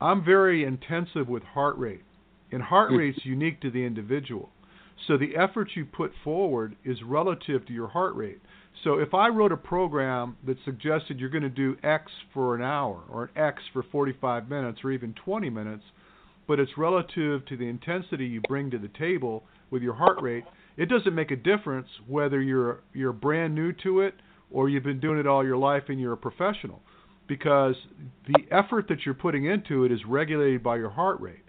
I'm 0.00 0.24
very 0.24 0.64
intensive 0.64 1.28
with 1.28 1.42
heart 1.42 1.76
rate, 1.78 2.02
and 2.50 2.62
heart 2.62 2.90
hmm. 2.90 2.96
rate's 2.96 3.24
unique 3.24 3.60
to 3.60 3.70
the 3.70 3.84
individual. 3.84 4.50
So 5.06 5.16
the 5.16 5.36
effort 5.36 5.70
you 5.74 5.84
put 5.84 6.12
forward 6.22 6.76
is 6.84 6.98
relative 7.04 7.66
to 7.66 7.72
your 7.72 7.88
heart 7.88 8.14
rate. 8.14 8.40
So 8.84 8.98
if 8.98 9.14
I 9.14 9.28
wrote 9.28 9.52
a 9.52 9.56
program 9.56 10.36
that 10.44 10.56
suggested 10.64 11.20
you're 11.20 11.30
going 11.30 11.42
to 11.42 11.48
do 11.48 11.76
X 11.84 12.10
for 12.34 12.54
an 12.54 12.62
hour 12.62 13.02
or 13.08 13.30
X 13.36 13.62
for 13.72 13.84
45 13.84 14.48
minutes 14.48 14.80
or 14.82 14.90
even 14.90 15.14
20 15.24 15.50
minutes, 15.50 15.84
but 16.48 16.58
it's 16.58 16.72
relative 16.76 17.46
to 17.46 17.56
the 17.56 17.68
intensity 17.68 18.26
you 18.26 18.40
bring 18.48 18.70
to 18.70 18.78
the 18.78 18.88
table 18.88 19.44
with 19.70 19.82
your 19.82 19.94
heart 19.94 20.20
rate, 20.20 20.44
it 20.76 20.88
doesn't 20.88 21.14
make 21.14 21.30
a 21.30 21.36
difference 21.36 21.86
whether 22.08 22.40
you're 22.40 22.80
you're 22.92 23.12
brand 23.12 23.54
new 23.54 23.72
to 23.72 24.00
it 24.00 24.14
or 24.50 24.68
you've 24.68 24.82
been 24.82 25.00
doing 25.00 25.18
it 25.18 25.26
all 25.26 25.44
your 25.44 25.56
life 25.56 25.84
and 25.88 26.00
you're 26.00 26.14
a 26.14 26.16
professional 26.16 26.82
because 27.28 27.76
the 28.26 28.44
effort 28.50 28.88
that 28.88 29.04
you're 29.04 29.14
putting 29.14 29.44
into 29.44 29.84
it 29.84 29.92
is 29.92 30.00
regulated 30.06 30.62
by 30.62 30.76
your 30.76 30.90
heart 30.90 31.20
rate. 31.20 31.44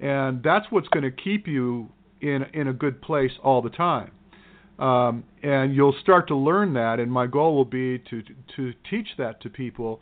And 0.00 0.42
that's 0.42 0.66
what's 0.70 0.88
going 0.88 1.04
to 1.04 1.10
keep 1.10 1.46
you 1.46 1.90
in 2.20 2.46
in 2.54 2.68
a 2.68 2.72
good 2.72 3.02
place 3.02 3.32
all 3.42 3.60
the 3.60 3.70
time 3.70 4.12
um, 4.80 5.24
and 5.42 5.74
you'll 5.74 5.96
start 6.00 6.28
to 6.28 6.36
learn 6.36 6.74
that 6.74 6.98
and 6.98 7.10
my 7.10 7.26
goal 7.26 7.54
will 7.54 7.64
be 7.64 7.98
to 8.10 8.22
to 8.56 8.72
teach 8.88 9.08
that 9.18 9.40
to 9.42 9.50
people 9.50 10.00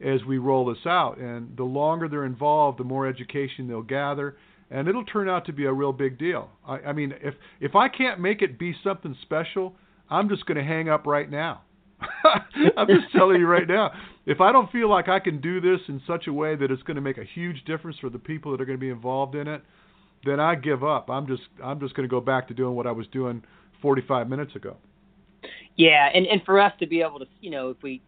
as 0.00 0.24
we 0.24 0.38
roll 0.38 0.64
this 0.64 0.86
out 0.86 1.18
and 1.18 1.56
the 1.56 1.64
longer 1.64 2.08
they're 2.08 2.24
involved 2.24 2.78
the 2.78 2.84
more 2.84 3.06
education 3.06 3.68
they'll 3.68 3.82
gather 3.82 4.36
and 4.70 4.88
it'll 4.88 5.04
turn 5.04 5.28
out 5.28 5.44
to 5.46 5.52
be 5.52 5.64
a 5.64 5.72
real 5.72 5.92
big 5.92 6.18
deal. 6.18 6.48
I, 6.66 6.76
I 6.78 6.92
mean, 6.92 7.14
if 7.20 7.34
if 7.60 7.74
I 7.74 7.88
can't 7.88 8.20
make 8.20 8.42
it 8.42 8.58
be 8.58 8.74
something 8.84 9.16
special, 9.22 9.74
I'm 10.08 10.28
just 10.28 10.46
going 10.46 10.58
to 10.58 10.64
hang 10.64 10.88
up 10.88 11.06
right 11.06 11.30
now. 11.30 11.62
I'm 12.76 12.86
just 12.86 13.12
telling 13.14 13.40
you 13.40 13.46
right 13.46 13.68
now. 13.68 13.90
If 14.26 14.40
I 14.40 14.52
don't 14.52 14.70
feel 14.70 14.88
like 14.88 15.08
I 15.08 15.18
can 15.18 15.40
do 15.40 15.60
this 15.60 15.80
in 15.88 16.00
such 16.06 16.26
a 16.28 16.32
way 16.32 16.54
that 16.56 16.70
it's 16.70 16.82
going 16.82 16.94
to 16.94 17.00
make 17.00 17.18
a 17.18 17.24
huge 17.24 17.64
difference 17.64 17.98
for 17.98 18.10
the 18.10 18.18
people 18.18 18.52
that 18.52 18.60
are 18.60 18.64
going 18.64 18.78
to 18.78 18.80
be 18.80 18.90
involved 18.90 19.34
in 19.34 19.48
it, 19.48 19.62
then 20.24 20.38
I 20.38 20.54
give 20.54 20.84
up. 20.84 21.10
I'm 21.10 21.26
just 21.26 21.42
I'm 21.62 21.80
just 21.80 21.94
going 21.94 22.08
to 22.08 22.10
go 22.10 22.20
back 22.20 22.48
to 22.48 22.54
doing 22.54 22.74
what 22.74 22.86
I 22.86 22.92
was 22.92 23.06
doing 23.08 23.42
45 23.80 24.28
minutes 24.28 24.54
ago. 24.56 24.76
Yeah, 25.76 26.10
and 26.12 26.26
and 26.26 26.42
for 26.44 26.60
us 26.60 26.72
to 26.80 26.86
be 26.86 27.00
able 27.00 27.18
to, 27.20 27.26
you 27.40 27.50
know, 27.50 27.70
if 27.70 27.82
we 27.82 28.02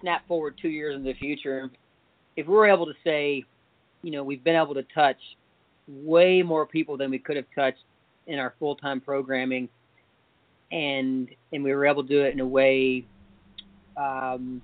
snap 0.00 0.26
forward 0.28 0.58
2 0.60 0.68
years 0.68 0.94
in 0.94 1.04
the 1.04 1.14
future, 1.14 1.70
if 2.36 2.46
we're 2.46 2.68
able 2.68 2.86
to 2.86 2.94
say, 3.02 3.44
you 4.02 4.10
know, 4.10 4.22
we've 4.22 4.44
been 4.44 4.56
able 4.56 4.74
to 4.74 4.84
touch 4.94 5.16
way 5.88 6.42
more 6.42 6.66
people 6.66 6.96
than 6.96 7.10
we 7.10 7.18
could 7.18 7.36
have 7.36 7.46
touched 7.54 7.82
in 8.26 8.38
our 8.38 8.54
full 8.58 8.76
time 8.76 9.00
programming, 9.00 9.68
and 10.70 11.28
and 11.52 11.64
we 11.64 11.74
were 11.74 11.86
able 11.86 12.02
to 12.02 12.08
do 12.08 12.22
it 12.22 12.32
in 12.32 12.40
a 12.40 12.46
way 12.46 13.04
um, 13.96 14.60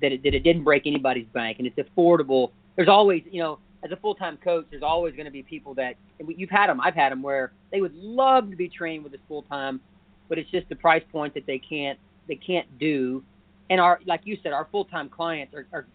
that 0.00 0.12
it 0.12 0.22
that 0.22 0.34
it 0.34 0.40
didn't 0.40 0.64
break 0.64 0.86
anybody's 0.86 1.26
bank, 1.32 1.58
and 1.58 1.66
it's 1.66 1.78
affordable. 1.78 2.50
There's 2.74 2.88
always, 2.88 3.22
you 3.30 3.40
know, 3.40 3.58
as 3.86 3.92
a 3.92 3.96
full 3.96 4.14
time 4.14 4.36
coach, 4.36 4.66
there's 4.70 4.82
always 4.82 5.14
going 5.14 5.26
to 5.26 5.30
be 5.30 5.42
people 5.42 5.74
that 5.74 5.94
you've 6.26 6.50
had 6.50 6.68
them. 6.68 6.80
I've 6.80 6.94
had 6.94 7.12
them 7.12 7.22
where 7.22 7.52
they 7.70 7.80
would 7.80 7.94
love 7.94 8.50
to 8.50 8.56
be 8.56 8.68
trained 8.68 9.04
with 9.04 9.14
us 9.14 9.20
full 9.28 9.42
time, 9.42 9.80
but 10.28 10.38
it's 10.38 10.50
just 10.50 10.68
the 10.68 10.76
price 10.76 11.04
point 11.12 11.34
that 11.34 11.46
they 11.46 11.58
can't 11.58 11.98
they 12.28 12.34
can't 12.34 12.66
do. 12.78 13.22
And 13.70 13.80
our 13.80 14.00
like 14.04 14.22
you 14.24 14.36
said, 14.42 14.52
our 14.52 14.66
full 14.70 14.84
time 14.84 15.08
clients 15.08 15.54
are, 15.54 15.66
are 15.72 15.86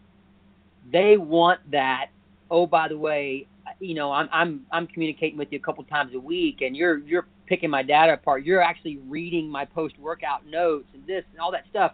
they 0.92 1.18
want 1.18 1.60
that. 1.72 2.08
Oh, 2.50 2.66
by 2.66 2.88
the 2.88 2.98
way, 2.98 3.48
you 3.80 3.94
know, 3.94 4.12
I'm 4.12 4.30
I'm 4.32 4.66
I'm 4.72 4.88
communicating 4.88 5.38
with 5.38 5.50
you 5.52 5.60
a 5.60 5.62
couple 5.62 5.84
times 5.84 6.16
a 6.16 6.20
week, 6.20 6.62
and 6.62 6.76
you're 6.76 7.00
you're 7.00 7.28
picking 7.46 7.70
my 7.70 7.84
data 7.84 8.14
apart. 8.14 8.46
You're 8.46 8.62
actually 8.62 8.98
reading 9.08 9.50
my 9.50 9.66
post 9.66 10.00
workout 10.00 10.46
notes 10.46 10.88
and 10.94 11.06
this 11.06 11.26
and 11.32 11.42
all 11.42 11.52
that 11.52 11.66
stuff. 11.70 11.94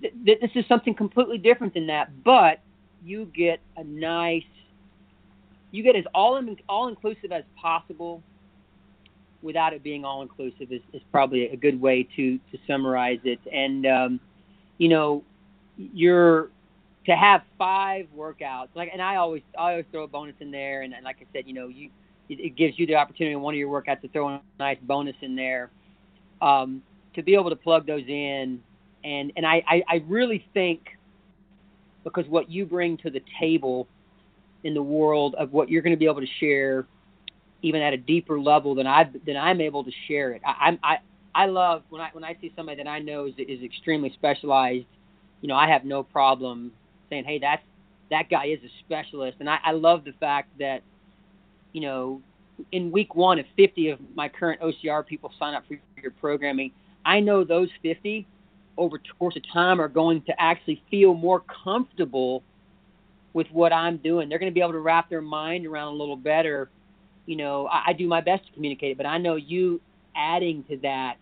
Th- 0.00 0.38
this 0.40 0.50
is 0.54 0.64
something 0.68 0.94
completely 0.94 1.38
different 1.38 1.72
than 1.74 1.86
that, 1.86 2.22
but 2.22 2.60
you 3.04 3.30
get 3.34 3.60
a 3.76 3.84
nice, 3.84 4.42
you 5.70 5.82
get 5.82 5.96
as 5.96 6.04
all 6.14 6.36
in, 6.36 6.56
all 6.68 6.88
inclusive 6.88 7.32
as 7.32 7.44
possible, 7.60 8.22
without 9.42 9.72
it 9.72 9.82
being 9.82 10.04
all 10.04 10.22
inclusive 10.22 10.70
is, 10.70 10.80
is 10.92 11.02
probably 11.10 11.48
a 11.48 11.56
good 11.56 11.80
way 11.80 12.06
to 12.16 12.38
to 12.50 12.58
summarize 12.66 13.20
it. 13.24 13.40
And 13.52 13.86
um, 13.86 14.20
you 14.78 14.88
know, 14.88 15.24
you're 15.76 16.50
to 17.06 17.16
have 17.16 17.42
five 17.58 18.06
workouts 18.16 18.68
like 18.74 18.90
and 18.92 19.02
i 19.02 19.16
always 19.16 19.42
i 19.58 19.72
always 19.72 19.84
throw 19.90 20.04
a 20.04 20.08
bonus 20.08 20.34
in 20.40 20.50
there 20.50 20.82
and, 20.82 20.94
and 20.94 21.04
like 21.04 21.16
i 21.20 21.26
said 21.32 21.44
you 21.46 21.54
know 21.54 21.68
you 21.68 21.90
it, 22.28 22.38
it, 22.38 22.56
gives 22.56 22.78
you 22.78 22.86
the 22.86 22.94
opportunity 22.94 23.34
in 23.34 23.40
one 23.40 23.54
of 23.54 23.58
your 23.58 23.68
workouts 23.68 24.00
to 24.00 24.08
throw 24.08 24.28
a 24.28 24.40
nice 24.58 24.78
bonus 24.82 25.16
in 25.20 25.34
there 25.34 25.70
um, 26.40 26.82
to 27.14 27.22
be 27.22 27.34
able 27.34 27.50
to 27.50 27.56
plug 27.56 27.86
those 27.86 28.04
in 28.06 28.60
and 29.04 29.32
and 29.36 29.44
I, 29.44 29.62
I 29.68 29.82
i 29.88 30.04
really 30.06 30.46
think 30.54 30.96
because 32.04 32.26
what 32.28 32.50
you 32.50 32.64
bring 32.64 32.96
to 32.98 33.10
the 33.10 33.22
table 33.40 33.86
in 34.64 34.74
the 34.74 34.82
world 34.82 35.34
of 35.36 35.52
what 35.52 35.68
you're 35.68 35.82
going 35.82 35.94
to 35.94 35.98
be 35.98 36.06
able 36.06 36.20
to 36.20 36.32
share 36.40 36.86
even 37.62 37.80
at 37.80 37.92
a 37.92 37.96
deeper 37.96 38.40
level 38.40 38.74
than 38.74 38.86
i 38.86 39.08
than 39.26 39.36
i'm 39.36 39.60
able 39.60 39.84
to 39.84 39.92
share 40.08 40.32
it 40.32 40.42
i 40.44 40.78
i 40.82 40.98
i 41.34 41.46
love 41.46 41.82
when 41.90 42.00
i 42.00 42.08
when 42.12 42.24
i 42.24 42.36
see 42.40 42.52
somebody 42.56 42.76
that 42.76 42.88
i 42.88 42.98
know 42.98 43.26
is 43.26 43.34
is 43.38 43.62
extremely 43.62 44.10
specialized 44.14 44.86
you 45.40 45.48
know 45.48 45.56
i 45.56 45.68
have 45.68 45.84
no 45.84 46.02
problem 46.02 46.72
saying, 47.12 47.24
hey, 47.24 47.38
that's 47.38 47.62
that 48.10 48.28
guy 48.30 48.46
is 48.46 48.58
a 48.64 48.70
specialist. 48.84 49.38
And 49.40 49.48
I, 49.48 49.58
I 49.64 49.72
love 49.72 50.04
the 50.04 50.12
fact 50.12 50.50
that, 50.58 50.82
you 51.72 51.80
know, 51.80 52.20
in 52.72 52.90
week 52.90 53.14
one, 53.14 53.38
if 53.38 53.46
50 53.56 53.90
of 53.90 53.98
my 54.14 54.28
current 54.28 54.60
OCR 54.60 55.06
people 55.06 55.32
sign 55.38 55.54
up 55.54 55.64
for 55.66 55.78
your 56.00 56.10
programming, 56.12 56.72
I 57.04 57.20
know 57.20 57.44
those 57.44 57.68
50 57.82 58.26
over 58.76 59.00
course 59.18 59.36
of 59.36 59.42
time 59.52 59.80
are 59.80 59.88
going 59.88 60.22
to 60.22 60.40
actually 60.40 60.82
feel 60.90 61.14
more 61.14 61.42
comfortable 61.64 62.42
with 63.32 63.46
what 63.50 63.72
I'm 63.72 63.96
doing. 63.98 64.28
They're 64.28 64.38
going 64.38 64.50
to 64.50 64.54
be 64.54 64.60
able 64.60 64.72
to 64.72 64.80
wrap 64.80 65.08
their 65.08 65.22
mind 65.22 65.66
around 65.66 65.94
a 65.94 65.96
little 65.96 66.16
better. 66.16 66.68
You 67.26 67.36
know, 67.36 67.66
I, 67.66 67.84
I 67.88 67.92
do 67.92 68.06
my 68.06 68.20
best 68.20 68.46
to 68.46 68.52
communicate 68.52 68.92
it, 68.92 68.96
but 68.96 69.06
I 69.06 69.18
know 69.18 69.36
you 69.36 69.80
adding 70.16 70.64
to 70.64 70.76
that 70.78 71.16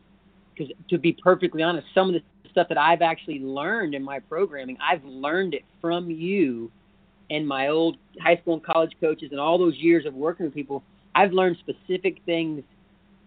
because 0.55 0.73
to 0.89 0.99
be 0.99 1.13
perfectly 1.13 1.63
honest, 1.63 1.87
some 1.95 2.09
of 2.09 2.15
the 2.15 2.23
stuff 2.51 2.69
that 2.69 2.79
I've 2.79 3.03
actually 3.03 3.39
learned 3.39 3.95
in 3.95 4.03
my 4.03 4.19
programming, 4.21 4.77
I've 4.83 5.05
learned 5.05 5.55
it 5.55 5.65
from 5.81 6.11
you 6.11 6.71
and 7.31 7.47
my 7.47 7.69
old 7.69 7.97
high 8.21 8.37
school 8.37 8.55
and 8.55 8.65
college 8.65 8.93
coaches 9.01 9.29
and 9.31 9.41
all 9.41 9.57
those 9.57 9.77
years 9.77 10.05
of 10.05 10.15
working 10.15 10.47
with 10.47 10.55
people. 10.55 10.83
I've 11.15 11.33
learned 11.33 11.57
specific 11.59 12.21
things 12.27 12.63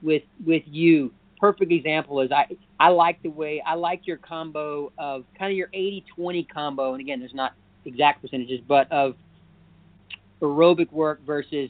with 0.01 0.23
with 0.45 0.63
you. 0.65 1.11
Perfect 1.43 1.73
example 1.73 2.21
is 2.21 2.31
I 2.31 2.47
I 2.79 2.87
like 2.87 3.21
the 3.21 3.29
way 3.29 3.61
I 3.65 3.73
like 3.73 4.07
your 4.07 4.15
combo 4.15 4.93
of 4.97 5.25
kind 5.37 5.51
of 5.51 5.57
your 5.57 5.67
80-20 5.67 6.47
combo 6.47 6.93
and 6.93 7.01
again 7.01 7.19
there's 7.19 7.33
not 7.33 7.53
exact 7.83 8.21
percentages 8.21 8.61
but 8.65 8.89
of 8.93 9.15
aerobic 10.41 10.89
work 10.93 11.19
versus 11.25 11.69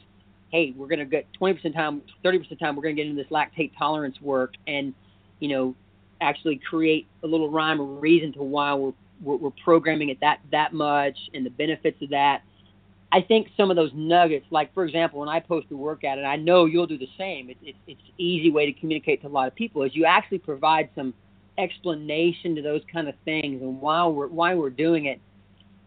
hey, 0.54 0.72
we're 0.76 0.86
to 1.00 1.04
get 1.04 1.26
20% 1.40 1.74
time, 1.74 2.00
30% 2.24 2.56
time, 2.60 2.76
we're 2.76 2.82
to 2.94 3.02
get 3.02 3.08
into 3.08 3.20
this 3.20 3.32
lactate 3.32 3.72
tolerance 3.76 4.20
work 4.20 4.54
and, 4.68 4.94
you 5.40 5.48
know, 5.48 5.74
actually 6.20 6.60
create 6.70 7.08
a 7.24 7.26
little 7.26 7.50
rhyme 7.50 7.80
or 7.80 7.98
reason 7.98 8.32
to 8.32 8.40
why 8.40 8.72
we're, 8.72 8.92
we're 9.20 9.50
programming 9.64 10.10
it 10.10 10.20
that, 10.20 10.38
that 10.52 10.72
much 10.72 11.18
and 11.34 11.44
the 11.44 11.50
benefits 11.50 12.00
of 12.02 12.10
that. 12.10 12.42
I 13.16 13.20
think 13.20 13.48
some 13.56 13.70
of 13.70 13.76
those 13.76 13.92
nuggets, 13.94 14.46
like 14.50 14.74
for 14.74 14.84
example, 14.84 15.20
when 15.20 15.28
I 15.28 15.40
post 15.40 15.66
a 15.70 15.76
workout, 15.76 16.18
and 16.18 16.26
I 16.26 16.36
know 16.36 16.64
you'll 16.64 16.92
do 16.94 16.98
the 16.98 17.14
same, 17.16 17.48
it, 17.52 17.58
it, 17.62 17.76
it's 17.86 18.06
easy 18.18 18.50
way 18.50 18.64
to 18.70 18.72
communicate 18.80 19.22
to 19.22 19.28
a 19.28 19.34
lot 19.38 19.46
of 19.48 19.54
people, 19.54 19.84
is 19.84 19.94
you 19.94 20.04
actually 20.04 20.38
provide 20.38 20.86
some 20.94 21.14
explanation 21.56 22.56
to 22.56 22.62
those 22.70 22.82
kind 22.92 23.08
of 23.08 23.14
things. 23.24 23.62
And 23.62 23.80
why 23.80 24.06
we're 24.06 24.26
why 24.26 24.54
we're 24.54 24.76
doing 24.86 25.04
it 25.06 25.20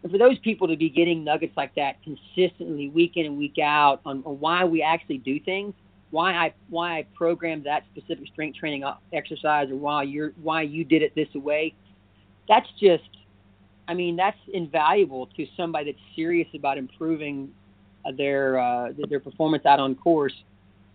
and 0.02 0.12
for 0.12 0.18
those 0.18 0.38
people 0.38 0.68
to 0.68 0.76
be 0.76 0.88
getting 0.88 1.24
nuggets 1.24 1.56
like 1.56 1.74
that 1.74 1.96
consistently, 2.02 2.88
week 2.88 3.12
in 3.16 3.26
and 3.26 3.36
week 3.36 3.58
out, 3.62 4.00
on, 4.06 4.22
on 4.24 4.38
why 4.38 4.64
we 4.64 4.82
actually 4.82 5.18
do 5.18 5.40
things, 5.40 5.74
why 6.10 6.32
I 6.32 6.54
why 6.68 6.98
I 6.98 7.06
programmed 7.14 7.64
that 7.64 7.84
specific 7.92 8.28
strength 8.28 8.58
training 8.58 8.84
uh, 8.84 8.96
exercise, 9.12 9.70
or 9.70 9.76
why 9.76 10.04
you're 10.04 10.32
why 10.40 10.62
you 10.62 10.84
did 10.84 11.02
it 11.02 11.14
this 11.14 11.28
way, 11.34 11.74
that's 12.48 12.68
just, 12.80 13.08
I 13.88 13.94
mean, 13.94 14.16
that's 14.16 14.38
invaluable 14.52 15.26
to 15.36 15.46
somebody 15.56 15.92
that's 15.92 16.04
serious 16.14 16.48
about 16.54 16.76
improving 16.76 17.50
their 18.16 18.58
uh, 18.58 18.92
their 19.08 19.20
performance 19.20 19.66
out 19.66 19.80
on 19.80 19.94
course 19.94 20.34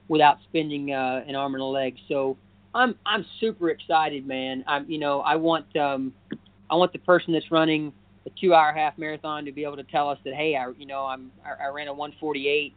without 0.07 0.37
spending 0.43 0.93
uh, 0.93 1.23
an 1.27 1.35
arm 1.35 1.55
and 1.55 1.61
a 1.61 1.65
leg. 1.65 1.97
So 2.07 2.37
I'm 2.73 2.95
I'm 3.05 3.25
super 3.39 3.71
excited, 3.71 4.27
man. 4.27 4.63
I'm 4.67 4.89
you 4.89 4.99
know 4.99 5.21
I 5.21 5.35
want 5.35 5.75
um, 5.75 6.13
I 6.69 6.75
want 6.75 6.93
the 6.93 6.99
person 6.99 7.33
that's 7.33 7.51
running 7.51 7.91
a 8.25 8.29
two 8.39 8.53
hour 8.53 8.71
half 8.73 8.97
marathon 8.97 9.45
to 9.45 9.51
be 9.51 9.63
able 9.63 9.77
to 9.77 9.83
tell 9.83 10.09
us 10.09 10.19
that 10.23 10.35
hey 10.35 10.55
I 10.55 10.69
you 10.77 10.85
know 10.85 11.05
I'm 11.05 11.31
I, 11.45 11.65
I 11.65 11.67
ran 11.69 11.87
a 11.87 11.93
148 11.93 12.73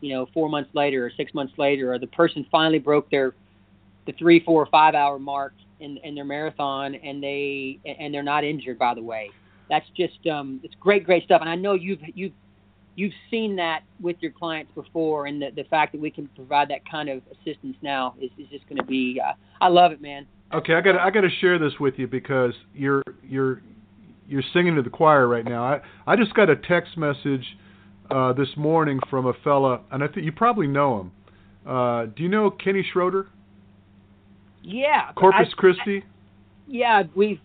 you 0.00 0.12
know 0.12 0.26
four 0.34 0.48
months 0.48 0.70
later 0.74 1.06
or 1.06 1.10
six 1.16 1.32
months 1.34 1.54
later 1.56 1.92
or 1.92 1.98
the 1.98 2.08
person 2.08 2.44
finally 2.50 2.78
broke 2.78 3.08
their 3.10 3.34
the 4.06 4.12
three 4.12 4.40
four 4.40 4.62
or 4.62 4.66
five 4.66 4.94
hour 4.94 5.18
mark 5.18 5.54
in 5.80 5.98
in 5.98 6.14
their 6.14 6.24
marathon 6.24 6.94
and 6.94 7.22
they 7.22 7.78
and 7.84 8.12
they're 8.12 8.22
not 8.22 8.44
injured 8.44 8.78
by 8.78 8.94
the 8.94 9.02
way 9.02 9.30
that's 9.68 9.86
just 9.96 10.26
um 10.26 10.60
it's 10.62 10.74
great 10.80 11.04
great 11.04 11.24
stuff 11.24 11.40
and 11.40 11.50
I 11.50 11.54
know 11.54 11.74
you've 11.74 12.00
you've 12.14 12.32
you've 12.94 13.12
seen 13.30 13.56
that 13.56 13.80
with 14.00 14.16
your 14.20 14.32
clients 14.32 14.72
before 14.74 15.26
and 15.26 15.40
the, 15.40 15.50
the 15.54 15.64
fact 15.64 15.92
that 15.92 16.00
we 16.00 16.10
can 16.10 16.28
provide 16.34 16.68
that 16.70 16.88
kind 16.90 17.08
of 17.08 17.20
assistance 17.30 17.76
now 17.82 18.14
is, 18.20 18.30
is 18.38 18.46
just 18.50 18.66
going 18.68 18.78
to 18.78 18.84
be 18.84 19.20
uh, 19.24 19.32
I 19.60 19.68
love 19.68 19.92
it 19.92 20.00
man 20.00 20.26
okay 20.52 20.74
I 20.74 20.80
got 20.80 20.98
I 20.98 21.10
got 21.10 21.22
to 21.22 21.30
share 21.40 21.58
this 21.58 21.72
with 21.78 21.94
you 21.98 22.06
because 22.06 22.54
you're 22.74 23.02
you're 23.22 23.62
you're 24.28 24.42
singing 24.52 24.76
to 24.76 24.82
the 24.82 24.90
choir 24.90 25.26
right 25.26 25.44
now. 25.44 25.64
I 25.64 25.80
I 26.06 26.16
just 26.16 26.34
got 26.34 26.50
a 26.50 26.56
text 26.56 26.96
message 26.96 27.44
uh, 28.10 28.32
this 28.32 28.48
morning 28.56 29.00
from 29.08 29.26
a 29.26 29.32
fella, 29.44 29.80
and 29.90 30.02
I 30.02 30.08
think 30.08 30.24
you 30.24 30.32
probably 30.32 30.66
know 30.66 31.00
him. 31.00 31.12
Uh, 31.66 32.06
do 32.06 32.22
you 32.22 32.28
know 32.28 32.50
Kenny 32.50 32.86
Schroeder? 32.92 33.28
Yeah. 34.66 35.12
Corpus 35.14 35.48
I, 35.52 35.56
Christi. 35.56 35.98
I, 35.98 36.04
yeah, 36.66 37.02
we've. 37.14 37.40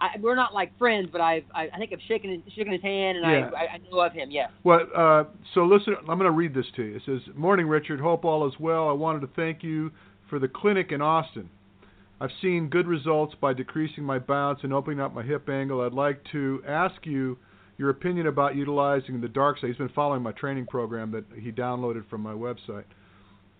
I, 0.00 0.18
we're 0.20 0.34
not 0.34 0.52
like 0.52 0.76
friends, 0.76 1.08
but 1.10 1.20
I've 1.20 1.44
I, 1.54 1.68
I 1.72 1.78
think 1.78 1.92
I've 1.92 2.00
shaken 2.08 2.30
his, 2.30 2.52
shaken 2.52 2.72
his 2.72 2.82
hand, 2.82 3.18
and 3.18 3.26
yeah. 3.26 3.50
I, 3.56 3.74
I 3.74 3.78
know 3.90 4.00
of 4.00 4.12
him. 4.12 4.30
Yeah. 4.30 4.48
Well, 4.64 4.80
uh, 4.94 5.24
so 5.54 5.64
listen, 5.64 5.94
I'm 6.00 6.18
going 6.18 6.20
to 6.22 6.32
read 6.32 6.52
this 6.52 6.66
to 6.76 6.82
you. 6.82 6.96
It 6.96 7.02
says, 7.06 7.20
"Morning, 7.36 7.68
Richard. 7.68 8.00
Hope 8.00 8.24
all 8.24 8.46
is 8.48 8.54
well. 8.58 8.88
I 8.88 8.92
wanted 8.92 9.20
to 9.20 9.28
thank 9.36 9.62
you 9.62 9.92
for 10.28 10.40
the 10.40 10.48
clinic 10.48 10.90
in 10.90 11.00
Austin. 11.00 11.48
I've 12.20 12.30
seen 12.42 12.68
good 12.68 12.88
results 12.88 13.34
by 13.40 13.54
decreasing 13.54 14.02
my 14.02 14.18
bounce 14.18 14.60
and 14.62 14.72
opening 14.72 15.00
up 15.00 15.14
my 15.14 15.22
hip 15.22 15.48
angle. 15.48 15.80
I'd 15.80 15.92
like 15.92 16.20
to 16.32 16.62
ask 16.66 16.94
you 17.04 17.38
your 17.78 17.90
opinion 17.90 18.26
about 18.26 18.56
utilizing 18.56 19.20
the 19.20 19.28
dark 19.28 19.58
side. 19.58 19.68
He's 19.68 19.76
been 19.76 19.88
following 19.90 20.22
my 20.22 20.32
training 20.32 20.66
program 20.66 21.12
that 21.12 21.24
he 21.40 21.52
downloaded 21.52 22.08
from 22.08 22.20
my 22.20 22.32
website. 22.32 22.84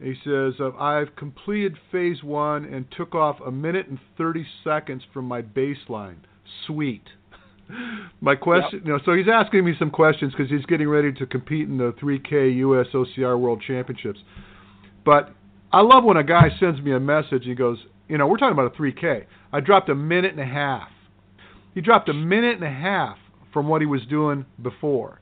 He 0.05 0.15
says, 0.23 0.55
uh, 0.61 0.77
I've 0.77 1.17
completed 1.17 1.79
phase 1.91 2.23
one 2.23 2.67
and 2.67 2.85
took 2.95 3.15
off 3.15 3.39
a 3.45 3.51
minute 3.51 3.89
and 3.89 3.99
30 4.19 4.47
seconds 4.63 5.03
from 5.15 5.25
my 5.25 5.41
baseline. 5.41 6.17
Sweet. 6.67 7.05
my 8.21 8.35
question, 8.35 8.81
yep. 8.81 8.87
you 8.87 8.93
know, 8.93 8.99
so 9.07 9.15
he's 9.15 9.29
asking 9.33 9.65
me 9.65 9.73
some 9.79 9.91
questions 9.91 10.35
because 10.37 10.51
he's 10.51 10.67
getting 10.67 10.89
ready 10.89 11.11
to 11.11 11.25
compete 11.25 11.69
in 11.69 11.79
the 11.79 11.93
3K 12.03 12.57
US 12.57 12.87
OCR 12.93 13.41
World 13.41 13.63
Championships. 13.67 14.21
But 15.07 15.33
I 15.73 15.81
love 15.81 16.05
when 16.05 16.19
a 16.19 16.25
guy 16.25 16.51
sends 16.61 16.83
me 16.83 16.93
a 16.93 17.01
message 17.01 17.33
and 17.33 17.45
he 17.45 17.55
goes, 17.55 17.79
you 18.07 18.19
know, 18.19 18.27
we're 18.27 18.37
talking 18.37 18.53
about 18.53 18.75
a 18.75 18.79
3K. 18.79 19.25
I 19.55 19.61
dropped 19.61 19.89
a 19.89 19.95
minute 19.95 20.33
and 20.33 20.41
a 20.41 20.45
half. 20.45 20.89
He 21.75 21.81
dropped 21.81 22.11
a 22.11 22.15
minute 22.15 22.57
and 22.57 22.65
a 22.65 22.71
half 22.71 23.17
from 23.55 23.69
what 23.69 23.81
he 23.81 23.87
was 23.87 24.03
doing 24.11 24.45
before. 24.63 25.21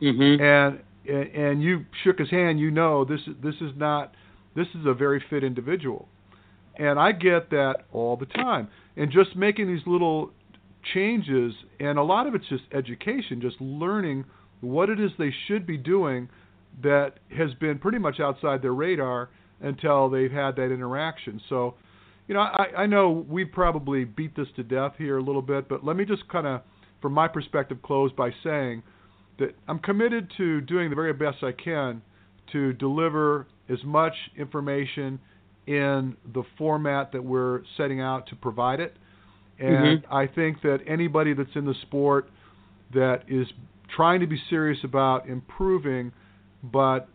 Mm-hmm. 0.00 0.40
And 0.40 0.80
and 1.08 1.62
you 1.62 1.84
shook 2.04 2.18
his 2.18 2.30
hand. 2.30 2.60
You 2.60 2.70
know, 2.70 3.04
this 3.04 3.20
this 3.42 3.56
is 3.56 3.72
not 3.76 4.14
this 4.54 4.66
is 4.74 4.86
a 4.86 4.94
very 4.94 5.22
fit 5.30 5.44
individual. 5.44 6.08
And 6.76 6.98
I 6.98 7.12
get 7.12 7.50
that 7.50 7.84
all 7.92 8.16
the 8.16 8.26
time. 8.26 8.68
And 8.96 9.10
just 9.10 9.36
making 9.36 9.66
these 9.66 9.86
little 9.86 10.30
changes, 10.94 11.52
and 11.78 11.98
a 11.98 12.02
lot 12.02 12.26
of 12.26 12.34
it's 12.34 12.48
just 12.48 12.64
education, 12.72 13.40
just 13.40 13.60
learning 13.60 14.24
what 14.60 14.88
it 14.88 15.00
is 15.00 15.10
they 15.18 15.32
should 15.46 15.66
be 15.66 15.76
doing 15.76 16.28
that 16.82 17.14
has 17.36 17.52
been 17.54 17.78
pretty 17.78 17.98
much 17.98 18.20
outside 18.20 18.62
their 18.62 18.74
radar 18.74 19.30
until 19.60 20.08
they've 20.08 20.32
had 20.32 20.56
that 20.56 20.72
interaction. 20.72 21.40
So 21.48 21.74
you 22.30 22.34
know, 22.34 22.42
I, 22.42 22.82
I 22.82 22.86
know 22.86 23.26
we 23.28 23.44
probably 23.44 24.04
beat 24.04 24.36
this 24.36 24.46
to 24.54 24.62
death 24.62 24.92
here 24.96 25.18
a 25.18 25.20
little 25.20 25.42
bit, 25.42 25.68
but 25.68 25.84
let 25.84 25.96
me 25.96 26.04
just 26.04 26.28
kind 26.28 26.46
of, 26.46 26.60
from 27.02 27.12
my 27.12 27.26
perspective, 27.26 27.78
close 27.82 28.12
by 28.12 28.30
saying 28.44 28.84
that 29.40 29.56
I'm 29.66 29.80
committed 29.80 30.30
to 30.36 30.60
doing 30.60 30.90
the 30.90 30.94
very 30.94 31.12
best 31.12 31.38
I 31.42 31.50
can 31.50 32.00
to 32.52 32.72
deliver 32.74 33.48
as 33.70 33.78
much 33.84 34.14
information 34.36 35.18
in 35.66 36.16
the 36.34 36.42
format 36.58 37.12
that 37.12 37.22
we're 37.22 37.62
setting 37.76 38.00
out 38.00 38.26
to 38.28 38.36
provide 38.36 38.80
it. 38.80 38.96
And 39.58 40.02
mm-hmm. 40.02 40.14
I 40.14 40.26
think 40.26 40.62
that 40.62 40.78
anybody 40.86 41.34
that's 41.34 41.54
in 41.54 41.66
the 41.66 41.74
sport 41.82 42.30
that 42.94 43.24
is 43.28 43.46
trying 43.94 44.20
to 44.20 44.26
be 44.26 44.40
serious 44.48 44.78
about 44.84 45.28
improving, 45.28 46.12
but 46.62 47.08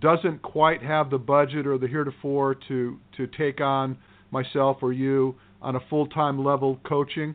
doesn't 0.00 0.42
quite 0.42 0.82
have 0.82 1.10
the 1.10 1.18
budget 1.18 1.66
or 1.66 1.78
the 1.78 1.88
heretofore 1.88 2.54
to 2.68 2.98
to 3.16 3.26
take 3.26 3.60
on 3.60 3.96
myself 4.30 4.76
or 4.82 4.92
you 4.92 5.34
on 5.62 5.76
a 5.76 5.80
full-time 5.88 6.44
level 6.44 6.78
coaching 6.86 7.34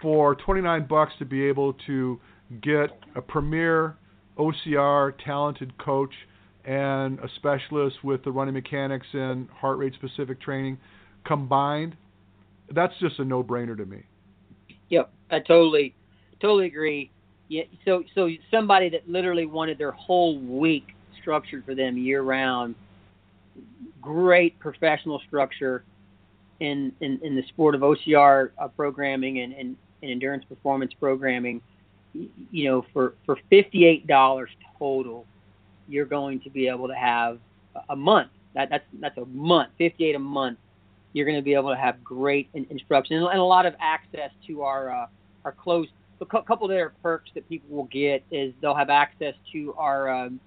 for 0.00 0.34
29 0.34 0.86
bucks 0.86 1.12
to 1.18 1.24
be 1.24 1.42
able 1.42 1.72
to 1.86 2.20
get 2.62 2.90
a 3.16 3.22
premier 3.22 3.96
OCR 4.38 5.12
talented 5.24 5.76
coach 5.78 6.12
and 6.68 7.18
a 7.20 7.28
specialist 7.36 7.96
with 8.04 8.22
the 8.24 8.30
running 8.30 8.54
mechanics 8.54 9.06
and 9.12 9.48
heart 9.50 9.78
rate 9.78 9.94
specific 9.94 10.40
training 10.40 10.78
combined 11.24 11.96
that's 12.74 12.94
just 13.00 13.18
a 13.18 13.24
no-brainer 13.24 13.76
to 13.76 13.86
me 13.86 14.02
yep 14.88 15.10
i 15.30 15.38
totally 15.38 15.94
totally 16.40 16.66
agree 16.66 17.10
yeah 17.48 17.62
so 17.84 18.04
so 18.14 18.28
somebody 18.50 18.88
that 18.88 19.08
literally 19.08 19.46
wanted 19.46 19.78
their 19.78 19.92
whole 19.92 20.38
week 20.38 20.88
structured 21.20 21.64
for 21.64 21.74
them 21.74 21.96
year 21.96 22.22
round 22.22 22.74
great 24.00 24.58
professional 24.58 25.20
structure 25.26 25.84
in, 26.60 26.92
in, 27.00 27.20
in 27.22 27.36
the 27.36 27.42
sport 27.48 27.74
of 27.74 27.82
OCR 27.82 28.50
uh, 28.58 28.68
programming 28.68 29.40
and, 29.40 29.52
and, 29.52 29.76
and, 30.02 30.10
endurance 30.10 30.44
performance 30.44 30.92
programming. 30.98 31.60
You 32.50 32.64
know, 32.64 32.86
for, 32.92 33.14
for 33.26 33.38
$58 33.52 34.46
total, 34.78 35.26
you're 35.88 36.06
going 36.06 36.40
to 36.40 36.50
be 36.50 36.68
able 36.68 36.88
to 36.88 36.94
have 36.94 37.38
a 37.88 37.96
month. 37.96 38.30
That, 38.54 38.70
that's, 38.70 38.84
that's 39.00 39.18
a 39.18 39.24
month, 39.26 39.70
58 39.78 40.14
a 40.14 40.18
month. 40.18 40.58
You're 41.12 41.26
going 41.26 41.38
to 41.38 41.42
be 41.42 41.54
able 41.54 41.70
to 41.70 41.76
have 41.76 42.02
great 42.04 42.48
instruction 42.52 43.16
and, 43.16 43.26
and 43.26 43.38
a 43.38 43.44
lot 43.44 43.66
of 43.66 43.74
access 43.80 44.30
to 44.46 44.62
our, 44.62 44.90
uh, 44.90 45.06
our 45.44 45.52
closed. 45.52 45.90
A 46.20 46.26
couple 46.26 46.66
of 46.66 46.72
other 46.72 46.92
perks 47.00 47.30
that 47.34 47.48
people 47.48 47.76
will 47.76 47.84
get 47.84 48.24
is 48.32 48.52
they'll 48.60 48.74
have 48.74 48.90
access 48.90 49.34
to 49.52 49.72
our, 49.74 50.10
um, 50.10 50.40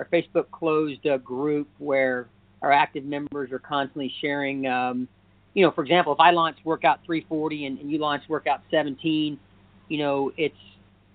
our 0.00 0.06
Facebook 0.06 0.50
closed 0.50 1.06
uh, 1.06 1.16
group 1.18 1.68
where 1.78 2.28
our 2.60 2.72
active 2.72 3.04
members 3.04 3.52
are 3.52 3.60
constantly 3.60 4.12
sharing. 4.20 4.66
Um, 4.66 5.08
you 5.54 5.64
know, 5.64 5.70
for 5.70 5.82
example, 5.82 6.12
if 6.12 6.20
I 6.20 6.32
launch 6.32 6.58
workout 6.64 7.00
340 7.06 7.66
and, 7.66 7.78
and 7.78 7.90
you 7.90 7.98
launch 7.98 8.24
workout 8.28 8.62
17, 8.70 9.38
you 9.88 9.98
know, 9.98 10.32
it's 10.36 10.56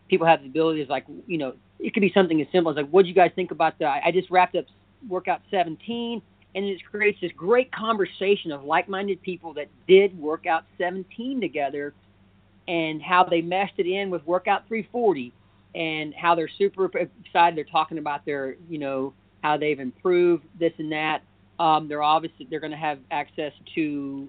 people 0.07 0.26
have 0.26 0.41
the 0.41 0.47
ability 0.47 0.86
to 0.86 0.91
like, 0.91 1.05
you 1.28 1.38
know, 1.38 1.53
it 1.82 1.94
could 1.94 2.02
be 2.02 2.12
something 2.14 2.40
as 2.42 2.48
simple 2.52 2.72
as 2.72 2.78
like, 2.78 2.90
what 2.90 3.04
do 3.04 3.10
you 3.10 3.16
guys 3.16 3.32
think 3.36 3.52
about 3.52 3.78
the? 3.80 3.86
I 3.86 4.12
just 4.12 4.30
wrapped 4.30 4.56
up 4.56 4.66
workout 5.08 5.42
17, 5.50 6.22
and 6.54 6.66
it 6.66 6.82
creates 6.86 7.20
this 7.22 7.32
great 7.36 7.72
conversation 7.72 8.52
of 8.52 8.64
like-minded 8.64 9.22
people 9.22 9.54
that 9.56 9.68
did 9.88 10.18
workout 10.18 10.64
17 10.78 11.42
together, 11.42 11.94
and 12.68 13.02
how 13.02 13.24
they 13.24 13.42
meshed 13.42 13.74
it 13.78 13.88
in 13.88 14.10
with 14.10 14.26
workout 14.26 14.68
340, 14.68 15.34
and 15.74 16.14
how 16.14 16.36
they're 16.36 16.50
super 16.58 16.86
excited. 16.86 17.58
They're 17.58 17.64
talking 17.66 17.98
about 17.98 18.26
their, 18.26 18.56
you 18.70 18.78
know, 18.78 19.14
how 19.44 19.58
they've 19.58 19.80
improved 19.80 20.46
this 20.60 20.74
and 20.78 20.92
that. 20.92 21.24
Um, 21.60 21.88
they're 21.88 22.04
obviously 22.04 22.48
they're 22.50 22.60
going 22.60 22.72
to 22.72 22.78
have 22.78 23.00
access 23.12 23.54
to 23.76 24.28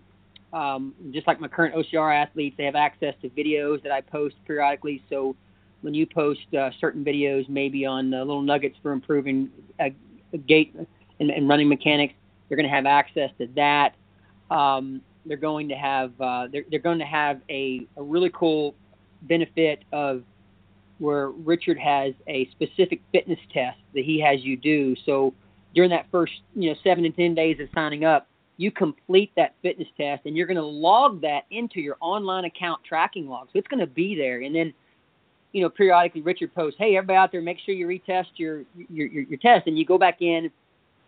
um, 0.52 0.94
just 1.12 1.26
like 1.26 1.40
my 1.40 1.48
current 1.48 1.74
OCR 1.74 2.14
athletes, 2.14 2.56
they 2.58 2.64
have 2.64 2.76
access 2.76 3.14
to 3.22 3.30
videos 3.30 3.82
that 3.82 3.92
I 3.92 4.02
post 4.02 4.36
periodically. 4.46 5.02
So 5.08 5.34
when 5.82 5.94
you 5.94 6.06
post 6.06 6.40
uh, 6.58 6.70
certain 6.80 7.04
videos, 7.04 7.48
maybe 7.48 7.84
on 7.84 8.14
uh, 8.14 8.18
little 8.18 8.42
nuggets 8.42 8.76
for 8.82 8.92
improving 8.92 9.50
a, 9.80 9.94
a 10.32 10.38
gait 10.38 10.74
and, 11.20 11.30
and, 11.30 11.48
running 11.48 11.68
mechanics, 11.68 12.14
they're 12.48 12.56
going 12.56 12.68
to 12.68 12.74
have 12.74 12.86
access 12.86 13.30
to 13.38 13.48
that. 13.56 13.94
Um, 14.50 15.02
they're 15.26 15.36
going 15.36 15.68
to 15.68 15.74
have 15.74 16.12
uh, 16.20 16.48
they're, 16.50 16.64
they're 16.70 16.80
going 16.80 16.98
to 16.98 17.04
have 17.04 17.40
a, 17.48 17.86
a 17.96 18.02
really 18.02 18.30
cool 18.32 18.74
benefit 19.22 19.84
of 19.92 20.22
where 20.98 21.30
Richard 21.30 21.78
has 21.78 22.14
a 22.28 22.48
specific 22.50 23.02
fitness 23.12 23.38
test 23.52 23.78
that 23.94 24.04
he 24.04 24.20
has 24.20 24.42
you 24.42 24.56
do. 24.56 24.94
So 25.04 25.34
during 25.74 25.90
that 25.90 26.06
first 26.10 26.32
you 26.54 26.70
know 26.70 26.76
seven 26.84 27.04
to 27.04 27.10
ten 27.10 27.34
days 27.34 27.58
of 27.60 27.68
signing 27.74 28.04
up, 28.04 28.28
you 28.56 28.70
complete 28.70 29.32
that 29.36 29.54
fitness 29.62 29.88
test 29.96 30.22
and 30.26 30.36
you're 30.36 30.46
going 30.46 30.56
to 30.56 30.62
log 30.62 31.20
that 31.22 31.44
into 31.50 31.80
your 31.80 31.96
online 32.00 32.44
account 32.44 32.82
tracking 32.84 33.28
log. 33.28 33.48
So 33.52 33.58
it's 33.58 33.68
going 33.68 33.80
to 33.80 33.86
be 33.86 34.14
there. 34.14 34.42
And 34.42 34.54
then, 34.54 34.72
you 35.52 35.62
know, 35.62 35.68
periodically 35.68 36.22
Richard 36.22 36.54
posts, 36.54 36.78
hey, 36.78 36.96
everybody 36.96 37.16
out 37.16 37.32
there, 37.32 37.42
make 37.42 37.58
sure 37.64 37.74
you 37.74 37.86
retest 37.86 38.26
your, 38.36 38.62
your, 38.88 39.06
your, 39.06 39.22
your 39.24 39.38
test. 39.38 39.66
And 39.66 39.78
you 39.78 39.84
go 39.84 39.98
back 39.98 40.20
in. 40.20 40.50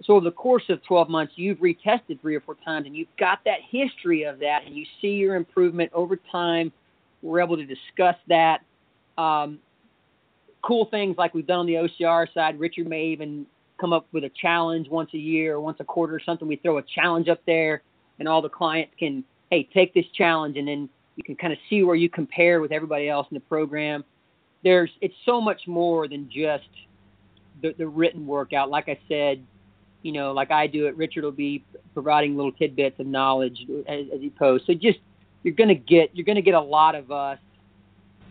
So 0.05 0.15
over 0.15 0.25
the 0.25 0.33
course 0.33 0.65
of 0.69 0.83
12 0.85 1.09
months, 1.09 1.33
you've 1.37 1.59
retested 1.59 2.21
three 2.21 2.35
or 2.35 2.41
four 2.41 2.57
times 2.65 2.87
and 2.87 2.97
you've 2.97 3.15
got 3.19 3.41
that 3.45 3.61
history 3.71 4.25
of 4.25 4.39
that 4.41 4.65
and 4.67 4.77
you 4.77 4.85
see 5.01 5.13
your 5.13 5.35
improvement 5.35 5.91
over 5.95 6.17
time. 6.31 6.73
We're 7.23 7.41
able 7.41 7.57
to 7.57 7.65
discuss 7.65 8.17
that. 8.29 8.61
Um, 9.17 9.61
cool 10.63 10.87
things 10.87 11.17
like 11.17 11.35
we've 11.35 11.47
done 11.47 11.61
on 11.61 11.67
the 11.67 11.75
OCR 11.75 12.33
side. 12.33 12.59
Richard 12.59 12.89
may 12.89 13.07
even 13.07 13.47
come 13.81 13.93
up 13.93 14.07
with 14.13 14.25
a 14.25 14.31
challenge 14.41 14.89
once 14.89 15.11
a 15.15 15.19
year 15.19 15.55
or 15.55 15.61
once 15.61 15.79
a 15.81 15.85
quarter 15.85 16.15
or 16.15 16.21
something. 16.21 16.49
We 16.49 16.57
throw 16.57 16.79
a 16.79 16.83
challenge 16.83 17.29
up 17.29 17.41
there, 17.47 17.83
and 18.19 18.29
all 18.29 18.41
the 18.41 18.49
clients 18.49 18.95
can, 18.99 19.25
hey, 19.51 19.69
take 19.75 19.95
this 19.95 20.07
challenge, 20.15 20.57
and 20.57 20.67
then 20.67 20.89
you 21.17 21.25
can 21.25 21.37
kind 21.37 21.53
of 21.53 21.59
see 21.69 21.83
where 21.83 21.97
you 21.97 22.09
compare 22.09 22.61
with 22.61 22.73
everybody 22.73 23.09
else 23.09 23.27
in 23.31 23.35
the 23.35 23.41
program. 23.41 24.05
There's 24.65 24.91
it's 25.01 25.15
so 25.25 25.41
much 25.41 25.69
more 25.69 26.09
than 26.09 26.29
just 26.31 26.69
the, 27.63 27.75
the 27.77 27.87
written 27.87 28.27
workout. 28.27 28.71
Like 28.71 28.89
I 28.89 28.99
said, 29.09 29.45
you 30.03 30.13
know, 30.13 30.33
like 30.33 30.51
I 30.51 30.67
do 30.67 30.87
it, 30.87 30.97
Richard 30.97 31.25
will 31.25 31.33
be 31.33 31.63
providing 31.93 32.37
little 32.37 32.53
tidbits 32.53 32.99
of 32.99 33.07
knowledge 33.07 33.67
as, 33.87 34.07
as 34.13 34.21
he 34.21 34.31
posts. 34.31 34.67
So 34.67 34.75
just 34.75 34.99
you're 35.43 35.55
gonna 35.55 35.75
get 35.75 36.11
you're 36.15 36.25
gonna 36.25 36.43
get 36.43 36.55
a 36.55 36.61
lot 36.61 36.95
of 36.95 37.11
us 37.13 37.39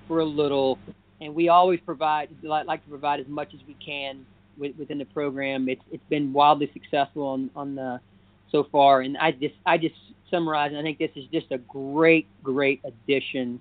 for 0.08 0.20
a 0.20 0.26
little, 0.26 0.80
and 1.22 1.34
we 1.34 1.50
always 1.50 1.80
provide 1.80 2.30
like, 2.42 2.66
like 2.66 2.84
to 2.84 2.90
provide 2.90 3.20
as 3.20 3.28
much 3.28 3.54
as 3.54 3.60
we 3.68 3.76
can 3.76 4.26
within 4.58 4.98
the 4.98 5.06
program. 5.06 5.70
It's 5.70 5.84
it's 5.92 6.04
been 6.10 6.34
wildly 6.34 6.70
successful 6.74 7.28
on 7.28 7.50
on 7.56 7.76
the 7.76 8.00
so 8.52 8.68
far, 8.72 9.02
and 9.02 9.18
I 9.18 9.32
just 9.32 9.56
I 9.66 9.78
just 9.78 9.96
summarize, 10.30 10.72
and 10.72 10.80
I 10.80 10.82
think 10.82 10.98
this 10.98 11.12
is 11.16 11.26
just 11.32 11.52
a 11.52 11.58
great 11.60 12.28
great 12.44 12.82
addition 12.84 13.60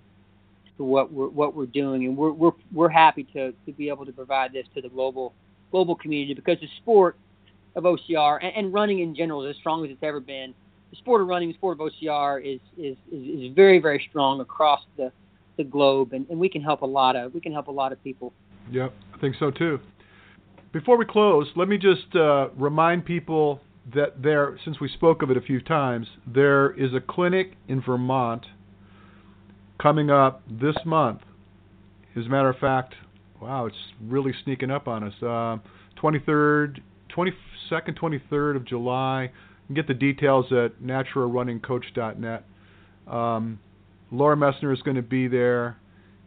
to 0.83 0.87
what 0.87 1.13
we're 1.13 1.29
what 1.29 1.55
we're 1.55 1.67
doing, 1.67 2.05
and 2.05 2.17
we're 2.17 2.33
we're 2.33 2.53
we're 2.73 2.89
happy 2.89 3.25
to 3.33 3.53
to 3.53 3.73
be 3.73 3.89
able 3.89 4.05
to 4.05 4.13
provide 4.13 4.53
this 4.53 4.67
to 4.75 4.83
the 4.83 4.89
global 4.89 5.33
global 5.71 5.95
community 5.95 6.35
because 6.35 6.59
the 6.61 6.69
sport 6.79 7.17
of 7.77 7.85
OCR 7.85 8.39
and, 8.43 8.53
and 8.55 8.75
running 8.75 9.01
in 9.01 9.15
general 9.15 9.45
is 9.45 9.51
as 9.55 9.61
strong 9.61 9.85
as 9.85 9.91
it's 9.91 10.03
ever 10.03 10.21
been. 10.21 10.55
The 10.91 10.97
sport 10.97 11.23
of 11.23 11.29
running, 11.29 11.49
the 11.49 11.55
sport 11.55 11.81
of 11.81 11.89
OCR 11.89 12.45
is 12.45 12.61
is 12.77 12.97
is, 13.11 13.51
is 13.51 13.55
very 13.55 13.79
very 13.79 14.05
strong 14.11 14.41
across 14.41 14.81
the 14.97 15.13
the 15.57 15.65
globe, 15.65 16.13
and, 16.13 16.27
and 16.31 16.39
we 16.39 16.49
can 16.49 16.63
help 16.63 16.83
a 16.83 16.87
lot 16.87 17.17
of 17.17 17.33
we 17.33 17.41
can 17.41 17.53
help 17.53 17.69
a 17.69 17.73
lot 17.73 17.93
of 17.93 18.03
people. 18.03 18.33
Yep, 18.71 18.93
I 19.15 19.19
think 19.19 19.37
so 19.39 19.51
too. 19.51 19.79
Before 20.73 20.97
we 20.97 21.05
close, 21.05 21.49
let 21.55 21.69
me 21.69 21.77
just 21.77 22.15
uh, 22.17 22.49
remind 22.57 23.05
people 23.05 23.61
that 23.95 24.23
there, 24.23 24.59
since 24.65 24.81
we 24.81 24.89
spoke 24.89 25.23
of 25.23 25.31
it 25.31 25.37
a 25.37 25.41
few 25.41 25.61
times, 25.61 26.07
there 26.27 26.71
is 26.73 26.95
a 26.95 27.01
clinic 27.01 27.57
in 27.69 27.83
Vermont 27.83 28.47
coming 29.83 30.11
up 30.11 30.43
this 30.49 30.77
month. 30.85 31.21
As 32.17 32.27
a 32.27 32.29
matter 32.29 32.49
of 32.49 32.59
fact, 32.59 32.95
wow, 33.41 33.67
it's 33.67 33.77
really 34.03 34.33
sneaking 34.45 34.71
up 34.71 34.87
on 34.87 35.03
us. 35.03 35.15
Uh, 35.21 35.59
23rd, 36.01 36.81
22nd, 37.17 37.99
23rd 37.99 38.57
of 38.57 38.65
July. 38.67 39.23
You 39.25 39.31
can 39.67 39.75
get 39.75 39.89
the 39.89 39.95
details 39.95 40.47
at 40.53 40.81
naturalrunningcoach.net. 40.81 42.45
Um, 43.09 43.59
Laura 44.11 44.37
Messner 44.37 44.73
is 44.73 44.83
going 44.83 44.97
to 44.97 45.03
be 45.03 45.27
there 45.27 45.79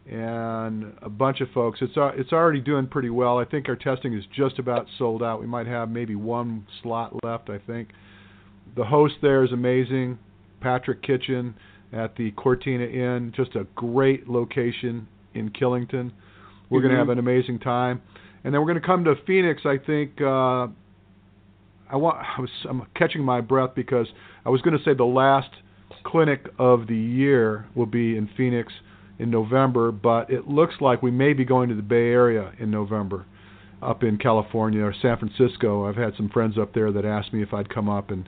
and 0.10 0.94
a 1.02 1.10
bunch 1.10 1.42
of 1.42 1.50
folks. 1.52 1.80
It's 1.82 1.98
uh, 1.98 2.12
it's 2.16 2.32
already 2.32 2.62
doing 2.62 2.88
pretty 2.88 3.10
well. 3.10 3.40
I 3.40 3.46
think 3.46 3.70
our 3.70 3.76
testing 3.76 4.14
is 4.14 4.24
just 4.36 4.60
about 4.60 4.86
sold 4.98 5.24
out. 5.24 5.40
We 5.40 5.48
might 5.48 5.66
have 5.66 5.90
maybe 5.90 6.16
one 6.16 6.68
slot 6.84 7.24
left. 7.24 7.50
I 7.50 7.58
think 7.60 7.90
the 8.76 8.84
host 8.84 9.16
there 9.22 9.44
is 9.44 9.52
amazing, 9.52 10.20
Patrick 10.62 11.02
Kitchen 11.02 11.56
at 11.94 12.16
the 12.16 12.32
Cortina 12.32 12.86
Inn. 12.86 13.34
Just 13.36 13.56
a 13.56 13.66
great 13.76 14.28
location 14.28 15.08
in 15.34 15.50
Killington. 15.50 16.12
We're 16.70 16.80
mm-hmm. 16.80 16.88
going 16.88 16.92
to 16.92 16.98
have 16.98 17.10
an 17.10 17.20
amazing 17.20 17.60
time, 17.60 18.02
and 18.44 18.54
then 18.54 18.62
we're 18.62 18.68
going 18.68 18.82
to 18.82 18.86
come 18.86 19.04
to 19.06 19.16
Phoenix. 19.28 19.62
I 19.66 19.78
think. 19.78 20.22
Uh, 20.22 20.68
I 21.90 21.98
want. 21.98 22.18
I 22.18 22.42
was. 22.42 22.50
I'm 22.70 22.86
catching 22.96 23.24
my 23.24 23.42
breath 23.42 23.72
because 23.76 24.08
I 24.46 24.50
was 24.50 24.62
going 24.62 24.78
to 24.78 24.84
say 24.84 24.94
the 24.94 25.04
last 25.04 25.50
clinic 26.04 26.48
of 26.58 26.88
the 26.88 26.96
year 26.96 27.66
will 27.76 27.86
be 27.86 28.18
in 28.18 28.30
Phoenix 28.38 28.72
in 29.20 29.30
November, 29.30 29.92
but 29.92 30.30
it 30.30 30.48
looks 30.48 30.76
like 30.82 31.02
we 31.02 31.12
may 31.12 31.34
be 31.34 31.46
going 31.46 31.70
to 31.70 31.76
the 31.76 31.82
Bay 31.82 32.10
Area 32.10 32.52
in 32.60 32.70
November, 32.70 33.26
up 33.82 34.04
in 34.04 34.18
California 34.18 34.84
or 34.84 34.94
San 35.02 35.18
Francisco. 35.18 35.88
I've 35.88 35.96
had 35.96 36.14
some 36.18 36.30
friends 36.30 36.58
up 36.58 36.74
there 36.74 36.92
that 36.92 37.06
asked 37.06 37.34
me 37.34 37.42
if 37.42 37.54
I'd 37.54 37.70
come 37.70 37.90
up, 37.90 38.12
and 38.12 38.28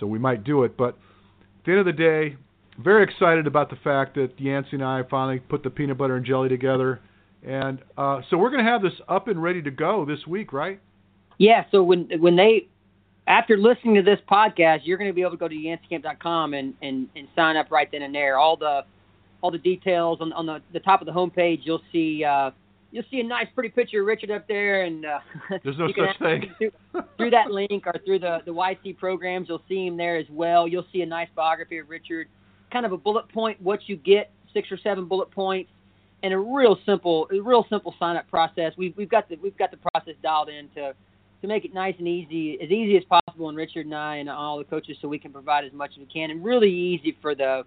so 0.00 0.06
we 0.06 0.18
might 0.18 0.44
do 0.44 0.64
it. 0.64 0.76
But 0.76 0.90
at 0.90 1.64
the 1.64 1.72
end 1.72 1.80
of 1.80 1.86
the 1.86 1.92
day, 1.92 2.36
very 2.78 3.04
excited 3.04 3.46
about 3.46 3.70
the 3.70 3.76
fact 3.76 4.14
that 4.14 4.38
Yancy 4.38 4.70
and 4.72 4.84
I 4.84 5.02
finally 5.10 5.40
put 5.40 5.62
the 5.62 5.70
peanut 5.70 5.98
butter 5.98 6.16
and 6.16 6.24
jelly 6.24 6.48
together, 6.48 7.00
and 7.44 7.80
uh, 7.96 8.20
so 8.30 8.36
we're 8.36 8.50
going 8.50 8.64
to 8.64 8.70
have 8.70 8.82
this 8.82 8.92
up 9.08 9.28
and 9.28 9.42
ready 9.42 9.62
to 9.62 9.70
go 9.70 10.04
this 10.04 10.26
week, 10.26 10.52
right? 10.52 10.80
Yeah. 11.38 11.64
So 11.70 11.82
when 11.82 12.08
when 12.20 12.36
they 12.36 12.68
after 13.28 13.56
listening 13.56 13.94
to 13.96 14.02
this 14.02 14.18
podcast, 14.30 14.80
you're 14.84 14.96
going 14.96 15.10
to 15.10 15.14
be 15.14 15.20
able 15.20 15.32
to 15.32 15.36
go 15.36 15.48
to 15.48 15.54
YancyCamp.com 15.54 16.54
and, 16.54 16.74
and, 16.82 17.08
and 17.14 17.28
sign 17.36 17.56
up 17.56 17.70
right 17.70 17.88
then 17.92 18.02
and 18.02 18.14
there. 18.14 18.38
All 18.38 18.56
the 18.56 18.84
all 19.40 19.52
the 19.52 19.58
details 19.58 20.18
on, 20.20 20.32
on 20.32 20.46
the, 20.46 20.60
the 20.72 20.80
top 20.80 21.00
of 21.00 21.06
the 21.06 21.12
homepage. 21.12 21.60
You'll 21.62 21.82
see 21.92 22.24
uh, 22.24 22.50
you'll 22.90 23.04
see 23.10 23.20
a 23.20 23.24
nice, 23.24 23.46
pretty 23.54 23.68
picture 23.68 24.00
of 24.00 24.06
Richard 24.06 24.30
up 24.30 24.48
there, 24.48 24.84
and 24.84 25.04
uh, 25.04 25.20
there's 25.62 25.78
no 25.78 25.88
such 25.88 26.18
thing 26.18 26.50
through, 26.58 27.02
through, 27.16 27.30
that 27.30 27.50
link 27.50 27.86
or 27.86 27.94
through 28.04 28.18
the 28.18 28.38
the 28.44 28.52
YC 28.52 28.98
programs. 28.98 29.48
You'll 29.48 29.62
see 29.68 29.86
him 29.86 29.96
there 29.96 30.16
as 30.16 30.26
well. 30.30 30.66
You'll 30.66 30.86
see 30.92 31.02
a 31.02 31.06
nice 31.06 31.28
biography 31.36 31.78
of 31.78 31.88
Richard, 31.88 32.28
kind 32.70 32.86
of 32.86 32.92
a 32.92 32.96
bullet 32.96 33.28
point 33.28 33.60
what 33.60 33.88
you 33.88 33.96
get, 33.96 34.30
six 34.52 34.70
or 34.70 34.78
seven 34.78 35.06
bullet 35.06 35.30
points, 35.30 35.70
and 36.22 36.32
a 36.32 36.38
real 36.38 36.78
simple, 36.84 37.28
a 37.32 37.40
real 37.40 37.66
simple 37.68 37.94
sign 37.98 38.16
up 38.16 38.28
process. 38.28 38.72
We've 38.76 38.96
we've 38.96 39.08
got 39.08 39.28
the 39.28 39.36
we've 39.36 39.56
got 39.56 39.70
the 39.70 39.78
process 39.78 40.14
dialed 40.22 40.48
in 40.48 40.68
to 40.70 40.94
to 41.42 41.46
make 41.46 41.64
it 41.64 41.72
nice 41.72 41.94
and 41.98 42.08
easy, 42.08 42.60
as 42.60 42.70
easy 42.70 42.96
as 42.96 43.04
possible, 43.04 43.48
and 43.48 43.56
Richard 43.56 43.86
and 43.86 43.94
I 43.94 44.16
and 44.16 44.28
all 44.28 44.58
the 44.58 44.64
coaches, 44.64 44.96
so 45.00 45.06
we 45.06 45.18
can 45.18 45.32
provide 45.32 45.64
as 45.64 45.72
much 45.72 45.92
as 45.92 45.98
we 45.98 46.06
can, 46.06 46.30
and 46.30 46.44
really 46.44 46.72
easy 46.72 47.16
for 47.22 47.34
the 47.34 47.64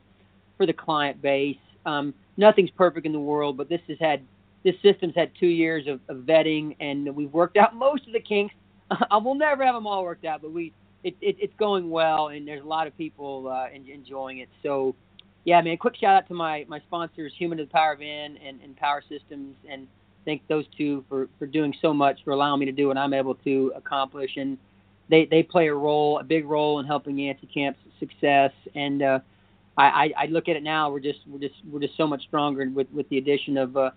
for 0.58 0.66
the 0.66 0.74
client 0.74 1.22
base. 1.22 1.58
Um, 1.86 2.14
nothing's 2.38 2.70
perfect 2.72 3.06
in 3.06 3.14
the 3.14 3.20
world, 3.20 3.58
but 3.58 3.70
this 3.70 3.82
has 3.88 3.98
had 4.00 4.22
this 4.64 4.76
system's 4.84 5.16
had 5.16 5.32
two 5.40 5.48
years 5.48 5.88
of, 5.88 6.00
of 6.08 6.24
vetting, 6.24 6.76
and 6.80 7.16
we've 7.16 7.34
worked 7.34 7.58
out 7.58 7.76
most 7.88 8.08
of 8.08 8.14
the 8.14 8.20
kinks. 8.20 8.54
I 9.10 9.18
will 9.18 9.36
never 9.36 9.64
have 9.64 9.74
them 9.74 9.88
all 9.88 10.04
worked 10.04 10.26
out, 10.26 10.42
but 10.42 10.52
we 10.52 10.74
it, 11.04 11.16
it, 11.22 11.36
it's 11.40 11.54
going 11.58 11.90
well, 11.90 12.30
and 12.30 12.48
there's 12.48 12.64
a 12.64 12.68
lot 12.68 12.88
of 12.88 12.98
people 12.98 13.48
uh, 13.48 13.68
enjoying 13.74 14.40
it. 14.40 14.50
So, 14.62 14.96
yeah, 15.46 15.62
man, 15.62 15.78
quick 15.78 15.96
shout 15.96 16.16
out 16.16 16.28
to 16.28 16.34
my 16.34 16.66
my 16.68 16.80
sponsors, 16.82 17.34
Human 17.38 17.58
to 17.58 17.66
the 17.66 17.70
Power 17.70 17.94
of 17.94 18.02
N 18.02 18.38
and, 18.46 18.60
and 18.62 18.76
Power 18.76 19.04
Systems, 19.08 19.56
and 19.70 19.88
thank 20.26 20.48
those 20.48 20.66
two 20.78 21.04
for 21.10 21.28
for 21.40 21.46
doing 21.48 21.74
so 21.82 21.94
much 21.94 22.20
for 22.24 22.32
allowing 22.32 22.60
me 22.60 22.66
to 22.68 22.72
do 22.72 22.88
what 22.88 22.98
I'm 22.98 23.14
able 23.14 23.36
to 23.36 23.74
accomplish, 23.76 24.38
and 24.38 24.58
they 25.10 25.26
they 25.26 25.44
play 25.44 25.68
a 25.68 25.74
role, 25.74 26.20
a 26.20 26.24
big 26.24 26.46
role 26.46 26.80
in 26.80 26.86
helping 26.86 27.18
Yancy 27.18 27.48
Camp's 27.48 27.80
success, 28.00 28.52
and 28.76 29.02
uh, 29.02 29.20
I, 29.78 29.84
I, 29.84 30.14
I 30.18 30.26
look 30.28 30.48
at 30.50 30.56
it 30.56 30.64
now. 30.64 30.92
We're 30.92 31.00
just 31.00 31.20
we're 31.28 31.40
just 31.40 31.56
we're 31.70 31.82
just 31.82 31.98
so 31.98 32.06
much 32.06 32.22
stronger 32.24 32.70
with 32.70 32.88
with 32.92 33.10
the 33.10 33.18
addition 33.18 33.58
of 33.58 33.76
uh, 33.76 33.92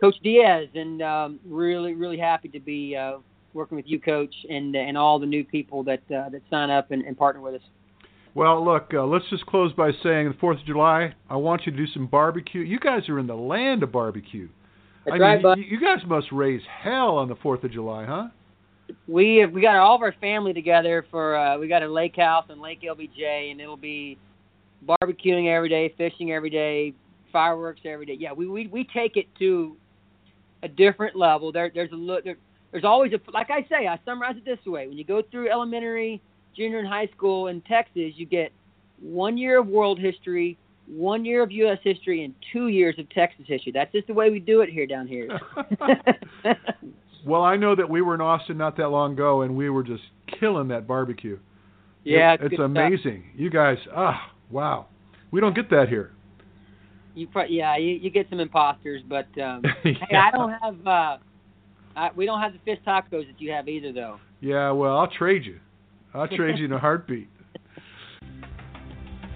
Coach 0.00 0.16
Diaz, 0.22 0.68
and 0.74 1.02
um, 1.02 1.40
really 1.44 1.94
really 1.94 2.18
happy 2.18 2.48
to 2.50 2.60
be 2.60 2.94
uh, 2.94 3.18
working 3.56 3.76
with 3.76 3.86
you, 3.86 4.00
Coach, 4.00 4.34
and 4.48 4.74
and 4.76 4.96
all 4.96 5.18
the 5.18 5.26
new 5.26 5.44
people 5.44 5.82
that 5.84 6.02
uh, 6.10 6.28
that 6.28 6.42
sign 6.50 6.70
up 6.70 6.90
and, 6.90 7.02
and 7.04 7.16
partner 7.16 7.40
with 7.40 7.54
us. 7.54 7.62
Well, 8.34 8.62
look, 8.62 8.92
uh, 8.92 9.04
let's 9.06 9.24
just 9.30 9.46
close 9.46 9.72
by 9.72 9.92
saying 10.02 10.28
the 10.28 10.36
Fourth 10.38 10.60
of 10.60 10.66
July. 10.66 11.14
I 11.30 11.36
want 11.36 11.64
you 11.64 11.72
to 11.72 11.78
do 11.78 11.86
some 11.86 12.06
barbecue. 12.06 12.60
You 12.60 12.78
guys 12.78 13.08
are 13.08 13.18
in 13.18 13.26
the 13.26 13.34
land 13.34 13.82
of 13.82 13.90
barbecue. 13.90 14.48
I 15.10 15.18
mean, 15.18 15.42
you, 15.56 15.78
you 15.78 15.80
guys 15.80 16.04
must 16.06 16.26
raise 16.32 16.60
hell 16.82 17.16
on 17.16 17.28
the 17.28 17.36
Fourth 17.36 17.64
of 17.64 17.72
July, 17.72 18.04
huh? 18.04 18.28
We 19.08 19.36
have, 19.36 19.52
we 19.52 19.62
got 19.62 19.76
all 19.76 19.96
of 19.96 20.02
our 20.02 20.14
family 20.20 20.52
together 20.52 21.06
for 21.10 21.36
uh, 21.36 21.58
we 21.58 21.66
got 21.66 21.82
a 21.82 21.88
lake 21.88 22.16
house 22.16 22.44
in 22.50 22.60
Lake 22.60 22.82
LBJ, 22.82 23.50
and 23.50 23.60
it'll 23.60 23.76
be 23.76 24.18
barbecuing 24.86 25.48
every 25.48 25.68
day, 25.68 25.94
fishing 25.96 26.32
every 26.32 26.50
day, 26.50 26.92
fireworks 27.32 27.80
every 27.84 28.06
day. 28.06 28.16
Yeah, 28.18 28.32
we 28.32 28.46
we 28.48 28.66
we 28.66 28.84
take 28.84 29.16
it 29.16 29.26
to 29.38 29.76
a 30.62 30.68
different 30.68 31.16
level. 31.16 31.52
There 31.52 31.70
there's 31.74 31.92
a 31.92 31.96
look 31.96 32.24
there, 32.24 32.36
there's 32.76 32.84
always 32.84 33.10
a 33.14 33.30
like 33.32 33.48
I 33.50 33.62
say 33.70 33.86
I 33.86 33.98
summarize 34.04 34.36
it 34.36 34.44
this 34.44 34.58
way: 34.66 34.86
when 34.86 34.98
you 34.98 35.04
go 35.04 35.22
through 35.30 35.50
elementary, 35.50 36.20
junior, 36.54 36.78
and 36.78 36.86
high 36.86 37.08
school 37.16 37.46
in 37.46 37.62
Texas, 37.62 38.12
you 38.16 38.26
get 38.26 38.52
one 39.00 39.38
year 39.38 39.60
of 39.60 39.66
world 39.66 39.98
history, 39.98 40.58
one 40.86 41.24
year 41.24 41.42
of 41.42 41.50
U.S. 41.50 41.78
history, 41.82 42.22
and 42.22 42.34
two 42.52 42.68
years 42.68 42.94
of 42.98 43.08
Texas 43.08 43.46
history. 43.48 43.72
That's 43.72 43.90
just 43.92 44.08
the 44.08 44.12
way 44.12 44.28
we 44.28 44.40
do 44.40 44.60
it 44.60 44.68
here 44.68 44.86
down 44.86 45.06
here. 45.06 45.40
well, 47.24 47.44
I 47.44 47.56
know 47.56 47.74
that 47.74 47.88
we 47.88 48.02
were 48.02 48.14
in 48.14 48.20
Austin 48.20 48.58
not 48.58 48.76
that 48.76 48.88
long 48.88 49.14
ago, 49.14 49.40
and 49.40 49.56
we 49.56 49.70
were 49.70 49.82
just 49.82 50.02
killing 50.38 50.68
that 50.68 50.86
barbecue. 50.86 51.38
Yeah, 52.04 52.34
it, 52.34 52.40
it's 52.42 52.60
amazing. 52.60 53.24
Stuff. 53.30 53.40
You 53.40 53.48
guys, 53.48 53.78
ah, 53.96 54.32
wow, 54.50 54.88
we 55.30 55.40
don't 55.40 55.56
get 55.56 55.70
that 55.70 55.88
here. 55.88 56.12
You, 57.14 57.26
pro- 57.26 57.46
yeah, 57.46 57.78
you, 57.78 57.94
you 57.94 58.10
get 58.10 58.28
some 58.28 58.38
imposters, 58.38 59.00
but 59.08 59.28
um, 59.40 59.62
yeah. 59.64 59.72
hey, 60.10 60.16
I 60.16 60.30
don't 60.30 60.52
have. 60.62 60.86
Uh, 60.86 61.16
I, 61.96 62.10
we 62.14 62.26
don't 62.26 62.40
have 62.40 62.52
the 62.52 62.58
fish 62.64 62.78
tacos 62.86 63.26
that 63.26 63.40
you 63.40 63.50
have 63.52 63.68
either, 63.68 63.92
though. 63.92 64.20
Yeah, 64.40 64.70
well, 64.70 64.98
I'll 64.98 65.10
trade 65.10 65.44
you. 65.44 65.58
I'll 66.12 66.28
trade 66.28 66.58
you 66.58 66.66
in 66.66 66.72
a 66.72 66.78
heartbeat. 66.78 67.28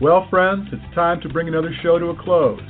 Well, 0.01 0.27
friends, 0.31 0.69
it's 0.73 0.95
time 0.95 1.21
to 1.23 1.29
bring 1.29 1.49
another 1.49 1.75
show 1.83 1.99
to 1.99 2.07
a 2.07 2.23
close. 2.23 2.61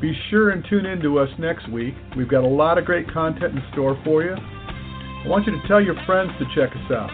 Be 0.00 0.12
sure 0.30 0.50
and 0.50 0.64
tune 0.68 0.86
in 0.86 1.00
to 1.00 1.18
us 1.18 1.28
next 1.38 1.68
week. 1.70 1.94
We've 2.16 2.28
got 2.28 2.44
a 2.44 2.48
lot 2.48 2.78
of 2.78 2.84
great 2.84 3.10
content 3.12 3.54
in 3.54 3.62
store 3.72 4.00
for 4.04 4.22
you. 4.22 4.34
I 4.34 5.28
want 5.28 5.46
you 5.46 5.52
to 5.52 5.68
tell 5.68 5.80
your 5.80 5.96
friends 6.06 6.30
to 6.38 6.44
check 6.54 6.70
us 6.74 6.90
out. 6.90 7.10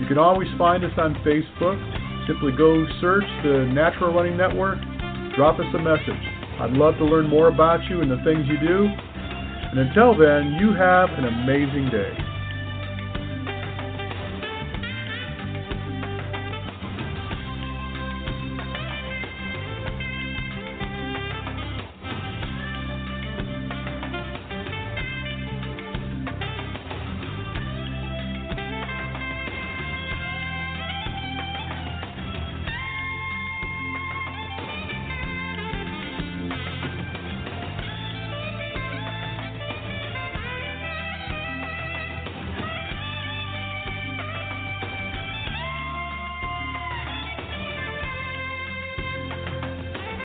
You 0.00 0.06
can 0.06 0.18
always 0.18 0.48
find 0.58 0.84
us 0.84 0.92
on 0.98 1.14
Facebook. 1.26 1.76
Simply 2.26 2.52
go 2.56 2.84
search 3.00 3.24
the 3.44 3.68
Natural 3.72 4.12
Running 4.12 4.36
Network, 4.36 4.78
drop 5.36 5.58
us 5.58 5.66
a 5.74 5.78
message. 5.78 6.24
I'd 6.60 6.72
love 6.72 6.96
to 6.98 7.04
learn 7.04 7.28
more 7.28 7.48
about 7.48 7.80
you 7.88 8.02
and 8.02 8.10
the 8.10 8.20
things 8.24 8.44
you 8.48 8.60
do. 8.60 8.88
And 9.70 9.80
until 9.80 10.16
then, 10.16 10.56
you 10.58 10.74
have 10.74 11.10
an 11.18 11.26
amazing 11.26 11.90
day. 11.90 12.29